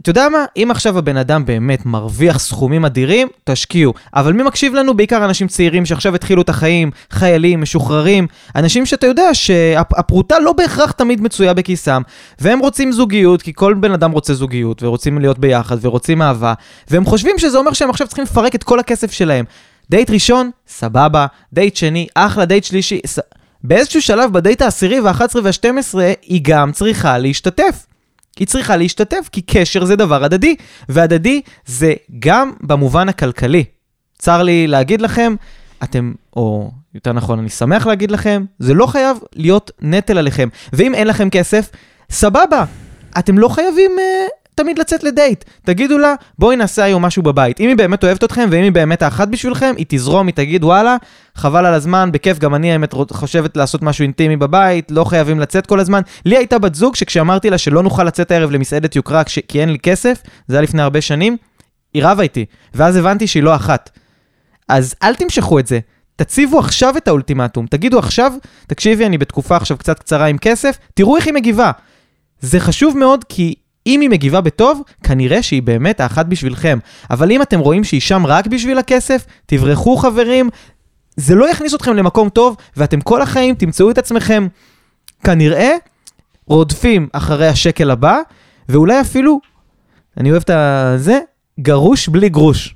אתה 0.00 0.10
יודע 0.10 0.28
מה? 0.28 0.44
אם 0.56 0.68
עכשיו 0.70 0.98
הבן 0.98 1.16
אדם 1.16 1.44
באמת 1.44 1.86
מרוויח 1.86 2.38
סכומים 2.38 2.84
אדירים, 2.84 3.28
תשקיעו. 3.44 3.94
אבל 4.14 4.32
מי 4.32 4.42
מקשיב 4.42 4.74
לנו? 4.74 4.94
בעיקר 4.94 5.24
אנשים 5.24 5.48
צעירים 5.48 5.86
שעכשיו 5.86 6.14
התחילו 6.14 6.42
את 6.42 6.48
החיים, 6.48 6.90
חיילים, 7.10 7.60
משוחררים, 7.60 8.26
אנשים 8.56 8.86
שאתה 8.86 9.06
יודע 9.06 9.34
שהפרוטה 9.34 10.38
לא 10.38 10.52
בהכרח 10.52 10.90
תמיד 10.90 11.20
מצויה 11.20 11.54
בכיסם, 11.54 12.02
והם 12.40 12.58
רוצים 12.58 12.92
זוגיות, 12.92 13.42
כי 13.42 13.52
כל 13.54 13.74
בן 13.74 13.92
אדם 13.92 14.10
רוצה 14.10 14.34
זוגיות, 14.34 14.82
ורוצים 14.82 15.18
להיות 15.18 15.38
ביחד, 15.38 15.76
ורוצים 15.80 16.22
אהבה, 16.22 16.54
והם 16.90 17.04
חושבים 17.04 17.38
שזה 17.38 17.58
אומר 17.58 17.72
שהם 17.72 17.90
עכשיו 17.90 18.06
צריכים 18.06 18.24
לפרק 18.24 18.54
את 18.54 18.64
כל 18.64 18.78
הכסף 18.78 19.12
שלהם. 19.12 19.44
דייט 19.90 20.10
ראשון, 20.10 20.50
סבבה, 20.68 21.26
דייט 21.52 21.76
שני, 21.76 22.06
אחלה, 22.14 22.44
דייט 22.44 22.64
שלישי, 22.64 23.00
ס... 23.06 23.18
באיזשהו 23.64 24.02
שלב 24.02 24.32
בדייט 24.32 24.62
העשירי 24.62 25.00
וה-11 25.00 25.38
וה-12 25.42 25.98
היא 26.22 26.40
גם 26.42 26.72
צריכה 26.72 27.18
להשתתף. 27.18 27.87
היא 28.38 28.46
צריכה 28.46 28.76
להשתתף, 28.76 29.28
כי 29.32 29.42
קשר 29.42 29.84
זה 29.84 29.96
דבר 29.96 30.24
הדדי, 30.24 30.56
והדדי 30.88 31.40
זה 31.66 31.94
גם 32.18 32.52
במובן 32.60 33.08
הכלכלי. 33.08 33.64
צר 34.18 34.42
לי 34.42 34.66
להגיד 34.66 35.00
לכם, 35.00 35.34
אתם, 35.82 36.12
או 36.36 36.70
יותר 36.94 37.12
נכון, 37.12 37.38
אני 37.38 37.48
שמח 37.48 37.86
להגיד 37.86 38.10
לכם, 38.10 38.44
זה 38.58 38.74
לא 38.74 38.86
חייב 38.86 39.18
להיות 39.36 39.70
נטל 39.80 40.18
עליכם. 40.18 40.48
ואם 40.72 40.94
אין 40.94 41.06
לכם 41.06 41.30
כסף, 41.30 41.70
סבבה, 42.10 42.64
אתם 43.18 43.38
לא 43.38 43.48
חייבים 43.48 43.90
uh, 43.96 44.32
תמיד 44.58 44.78
לצאת 44.78 45.04
לדייט. 45.04 45.44
תגידו 45.64 45.98
לה, 45.98 46.14
בואי 46.38 46.56
נעשה 46.56 46.84
היום 46.84 47.04
משהו 47.04 47.22
בבית. 47.22 47.60
אם 47.60 47.68
היא 47.68 47.76
באמת 47.76 48.04
אוהבת 48.04 48.24
אתכם, 48.24 48.48
ואם 48.50 48.62
היא 48.62 48.72
באמת 48.72 49.02
האחת 49.02 49.28
בשבילכם, 49.28 49.74
היא 49.76 49.86
תזרום, 49.88 50.26
היא 50.26 50.34
תגיד, 50.34 50.64
וואלה, 50.64 50.96
חבל 51.34 51.66
על 51.66 51.74
הזמן, 51.74 52.12
בכיף, 52.12 52.38
גם 52.38 52.54
אני 52.54 52.72
האמת 52.72 52.94
חושבת 53.10 53.56
לעשות 53.56 53.82
משהו 53.82 54.02
אינטימי 54.02 54.36
בבית, 54.36 54.90
לא 54.90 55.04
חייבים 55.04 55.40
לצאת 55.40 55.66
כל 55.66 55.80
הזמן. 55.80 56.00
לי 56.24 56.36
הייתה 56.36 56.58
בת 56.58 56.74
זוג 56.74 56.96
שכשאמרתי 56.96 57.50
לה 57.50 57.58
שלא 57.58 57.82
נוכל 57.82 58.04
לצאת 58.04 58.30
הערב 58.30 58.50
למסעדת 58.50 58.96
יוקרה 58.96 59.24
כש- 59.24 59.38
כי 59.48 59.60
אין 59.60 59.68
לי 59.68 59.78
כסף, 59.78 60.22
זה 60.48 60.56
היה 60.56 60.62
לפני 60.62 60.82
הרבה 60.82 61.00
שנים, 61.00 61.36
היא 61.94 62.02
רבה 62.04 62.22
איתי. 62.22 62.44
ואז 62.74 62.96
הבנתי 62.96 63.26
שהיא 63.26 63.42
לא 63.42 63.54
אחת. 63.56 63.90
אז 64.68 64.94
אל 65.02 65.14
תמשכו 65.14 65.58
את 65.58 65.66
זה. 65.66 65.78
תציבו 66.16 66.58
עכשיו 66.58 66.96
את 66.96 67.08
האולטימטום. 67.08 67.66
תגידו 67.66 67.98
עכשיו, 67.98 68.32
תקשיבי, 68.66 69.06
אני 69.06 69.18
בתקופה 69.18 69.56
עכשיו 69.56 69.76
קצת 69.76 69.98
קצרה 69.98 70.26
עם 70.26 70.38
כסף, 70.38 70.78
תראו 70.94 71.16
איך 71.16 71.26
היא 71.26 71.34
מגיבה. 71.34 71.70
זה 72.40 72.60
חשוב 72.60 72.96
מאוד 72.98 73.24
כי 73.28 73.54
אם 73.88 74.00
היא 74.00 74.10
מגיבה 74.10 74.40
בטוב, 74.40 74.82
כנראה 75.02 75.42
שהיא 75.42 75.62
באמת 75.62 76.00
האחת 76.00 76.26
בשבילכם. 76.26 76.78
אבל 77.10 77.30
אם 77.30 77.42
אתם 77.42 77.58
רואים 77.60 77.84
שהיא 77.84 78.00
שם 78.00 78.26
רק 78.26 78.46
בשביל 78.46 78.78
הכסף, 78.78 79.26
תברחו 79.46 79.96
חברים, 79.96 80.50
זה 81.16 81.34
לא 81.34 81.50
יכניס 81.50 81.74
אתכם 81.74 81.94
למקום 81.96 82.28
טוב, 82.28 82.56
ואתם 82.76 83.00
כל 83.00 83.22
החיים 83.22 83.54
תמצאו 83.54 83.90
את 83.90 83.98
עצמכם 83.98 84.46
כנראה 85.24 85.70
רודפים 86.46 87.08
אחרי 87.12 87.48
השקל 87.48 87.90
הבא, 87.90 88.18
ואולי 88.68 89.00
אפילו, 89.00 89.40
אני 90.16 90.30
אוהב 90.30 90.42
את 90.50 90.50
זה, 91.00 91.18
גרוש 91.60 92.08
בלי 92.08 92.28
גרוש. 92.28 92.74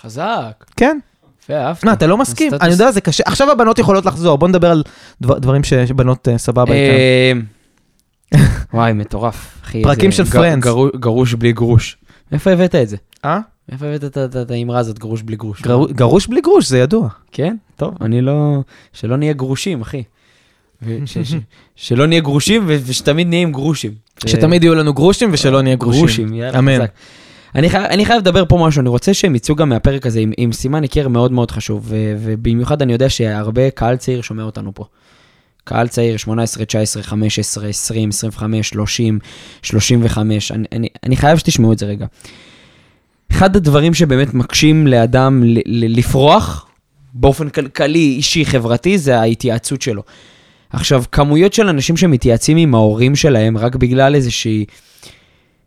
חזק. 0.00 0.64
כן. 0.76 0.98
יפה, 1.42 1.54
אהבתי. 1.56 1.86
מה, 1.86 1.92
אתה 1.92 2.06
לא 2.06 2.16
מסכים? 2.16 2.52
אני 2.60 2.72
יודע, 2.72 2.92
זה 2.92 3.00
קשה. 3.00 3.22
עכשיו 3.26 3.50
הבנות 3.50 3.78
יכולות 3.78 4.06
לחזור, 4.06 4.38
בוא 4.38 4.48
נדבר 4.48 4.70
על 4.70 4.82
דבר- 5.20 5.38
דברים 5.38 5.64
שבנות 5.64 6.28
אה, 6.28 6.38
סבבה 6.38 6.74
איתם. 6.74 7.46
וואי, 8.74 8.92
מטורף. 8.92 9.58
אחי, 9.64 9.82
פרקים 9.82 10.12
של. 10.12 10.24
גרו- 10.60 10.88
גרוש 11.00 11.34
בלי 11.34 11.52
גרוש. 11.52 11.96
איפה 12.32 12.50
הבאת 12.50 12.74
את 12.74 12.88
זה? 12.88 12.96
אה? 13.24 13.38
איפה 13.72 13.86
הבאת 13.86 14.04
את- 14.36 14.50
האמרה 14.50 14.78
הזאת, 14.78 14.98
גרוש 14.98 15.22
בלי 15.22 15.36
גרוש? 15.36 15.62
גרו- 15.62 15.86
גרוש 15.92 16.26
בלי 16.26 16.40
גרוש, 16.40 16.68
זה 16.68 16.78
ידוע. 16.78 17.08
כן? 17.32 17.56
טוב, 17.76 17.94
אני 18.00 18.20
לא... 18.20 18.60
שלא 18.92 19.16
נהיה 19.16 19.32
גרושים, 19.32 19.80
אחי. 19.80 20.02
שלא 21.76 22.06
נהיה 22.06 22.20
גרושים 22.20 22.62
ושתמיד 22.66 23.26
נהיה 23.28 23.42
עם 23.42 23.52
גרושים. 23.52 23.92
שתמיד 24.26 24.62
יהיו 24.64 24.74
לנו 24.74 24.94
גרושים 24.94 25.30
ושלא 25.32 25.62
נהיה 25.62 25.76
גרושים. 25.76 26.00
גרושים, 26.00 26.34
אמן. 26.58 26.78
אני 27.54 27.70
חייב, 27.70 27.84
אני 27.84 28.04
חייב 28.04 28.18
לדבר 28.18 28.44
פה 28.48 28.58
משהו, 28.66 28.80
אני 28.80 28.88
רוצה 28.88 29.14
שהם 29.14 29.34
יצאו 29.34 29.56
גם 29.56 29.68
מהפרק 29.68 30.06
הזה 30.06 30.20
עם, 30.20 30.32
עם 30.36 30.52
סימן 30.52 30.82
היכר 30.82 31.08
מאוד 31.08 31.32
מאוד 31.32 31.50
חשוב, 31.50 31.82
ו, 31.88 31.96
ובמיוחד 32.18 32.82
אני 32.82 32.92
יודע 32.92 33.08
שהרבה 33.10 33.70
קהל 33.70 33.96
צעיר 33.96 34.20
שומע 34.20 34.42
אותנו 34.42 34.74
פה. 34.74 34.84
קהל 35.64 35.88
צעיר, 35.88 36.16
18, 36.16 36.64
19, 36.64 37.02
15, 37.02 37.68
20, 37.68 38.08
25, 38.08 38.68
30, 38.68 39.18
35, 39.62 40.52
אני, 40.52 40.66
אני, 40.72 40.88
אני 41.04 41.16
חייב 41.16 41.38
שתשמעו 41.38 41.72
את 41.72 41.78
זה 41.78 41.86
רגע. 41.86 42.06
אחד 43.32 43.56
הדברים 43.56 43.94
שבאמת 43.94 44.34
מקשים 44.34 44.86
לאדם 44.86 45.42
ל, 45.44 45.58
ל, 45.66 45.98
לפרוח, 45.98 46.66
באופן 47.14 47.48
כלכלי, 47.48 48.14
אישי, 48.16 48.44
חברתי, 48.44 48.98
זה 48.98 49.20
ההתייעצות 49.20 49.82
שלו. 49.82 50.02
עכשיו, 50.70 51.04
כמויות 51.12 51.52
של 51.52 51.68
אנשים 51.68 51.96
שמתייעצים 51.96 52.56
עם 52.56 52.74
ההורים 52.74 53.16
שלהם 53.16 53.58
רק 53.58 53.76
בגלל 53.76 54.14
איזושהי 54.14 54.64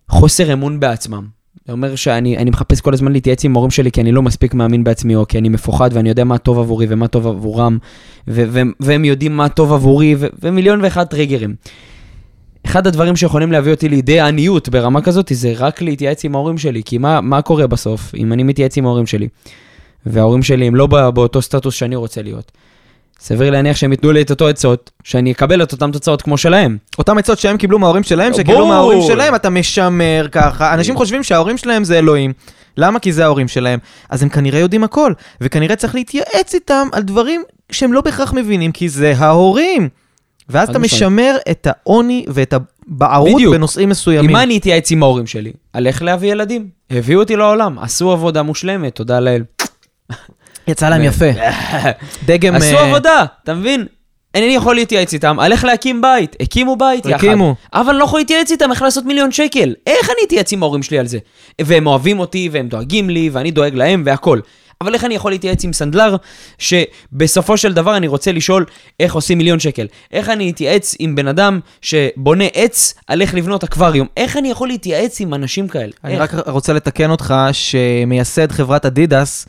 חוסר 0.09 0.53
אמון 0.53 0.79
בעצמם. 0.79 1.36
זה 1.67 1.73
אומר 1.73 1.95
שאני 1.95 2.37
אני 2.37 2.49
מחפש 2.49 2.81
כל 2.81 2.93
הזמן 2.93 3.11
להתייעץ 3.11 3.45
עם 3.45 3.55
ההורים 3.55 3.71
שלי 3.71 3.91
כי 3.91 4.01
אני 4.01 4.11
לא 4.11 4.21
מספיק 4.21 4.53
מאמין 4.53 4.83
בעצמי, 4.83 5.15
או 5.15 5.27
כי 5.27 5.37
אני 5.37 5.49
מפוחד 5.49 5.89
ואני 5.93 6.09
יודע 6.09 6.23
מה 6.23 6.37
טוב 6.37 6.59
עבורי 6.59 6.85
ומה 6.89 7.07
טוב 7.07 7.27
עבורם, 7.27 7.77
והם 8.79 9.05
יודעים 9.05 9.37
מה 9.37 9.49
טוב 9.49 9.73
עבורי, 9.73 10.15
ומיליון 10.43 10.81
ואחד 10.83 11.03
טריגרים. 11.03 11.55
אחד 12.65 12.87
הדברים 12.87 13.15
שיכולים 13.15 13.51
להביא 13.51 13.71
אותי 13.71 13.89
לידי 13.89 14.19
עניות 14.19 14.69
ברמה 14.69 15.01
כזאת, 15.01 15.31
זה 15.35 15.53
רק 15.57 15.81
להתייעץ 15.81 16.25
עם 16.25 16.35
ההורים 16.35 16.57
שלי, 16.57 16.81
כי 16.85 16.97
מה, 16.97 17.21
מה 17.21 17.41
קורה 17.41 17.67
בסוף 17.67 18.15
אם 18.15 18.33
אני 18.33 18.43
מתייעץ 18.43 18.77
עם 18.77 18.85
ההורים 18.85 19.05
שלי, 19.05 19.27
וההורים 20.05 20.43
שלי 20.43 20.67
הם 20.67 20.75
לא 20.75 20.87
בא- 20.87 21.09
באותו 21.09 21.41
סטטוס 21.41 21.73
שאני 21.75 21.95
רוצה 21.95 22.21
להיות. 22.21 22.51
סביר 23.19 23.49
להניח 23.49 23.77
שהם 23.77 23.91
ייתנו 23.91 24.11
לי 24.11 24.21
את 24.21 24.29
אותו 24.29 24.47
עצות, 24.47 24.91
שאני 25.03 25.31
אקבל 25.31 25.63
את 25.63 25.71
אותן 25.71 25.91
תוצאות 25.91 26.21
כמו 26.21 26.37
שלהם. 26.37 26.77
אותם 26.99 27.17
עצות 27.17 27.39
שהם 27.39 27.57
קיבלו 27.57 27.79
מההורים 27.79 28.03
שלהם, 28.03 28.33
שקיבלו. 28.33 28.67
מההורים 28.67 29.01
שלהם, 29.07 29.35
אתה 29.35 29.49
משמר 29.49 30.27
ככה. 30.31 30.73
אנשים 30.73 30.97
חושבים 30.97 31.23
שההורים 31.23 31.57
שלהם 31.57 31.83
זה 31.83 31.99
אלוהים. 31.99 32.33
למה? 32.77 32.99
כי 32.99 33.13
זה 33.13 33.23
ההורים 33.23 33.47
שלהם. 33.47 33.79
אז 34.09 34.23
הם 34.23 34.29
כנראה 34.29 34.59
יודעים 34.59 34.83
הכל, 34.83 35.13
וכנראה 35.41 35.75
צריך 35.75 35.95
להתייעץ 35.95 36.53
איתם 36.53 36.87
על 36.91 37.03
דברים 37.03 37.43
שהם 37.71 37.93
לא 37.93 38.01
בהכרח 38.01 38.33
מבינים, 38.33 38.71
כי 38.71 38.89
זה 38.89 39.13
ההורים. 39.17 39.89
ואז 40.49 40.69
אתה. 40.69 40.79
משמר 40.79 41.37
את 41.51 41.67
העוני 41.69 42.25
ואת 42.27 42.53
הבערות. 42.53 43.41
בנושאים 43.51 43.89
מסוימים. 43.89 44.29
עם 44.29 44.33
מה 44.33 44.43
אני 44.43 44.57
אתייעץ 44.57 44.91
עם 44.91 45.03
ההורים 45.03 45.27
שלי? 45.27 45.51
על 45.73 45.87
איך 45.87 46.01
להביא 46.01 46.31
ילדים. 46.31 46.67
הביאו 46.91 47.19
אותי 47.19 47.35
לעולם, 47.35 47.79
עשו 47.79 48.11
עבודה 48.11 48.43
מושלמת, 48.43 48.95
תודה 48.95 49.19
לאל. 49.19 49.43
יצא 50.67 50.89
להם 50.89 51.01
יפה. 51.01 51.25
דגם... 52.27 52.55
עשו 52.55 52.77
אה, 52.77 52.87
עבודה, 52.87 53.25
אתה 53.43 53.53
מבין? 53.53 53.85
אינני 54.35 54.55
יכול 54.55 54.75
להתייעץ 54.75 55.13
איתם 55.13 55.37
איך 55.51 55.65
להקים 55.65 56.01
בית. 56.01 56.35
הקימו 56.39 56.75
בית 56.75 57.05
יחד. 57.05 57.13
הקימו. 57.13 57.55
אבל 57.73 57.89
אני 57.89 57.99
לא 57.99 58.03
יכול 58.03 58.19
להתייעץ 58.19 58.51
איתם 58.51 58.71
איך 58.71 58.81
לעשות 58.81 59.05
מיליון 59.05 59.31
שקל. 59.31 59.73
איך 59.87 60.09
אני 60.09 60.25
אתייעץ 60.27 60.53
עם 60.53 60.63
ההורים 60.63 60.83
שלי 60.83 60.99
על 60.99 61.07
זה? 61.07 61.17
והם 61.61 61.87
אוהבים 61.87 62.19
אותי, 62.19 62.49
והם 62.51 62.67
דואגים 62.67 63.09
לי, 63.09 63.29
ואני 63.33 63.51
דואג 63.51 63.75
להם, 63.75 64.03
והכול. 64.05 64.41
אבל 64.81 64.93
איך 64.93 65.03
אני 65.03 65.15
יכול 65.15 65.31
להתייעץ 65.31 65.63
עם 65.63 65.73
סנדלר, 65.73 66.15
שבסופו 66.57 67.57
של 67.57 67.73
דבר 67.73 67.97
אני 67.97 68.07
רוצה 68.07 68.31
לשאול 68.31 68.65
איך 68.99 69.15
עושים 69.15 69.37
מיליון 69.37 69.59
שקל? 69.59 69.87
איך 70.11 70.29
אני 70.29 70.51
אתייעץ 70.51 70.95
עם 70.99 71.15
בן 71.15 71.27
אדם 71.27 71.59
שבונה 71.81 72.45
עץ 72.53 72.93
על 73.07 73.21
איך 73.21 73.35
לבנות 73.35 73.63
אקווריום? 73.63 74.07
איך 74.17 74.37
אני 74.37 74.51
יכול 74.51 74.67
להתייעץ 74.67 75.21
עם 75.21 75.33
אנשים 75.33 75.67
כאלה? 75.67 75.91
אני 76.03 76.13
איך? 76.13 76.21
רק 76.21 76.47
רוצה 76.47 76.73
לתקן 76.73 77.09
אותך 77.11 77.33
שמייסד 77.51 78.51
חברת 78.51 78.85
אדידס 78.85 79.45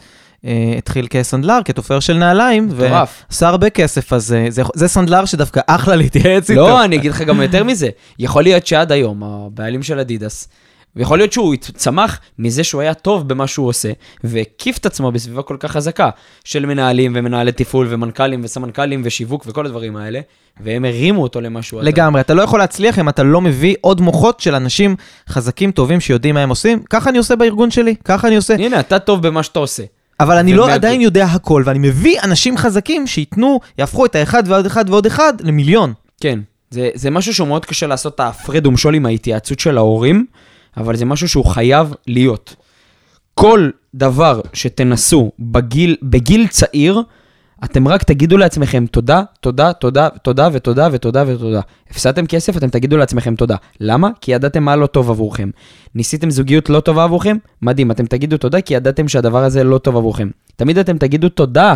התחיל 0.79 1.07
כסנדלר, 1.11 1.59
כתופר 1.65 2.01
של 2.01 2.15
נעליים, 2.17 2.69
מטורף. 2.69 3.25
ועשה 3.31 3.49
הרבה 3.49 3.71
כסף, 3.71 4.13
אז 4.13 4.33
אה, 4.33 4.47
זה, 4.49 4.63
זה 4.75 4.89
סנדלר 4.89 5.25
שדווקא 5.25 5.61
אחלה 5.67 5.97
להתייעץ 5.97 6.51
איתו. 6.51 6.61
לא, 6.61 6.85
אני 6.85 6.97
אגיד 6.97 7.11
לך 7.11 7.23
גם 7.23 7.43
יותר 7.43 7.65
מזה. 7.65 7.89
יכול 8.19 8.43
להיות 8.43 8.67
שעד 8.67 8.93
היום, 8.93 9.23
הבעלים 9.23 9.83
של 9.83 9.99
אדידס, 9.99 10.49
ויכול 10.97 11.19
להיות 11.19 11.33
שהוא 11.33 11.57
צמח 11.57 12.21
מזה 12.39 12.65
שהוא 12.65 12.81
היה 12.81 12.95
טוב 12.95 13.29
במה 13.29 13.47
שהוא 13.47 13.69
עושה, 13.69 13.93
והקיף 14.25 14.79
את 14.79 14.87
עצמו 14.87 15.13
בסביבה 15.13 15.43
כל 15.43 15.57
כך 15.61 15.73
חזקה 15.73 16.11
של 16.45 16.67
מנהלים 16.67 17.13
ומנהלי 17.17 17.53
תפעול 17.53 17.87
ומנכ"לים 17.91 18.41
וסמנכ"לים 18.45 19.03
ושיווק 19.05 19.45
וכל 19.47 19.67
הדברים 19.67 19.97
האלה, 19.97 20.21
והם 20.61 20.85
הרימו 20.85 21.23
אותו 21.23 21.41
למשהו. 21.41 21.81
לגמרי, 21.83 22.21
אתה 22.21 22.35
לא 22.35 22.43
יכול 22.43 22.59
להצליח 22.59 22.99
אם 22.99 23.09
אתה 23.09 23.23
לא 23.23 23.41
מביא 23.41 23.75
עוד 23.81 24.01
מוחות 24.01 24.41
של 24.41 24.55
אנשים 24.55 24.97
חזקים, 25.29 25.71
טובים, 25.71 26.01
שיודעים 26.01 26.35
מה 26.35 26.41
הם 26.41 26.49
עושים. 26.49 26.83
ככה 26.91 27.11
אני 27.11 27.19
עושה 27.19 27.37
בארגון 27.37 27.71
שלי, 27.71 27.95
ככה 28.05 28.29
אני 28.29 28.37
עושה. 28.37 28.55
הנה, 28.55 28.81
אתה 28.81 28.99
טוב 28.99 29.27
במה 29.27 29.43
שאתה 29.43 29.59
עושה. 29.59 29.83
אבל 30.21 30.37
אני 30.37 30.55
לא 30.55 30.71
עדיין. 30.71 31.01
יודע 31.01 31.25
הכל, 31.25 31.63
ואני 31.67 31.79
מביא 31.79 32.21
אנשים 32.23 32.57
חזקים 32.57 33.07
שייתנו, 33.07 33.61
יהפכו 33.79 34.07
את 34.07 34.15
האחד 34.15 34.43
ועוד 34.47 34.67
אחד 34.67 34.91
ועוד 34.91 35.07
אחד 35.07 35.33
למיליון. 35.41 35.93
כן, 36.21 36.41
זה, 36.71 36.91
זה 36.95 37.11
משהו 37.11 37.35
שהוא 37.35 37.49
מאוד 37.49 37.65
קשה 37.65 37.87
לעשות 37.87 38.15
את 38.15 38.21
ההפרד 38.21 38.67
ומשול 38.67 38.95
עם 38.95 39.07
ההתייעצות 39.07 39.59
של 39.59 39.77
ההורים, 39.77 40.27
אבל 40.77 40.97
זה 40.97 41.05
משהו 41.05 41.29
שהוא 41.29 41.45
חייב 41.45 41.95
להיות. 42.07 42.57
כל 43.35 43.71
דבר 43.95 44.41
שתנסו 44.53 45.33
בגיל, 45.39 45.97
בגיל 46.03 46.47
צעיר, 46.47 47.03
אתם 47.65 47.89
רק 47.89 48.03
תגידו 48.03 48.39
לעצמכם 48.39 48.87
תודה, 48.87 49.23
תודה, 49.41 49.73
תודה, 49.73 50.09
תודה 50.23 50.49
ותודה 50.53 50.89
ותודה 50.93 51.25
ותודה. 51.27 51.61
הפסדתם 51.91 52.27
כסף, 52.27 52.57
אתם 52.57 52.69
תגידו 52.69 52.97
לעצמכם 52.97 53.37
תודה. 53.37 53.57
למה? 53.81 54.09
כי 54.21 54.33
ידעתם 54.33 54.63
מה 54.63 54.77
לא 54.77 54.87
טוב 54.87 55.11
עבורכם. 55.11 55.51
ניסיתם 55.95 56.31
זוגיות 56.31 56.71
לא 56.71 56.81
טובה 56.81 57.05
עבורכם? 57.05 57.37
מדהים, 57.63 57.91
אתם 57.91 58.07
תגידו 58.07 58.37
תודה 58.37 58.61
כי 58.61 58.75
ידעתם 58.75 59.09
שהדבר 59.09 59.45
הזה 59.45 59.65
לא 59.65 59.79
טוב 59.79 59.97
עבורכם. 59.97 60.29
תמיד 60.57 60.79
אתם 60.79 60.99
תגידו 60.99 61.29
תודה 61.29 61.75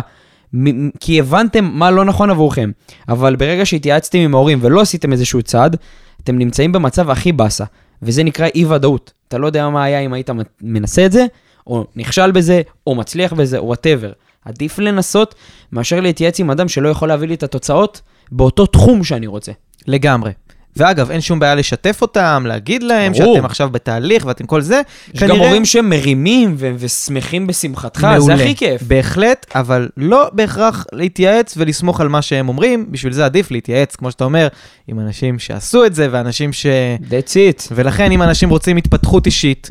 כי 0.99 1.19
הבנתם 1.19 1.65
מה 1.65 1.91
לא 1.91 2.05
נכון 2.05 2.29
עבורכם. 2.29 2.71
אבל 3.09 3.35
ברגע 3.35 3.65
שהתייעצתם 3.65 4.17
עם 4.17 4.35
ההורים 4.35 4.59
ולא 4.61 4.81
עשיתם 4.81 5.11
איזשהו 5.11 5.41
צעד, 5.41 5.77
אתם 6.23 6.37
נמצאים 6.37 6.71
במצב 6.71 7.09
הכי 7.09 7.31
באסה, 7.31 7.65
וזה 8.01 8.23
נקרא 8.23 8.47
אי-ודאות. 8.55 9.13
אתה 9.27 9.37
לא 9.37 9.47
יודע 9.47 9.69
מה 9.69 9.83
היה 9.83 9.99
אם 9.99 10.13
היית 10.13 10.29
מנסה 10.61 11.05
את 11.05 11.11
זה, 11.11 11.25
או 11.67 11.85
נכשל 11.95 12.31
בזה, 12.31 12.61
או 12.87 12.95
מצליח 12.95 13.33
בזה, 13.33 13.57
או 13.57 13.65
וואטאבר. 13.65 14.11
עדיף 14.45 14.79
לנסות 14.79 15.35
מאשר 15.71 15.99
להתייעץ 15.99 16.39
עם 16.39 16.51
אדם 16.51 16.67
שלא 16.67 16.89
יכול 16.89 17.07
להביא 17.07 17.27
לי 17.27 17.33
את 17.33 17.43
התוצאות 17.43 18.01
באותו 18.31 18.65
תחום 18.65 19.03
שאני 19.03 19.27
רוצה. 19.27 19.51
לגמרי. 19.87 20.31
ואגב, 20.77 21.11
אין 21.11 21.21
שום 21.21 21.39
בעיה 21.39 21.55
לשתף 21.55 22.01
אותם, 22.01 22.43
להגיד 22.47 22.83
להם 22.83 23.11
ברור. 23.13 23.35
שאתם 23.35 23.45
עכשיו 23.45 23.69
בתהליך 23.69 24.25
ואתם 24.25 24.45
כל 24.45 24.61
זה. 24.61 24.81
יש 25.13 25.23
גם 25.23 25.39
הורים 25.39 25.65
שמרימים 25.65 26.55
ו- 26.57 26.71
ושמחים 26.77 27.47
בשמחתך, 27.47 28.03
מעולה. 28.03 28.19
זה 28.19 28.33
הכי 28.43 28.55
כיף. 28.55 28.81
בהחלט, 28.83 29.45
אבל 29.55 29.89
לא 29.97 30.29
בהכרח 30.33 30.85
להתייעץ 30.91 31.53
ולסמוך 31.57 32.01
על 32.01 32.09
מה 32.09 32.21
שהם 32.21 32.49
אומרים, 32.49 32.85
בשביל 32.89 33.13
זה 33.13 33.25
עדיף 33.25 33.51
להתייעץ, 33.51 33.95
כמו 33.95 34.11
שאתה 34.11 34.23
אומר, 34.23 34.47
עם 34.87 34.99
אנשים 34.99 35.39
שעשו 35.39 35.85
את 35.85 35.95
זה 35.95 36.07
ואנשים 36.11 36.53
ש... 36.53 36.65
That's 37.09 37.33
it. 37.33 37.67
ולכן 37.71 38.11
אם 38.11 38.21
אנשים 38.21 38.49
רוצים 38.49 38.77
התפתחות 38.77 39.25
אישית, 39.25 39.67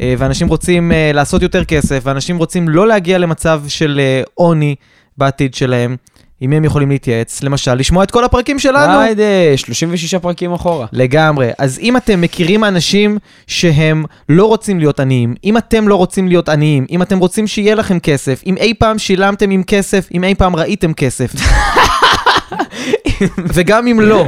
אה, 0.00 0.14
ואנשים 0.18 0.48
רוצים 0.48 0.92
אה, 0.92 1.10
לעשות 1.14 1.42
יותר 1.42 1.64
כסף, 1.64 2.00
ואנשים 2.02 2.38
רוצים 2.38 2.68
לא 2.68 2.88
להגיע 2.88 3.18
למצב 3.18 3.62
של 3.68 4.00
אה, 4.02 4.22
עוני 4.34 4.74
בעתיד 5.18 5.54
שלהם, 5.54 5.96
עם 6.40 6.50
מי 6.50 6.56
הם 6.56 6.64
יכולים 6.64 6.90
להתייעץ? 6.90 7.42
למשל, 7.42 7.74
לשמוע 7.74 8.04
את 8.04 8.10
כל 8.10 8.24
הפרקים 8.24 8.58
שלנו. 8.58 9.00
היידה, 9.00 9.22
36 9.56 10.14
פרקים 10.14 10.52
אחורה. 10.52 10.86
לגמרי. 10.92 11.50
אז 11.58 11.78
אם 11.78 11.96
אתם 11.96 12.20
מכירים 12.20 12.64
אנשים 12.64 13.18
שהם 13.46 14.04
לא 14.28 14.46
רוצים 14.46 14.78
להיות 14.78 15.00
עניים, 15.00 15.34
אם 15.44 15.56
אתם 15.56 15.88
לא 15.88 15.94
רוצים 15.94 16.28
להיות 16.28 16.48
עניים, 16.48 16.86
אם 16.90 17.02
אתם 17.02 17.18
רוצים 17.18 17.46
שיהיה 17.46 17.74
לכם 17.74 17.98
כסף, 17.98 18.42
אם 18.46 18.56
אי 18.56 18.74
פעם 18.74 18.98
שילמתם 18.98 19.50
עם 19.50 19.62
כסף, 19.62 20.08
אם 20.14 20.24
אי 20.24 20.34
פעם 20.34 20.56
ראיתם 20.56 20.92
כסף, 20.92 21.32
וגם 23.54 23.86
אם 23.86 24.00
לא, 24.00 24.26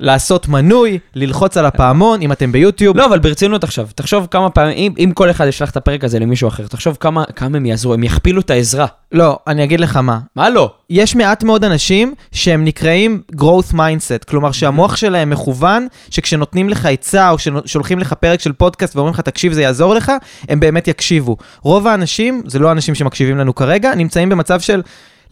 לעשות 0.00 0.48
מנוי, 0.48 0.98
ללחוץ 1.14 1.56
על 1.56 1.66
הפעמון, 1.66 2.22
אם 2.22 2.32
אתם 2.32 2.52
ביוטיוב. 2.52 2.96
לא, 2.96 3.06
אבל 3.06 3.18
ברצינות 3.18 3.64
עכשיו, 3.64 3.88
תחשוב 3.94 4.28
כמה 4.30 4.50
פעמים, 4.50 4.76
אם, 4.76 4.92
אם 4.98 5.12
כל 5.14 5.30
אחד 5.30 5.46
ישלח 5.46 5.70
את 5.70 5.76
הפרק 5.76 6.04
הזה 6.04 6.18
למישהו 6.18 6.48
אחר, 6.48 6.66
תחשוב 6.66 6.96
כמה, 7.00 7.24
כמה 7.36 7.56
הם 7.56 7.66
יעזרו, 7.66 7.94
הם 7.94 8.04
יכפילו 8.04 8.40
את 8.40 8.50
העזרה. 8.50 8.86
לא, 9.12 9.38
אני 9.46 9.64
אגיד 9.64 9.80
לך 9.80 9.96
מה. 9.96 10.18
מה 10.36 10.50
לא? 10.50 10.72
יש 10.90 11.16
מעט 11.16 11.42
מאוד 11.42 11.64
אנשים 11.64 12.14
שהם 12.32 12.64
נקראים 12.64 13.22
growth 13.36 13.74
mindset, 13.74 14.24
כלומר 14.28 14.52
שהמוח 14.52 14.96
שלהם 14.96 15.30
מכוון, 15.30 15.86
שכשנותנים 16.10 16.68
לך 16.68 16.86
עצה 16.86 17.30
או 17.30 17.36
ששולחים 17.38 17.98
לך 17.98 18.12
פרק 18.12 18.40
של 18.40 18.52
פודקאסט 18.52 18.96
ואומרים 18.96 19.14
לך 19.14 19.20
תקשיב 19.20 19.52
זה 19.52 19.62
יעזור 19.62 19.94
לך, 19.94 20.12
הם 20.48 20.60
באמת 20.60 20.88
יקשיבו. 20.88 21.36
רוב 21.62 21.86
האנשים, 21.86 22.42
זה 22.46 22.58
לא 22.58 22.68
האנשים 22.68 22.94
שמקשיבים 22.94 23.38
לנו 23.38 23.54
כרגע, 23.54 23.94
נמצאים 23.94 24.28
במצב 24.28 24.60
של 24.60 24.82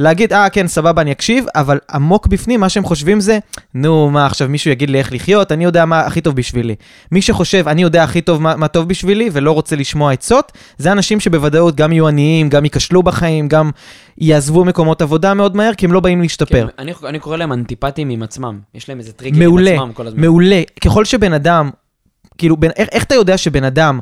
להגיד, 0.01 0.33
אה 0.33 0.49
כן 0.49 0.67
סבבה 0.67 1.03
אני 1.03 1.13
אקשיב, 1.13 1.47
אבל 1.55 1.79
עמוק 1.93 2.27
בפנים 2.27 2.61
מה 2.61 2.69
שהם 2.69 2.85
חושבים 2.85 3.21
זה, 3.21 3.39
נו 3.75 4.11
מה 4.11 4.27
עכשיו 4.27 4.49
מישהו 4.49 4.71
יגיד 4.71 4.91
לי 4.91 4.99
איך 4.99 5.13
לחיות, 5.13 5.53
אני 5.53 5.65
יודע 5.65 5.85
מה 5.85 6.01
הכי 6.01 6.21
טוב 6.21 6.37
בשבילי. 6.37 6.75
מי 7.13 7.23
שחושב 7.23 7.69
אני 7.69 7.83
יודע 7.83 8.05
הכי 8.05 8.21
טוב 8.21 8.43
מה, 8.43 8.57
מה 8.57 8.69
טוב 8.69 8.89
בשבילי 8.89 9.31
ולא 9.33 9.53
רוצה 9.53 9.77
לשמוע 9.77 10.13
עצות, 10.13 10.53
זה 10.79 10.93
אנשים 10.93 11.21
שבוודאות 11.21 11.77
גם 11.77 11.93
יהיו 11.93 12.09
עניים, 12.09 12.49
גם 12.49 12.65
ייכשלו 12.65 13.03
בחיים, 13.03 13.49
גם 13.49 13.71
יעזבו 14.19 14.65
מקומות 14.65 15.03
עבודה 15.03 15.35
מאוד 15.35 15.57
מהר, 15.57 15.75
כי 15.75 15.87
הם 15.87 15.93
לא 15.93 16.01
באים 16.01 16.21
להשתפר. 16.21 16.67
כן, 16.67 16.83
אני, 16.83 16.93
אני 17.05 17.19
קורא 17.19 17.37
להם 17.37 17.53
אנטיפטיים 17.53 18.11
עם 18.11 18.23
עצמם. 18.23 18.59
יש 18.75 18.89
להם 18.89 18.99
איזה 18.99 19.13
מעולה, 19.33 19.71
עם 19.71 19.79
עצמם 19.79 19.93
כל 19.93 20.07
הזמן. 20.07 20.21
מעולה. 20.21 20.63
ככל 20.85 21.05
שבן 21.05 21.33
אדם, 21.33 21.71
כאילו, 22.39 22.57
בין, 22.57 22.71
איך, 22.77 22.89
איך 22.93 23.05
אתה 23.05 23.15
יודע 23.15 23.39
שבן 23.39 23.65
אדם 23.65 24.01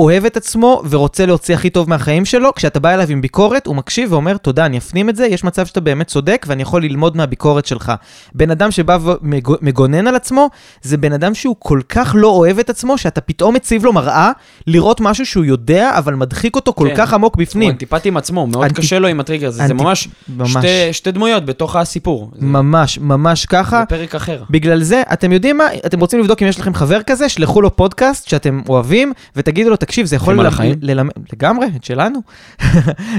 אוהב 0.00 0.24
את 0.24 0.36
עצמו 0.36 0.82
ורוצה 0.90 1.26
להוציא 1.26 1.54
הכי 1.54 1.70
טוב 1.70 1.88
מהחיים 1.88 2.24
שלו? 2.24 2.54
כשאתה 2.54 2.80
בא 2.80 2.94
אליו 2.94 3.06
עם 3.10 3.20
ביקורת, 3.20 3.66
הוא 3.66 3.76
מקשיב 3.76 4.12
ואומר, 4.12 4.36
תודה, 4.36 4.66
אני 4.66 4.78
אפנים 4.78 5.08
את 5.08 5.16
זה, 5.16 5.26
יש 5.26 5.44
מצב 5.44 5.66
שאתה 5.66 5.80
באמת 5.80 6.06
צודק 6.06 6.46
ואני 6.48 6.62
יכול 6.62 6.82
ללמוד 6.82 7.16
מהביקורת 7.16 7.66
שלך. 7.66 7.92
בן 8.34 8.50
אדם 8.50 8.70
שבא 8.70 8.98
ומגונן 9.22 10.06
על 10.06 10.16
עצמו, 10.16 10.48
זה 10.82 10.96
בן 10.96 11.12
אדם 11.12 11.34
שהוא 11.34 11.56
כל 11.58 11.80
כך 11.88 12.14
לא 12.18 12.28
אוהב 12.28 12.58
את 12.58 12.70
עצמו, 12.70 12.98
שאתה 12.98 13.20
פתאום 13.20 13.54
מציב 13.54 13.84
לו 13.84 13.92
מראה 13.92 14.30
לראות 14.66 15.00
משהו 15.00 15.26
שהוא 15.26 15.44
יודע, 15.44 15.90
אבל 15.98 16.14
מדחיק 16.14 16.56
אותו 16.56 16.72
כל 16.72 16.88
כן. 16.88 16.94
כך 16.96 17.14
עמוק 17.14 17.34
הוא 17.34 17.40
בפנים. 17.42 17.70
אנטיפטי 17.70 18.08
עם 18.08 18.16
עצמו, 18.16 18.46
מאוד 18.46 18.64
אנטי- 18.64 18.74
קשה 18.74 18.98
לו 18.98 19.08
עם 19.08 19.20
הטריגר 19.20 19.48
הזה, 19.48 19.56
זה 19.58 19.64
אנטי- 19.64 19.74
ממש, 19.84 20.08
ממש. 20.28 20.50
שתי, 20.52 20.92
שתי 20.92 21.10
דמויות 21.12 21.44
בתוך 21.44 21.76
הסיפור. 21.76 22.30
זה, 22.34 22.46
ממש, 22.46 22.98
ממש 22.98 23.46
ככה. 23.46 23.80
זה 23.80 23.86
פרק 23.86 24.14
אחר. 24.14 24.42
בגלל 24.50 24.82
זה, 24.82 25.02
אתם 25.12 25.32
יודעים 25.32 25.58
מה? 25.58 25.64
אתם 25.86 26.00
רוצים 26.00 26.20
לבדוק 26.20 26.42
אם 26.42 26.48
יש 26.48 26.60
לכם 26.60 26.74
חבר 26.74 27.02
כזה, 27.02 27.28
שלחו 27.28 27.60
לו 27.62 27.76
פודקאסט 27.76 28.28
שאתם 28.28 28.62
אוהבים, 28.68 29.12
ותגידו 29.36 29.70
לו, 29.70 29.76
תקשיב, 29.90 30.06
זה 30.06 30.16
יכול 30.16 30.40
ללמד... 30.82 31.12
לגמרי, 31.32 31.66
את 31.76 31.84
שלנו. 31.84 32.18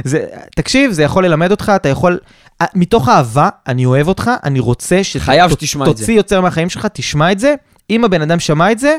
זה... 0.04 0.26
תקשיב, 0.56 0.92
זה 0.92 1.04
יכול 1.04 1.26
ללמד 1.26 1.52
אותך, 1.52 1.72
אתה 1.76 1.90
יכול... 1.90 2.20
אה, 2.62 2.66
מתוך 2.76 3.10
אהבה, 3.10 3.50
אני 3.68 3.86
אוהב 3.86 4.08
אותך, 4.08 4.32
אני 4.44 4.60
רוצה. 4.60 5.04
שתוציא 5.98 6.14
יותר 6.14 6.42
מהחיים 6.42 6.70
שלך, 6.70 6.88
תשמע 6.94 7.32
את 7.32 7.40
זה. 7.40 7.56
אם 7.90 8.06
הבן 8.06 8.22
אדם 8.22 8.40
שמע 8.40 8.72
את 8.72 8.80
זה, 8.80 8.98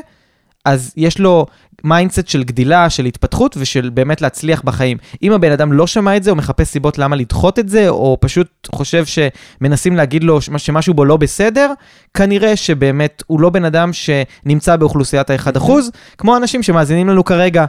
אז 0.65 0.93
יש 0.97 1.19
לו 1.19 1.45
mindset 1.83 2.27
של 2.27 2.43
גדילה, 2.43 2.89
של 2.89 3.05
התפתחות 3.05 3.55
ושל 3.59 3.89
באמת 3.93 4.21
להצליח 4.21 4.61
בחיים. 4.61 4.97
אם 5.23 5.31
הבן 5.31 5.51
אדם 5.51 5.73
לא 5.73 5.87
שמע 5.87 6.17
את 6.17 6.23
זה, 6.23 6.31
או 6.31 6.35
מחפש 6.35 6.67
סיבות 6.67 6.97
למה 6.97 7.15
לדחות 7.15 7.59
את 7.59 7.69
זה, 7.69 7.89
או 7.89 8.17
פשוט 8.21 8.47
חושב 8.75 9.03
שמנסים 9.05 9.95
להגיד 9.95 10.23
לו 10.23 10.41
שמ- 10.41 10.57
שמשהו 10.57 10.93
בו 10.93 11.05
לא 11.05 11.17
בסדר, 11.17 11.71
כנראה 12.13 12.55
שבאמת 12.55 13.23
הוא 13.27 13.39
לא 13.41 13.49
בן 13.49 13.65
אדם 13.65 13.91
שנמצא 13.93 14.75
באוכלוסיית 14.75 15.29
ה-1%, 15.29 15.71
כמו 16.17 16.37
אנשים 16.37 16.63
שמאזינים 16.63 17.09
לנו 17.09 17.23
כרגע. 17.25 17.65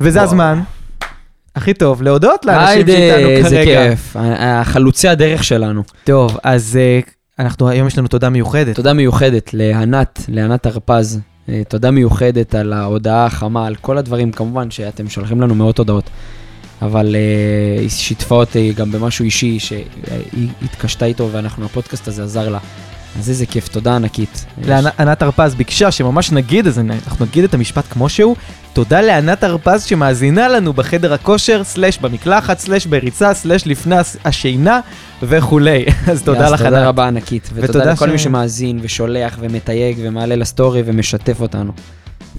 וזה 0.00 0.18
וואו. 0.18 0.28
הזמן, 0.30 0.60
הכי 1.56 1.74
טוב, 1.74 2.02
להודות 2.02 2.44
לאנשים 2.44 2.86
שאיתנו 2.86 3.28
איזה 3.28 3.48
כרגע. 3.64 3.88
כיף. 3.90 4.16
ה- 4.16 4.60
החלוצי 4.60 5.08
הדרך 5.08 5.44
שלנו. 5.44 5.82
טוב, 6.04 6.38
אז 6.42 6.78
אה, 6.80 7.00
אנחנו, 7.38 7.68
היום 7.68 7.86
יש 7.86 7.98
לנו 7.98 8.08
תודה 8.08 8.30
מיוחדת. 8.30 8.76
תודה 8.76 8.92
מיוחדת 8.92 9.54
לענת, 9.54 10.22
לענת 10.28 10.66
הרפז. 10.66 11.20
אה, 11.48 11.62
תודה 11.68 11.90
מיוחדת 11.90 12.54
על 12.54 12.72
ההודעה 12.72 13.26
החמה, 13.26 13.66
על 13.66 13.74
כל 13.74 13.98
הדברים, 13.98 14.32
כמובן 14.32 14.70
שאתם 14.70 15.08
שולחים 15.08 15.40
לנו 15.40 15.54
מאות 15.54 15.78
הודעות. 15.78 16.10
אבל 16.82 17.16
אה, 17.16 17.80
היא 17.80 17.88
שיתפה 17.88 18.34
אותי 18.34 18.72
גם 18.76 18.92
במשהו 18.92 19.24
אישי 19.24 19.58
שהיא 19.58 20.48
התקשתה 20.64 21.04
איתו 21.04 21.28
ואנחנו, 21.32 21.64
הפודקאסט 21.64 22.08
הזה 22.08 22.24
עזר 22.24 22.48
לה. 22.48 22.58
אז 23.18 23.30
איזה 23.30 23.46
כיף, 23.46 23.68
תודה 23.68 23.96
ענקית. 23.96 24.46
לענת 24.64 25.22
הרפז 25.22 25.54
ביקשה 25.54 25.90
שממש 25.90 26.32
נגיד, 26.32 26.66
אז 26.66 26.78
אנחנו 26.78 27.26
נגיד 27.26 27.44
את 27.44 27.54
המשפט 27.54 27.84
כמו 27.90 28.08
שהוא. 28.08 28.36
תודה 28.76 29.00
לענת 29.00 29.44
הרפז 29.44 29.82
שמאזינה 29.84 30.48
לנו 30.48 30.72
בחדר 30.72 31.12
הכושר, 31.12 31.64
סלש 31.64 31.98
במקלחת, 31.98 32.58
סלש 32.58 32.86
בריצה, 32.86 33.34
סלש 33.34 33.66
לפני 33.66 33.96
השינה 34.24 34.80
וכולי. 35.22 35.84
אז 36.10 36.22
תודה 36.22 36.50
לך, 36.50 36.62
תודה. 36.62 36.88
רבה 36.88 37.06
ענקית. 37.06 37.50
ותודה 37.54 37.92
לכל 37.92 38.10
מי 38.10 38.18
שמאזין 38.18 38.78
ושולח 38.82 39.36
ומתייג 39.40 39.98
ומעלה 40.02 40.36
לסטורי 40.36 40.82
ומשתף 40.86 41.40
אותנו. 41.40 41.72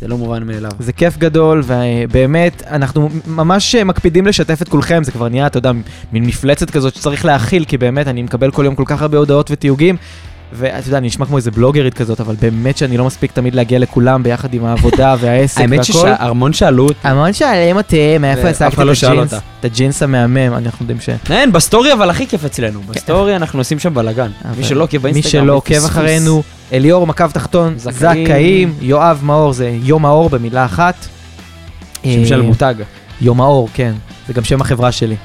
זה 0.02 0.08
לא 0.08 0.18
מובן 0.18 0.44
מאליו. 0.44 0.72
זה 0.80 0.94
כיף 0.94 1.18
גדול, 1.18 1.64
ובאמת, 1.66 2.64
אנחנו 2.68 3.10
ממש 3.28 3.76
מקפידים 3.76 4.28
לשתף 4.28 4.62
את 4.62 4.70
כולכם, 4.70 5.04
זה 5.04 5.12
כבר 5.12 5.30
נהיה, 5.30 5.48
אתה 5.48 5.58
יודע, 5.58 5.72
מין 6.12 6.26
מפלצת 6.26 6.70
כזאת 6.70 6.96
שצריך 6.96 7.26
להכיל, 7.26 7.66
כי 7.66 7.78
באמת, 7.78 8.08
אני 8.08 8.24
מקבל 8.24 8.52
כל 8.52 8.66
יום 8.66 8.76
כל 8.76 8.84
כך 8.86 9.02
הרבה 9.02 9.18
הודעות 9.18 9.52
ותיוגים, 9.52 9.98
ואתה 10.54 10.88
יודע, 10.88 10.98
אני 10.98 11.08
נשמע 11.08 11.26
כמו 11.26 11.38
איזה 11.38 11.52
בלוגרית 11.52 11.94
כזאת, 11.94 12.20
אבל 12.20 12.36
באמת 12.42 12.78
שאני 12.78 12.98
לא 12.98 13.06
מספיק 13.06 13.32
תמיד 13.32 13.56
להגיע 13.56 13.80
לכולם 13.80 14.24
ביחד 14.24 14.54
עם 14.54 14.66
העבודה 14.66 15.16
והעסק 15.20 15.58
והכל. 15.58 15.74
האמת 15.74 15.86
שהמון 15.86 16.54
שאלו 16.54 16.84
אותי. 16.84 17.00
המון 17.04 17.34
שואלים 17.34 17.78
אותי, 17.78 18.18
מאיפה 18.18 18.42
ואף 18.44 18.56
השגת 18.56 18.74
אחד 18.74 18.84
לא 18.84 18.92
את 18.92 18.98
שאל 18.98 19.12
הג'ינס, 19.12 19.34
אותה. 19.34 19.46
את 19.60 19.66
הג'ינס 19.66 20.04
המהמם, 20.04 20.54
אנחנו 20.54 20.84
יודעים 20.84 21.00
ש... 21.02 21.10
אין, 21.30 21.52
בסטורי 21.52 21.94
אבל 21.94 22.10
הכי 22.10 22.28
כיף 22.28 22.46
אצלנו. 22.46 22.82
בסטורי 22.88 23.36
אנחנו 23.36 23.60
עושים 23.60 23.80
שם 23.80 23.94
בלאגן. 23.94 24.32
מי 24.58 24.64
שלא 24.64 24.84
עוקב 24.84 24.98
מי 24.98 25.04
באינסטגרם, 25.04 25.44
שלא 25.44 25.54
עוקב. 25.54 25.86
אחרינו, 25.86 26.44
אליאור 26.74 27.08
מקו 27.08 27.26
תחתון, 27.34 27.74
זכאים. 27.78 28.26
זכאים, 28.26 28.74
יואב 28.82 29.20
מאור 29.24 29.54
זה 29.54 29.78
יום 29.84 30.06
האור 30.06 30.30
במילה 30.30 30.66
אחת. 30.66 30.96
שם 32.04 32.26
של 32.26 32.42
אה, 32.42 32.46
מותג. 32.46 32.76
יום 33.22 33.42
האור, 33.42 33.70
כן, 33.74 33.94
זה 34.28 34.34
גם 34.34 34.44
שם 34.44 34.62
החברה 34.62 34.92
שלי. 34.92 35.16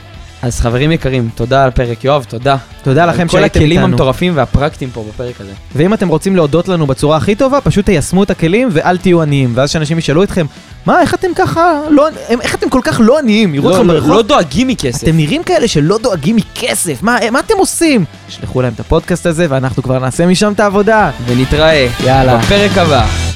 אז 0.43 0.61
חברים 0.61 0.93
יקרים, 0.93 1.29
תודה 1.35 1.63
על 1.63 1.69
הפרק. 1.69 2.05
יואב, 2.05 2.25
תודה. 2.29 2.57
תודה 2.83 3.07
לכם 3.07 3.23
על 3.23 3.29
כל 3.29 3.37
שהייתם 3.39 3.59
הכלים 3.61 3.71
איתנו. 3.79 3.85
המטורפים 3.93 4.33
והפרקטיים 4.37 4.91
פה 4.91 5.05
בפרק 5.09 5.41
הזה. 5.41 5.53
ואם 5.77 5.95
אתם 5.95 6.09
רוצים 6.09 6.37
להודות 6.37 6.69
לנו 6.69 6.87
בצורה 6.87 7.17
הכי 7.17 7.35
טובה, 7.35 7.61
פשוט 7.61 7.85
תיישמו 7.87 8.23
את 8.23 8.31
הכלים 8.31 8.69
ואל 8.73 8.97
תהיו 8.99 9.23
עניים. 9.23 9.53
ואז 9.55 9.71
שאנשים 9.71 9.99
ישאלו 9.99 10.23
אתכם, 10.23 10.47
מה, 10.87 11.01
איך 11.01 11.15
אתם 11.15 11.29
ככה, 11.37 11.81
לא, 11.91 12.09
איך 12.41 12.55
אתם 12.55 12.69
כל 12.71 12.81
כך 12.85 13.01
לא 13.05 13.19
עניים? 13.19 13.55
יראו 13.55 13.71
לא- 13.71 13.75
אתכם 13.77 13.87
לא- 13.89 13.95
ברחוב, 13.95 14.11
לא 14.11 14.23
דואגים 14.23 14.69
מכסף. 14.69 15.03
אתם 15.03 15.17
נראים 15.17 15.43
כאלה 15.43 15.69
שלא 15.69 15.99
דואגים 16.03 16.37
מכסף, 16.37 17.03
מה, 17.03 17.19
מה 17.33 17.41
אתם 17.41 17.55
עושים? 17.59 18.05
שלחו 18.29 18.63
להם 18.63 18.73
את 18.75 18.81
הפודקאסט 18.81 19.27
הזה 19.27 19.47
ואנחנו 19.49 19.83
כבר 19.83 19.99
נעשה 19.99 20.27
משם 20.27 20.53
את 20.53 20.61
העבודה. 20.61 21.11
ונתראה 21.27 21.89
יאללה. 22.05 22.37
בפרק 22.39 22.79
הבא. 22.79 23.32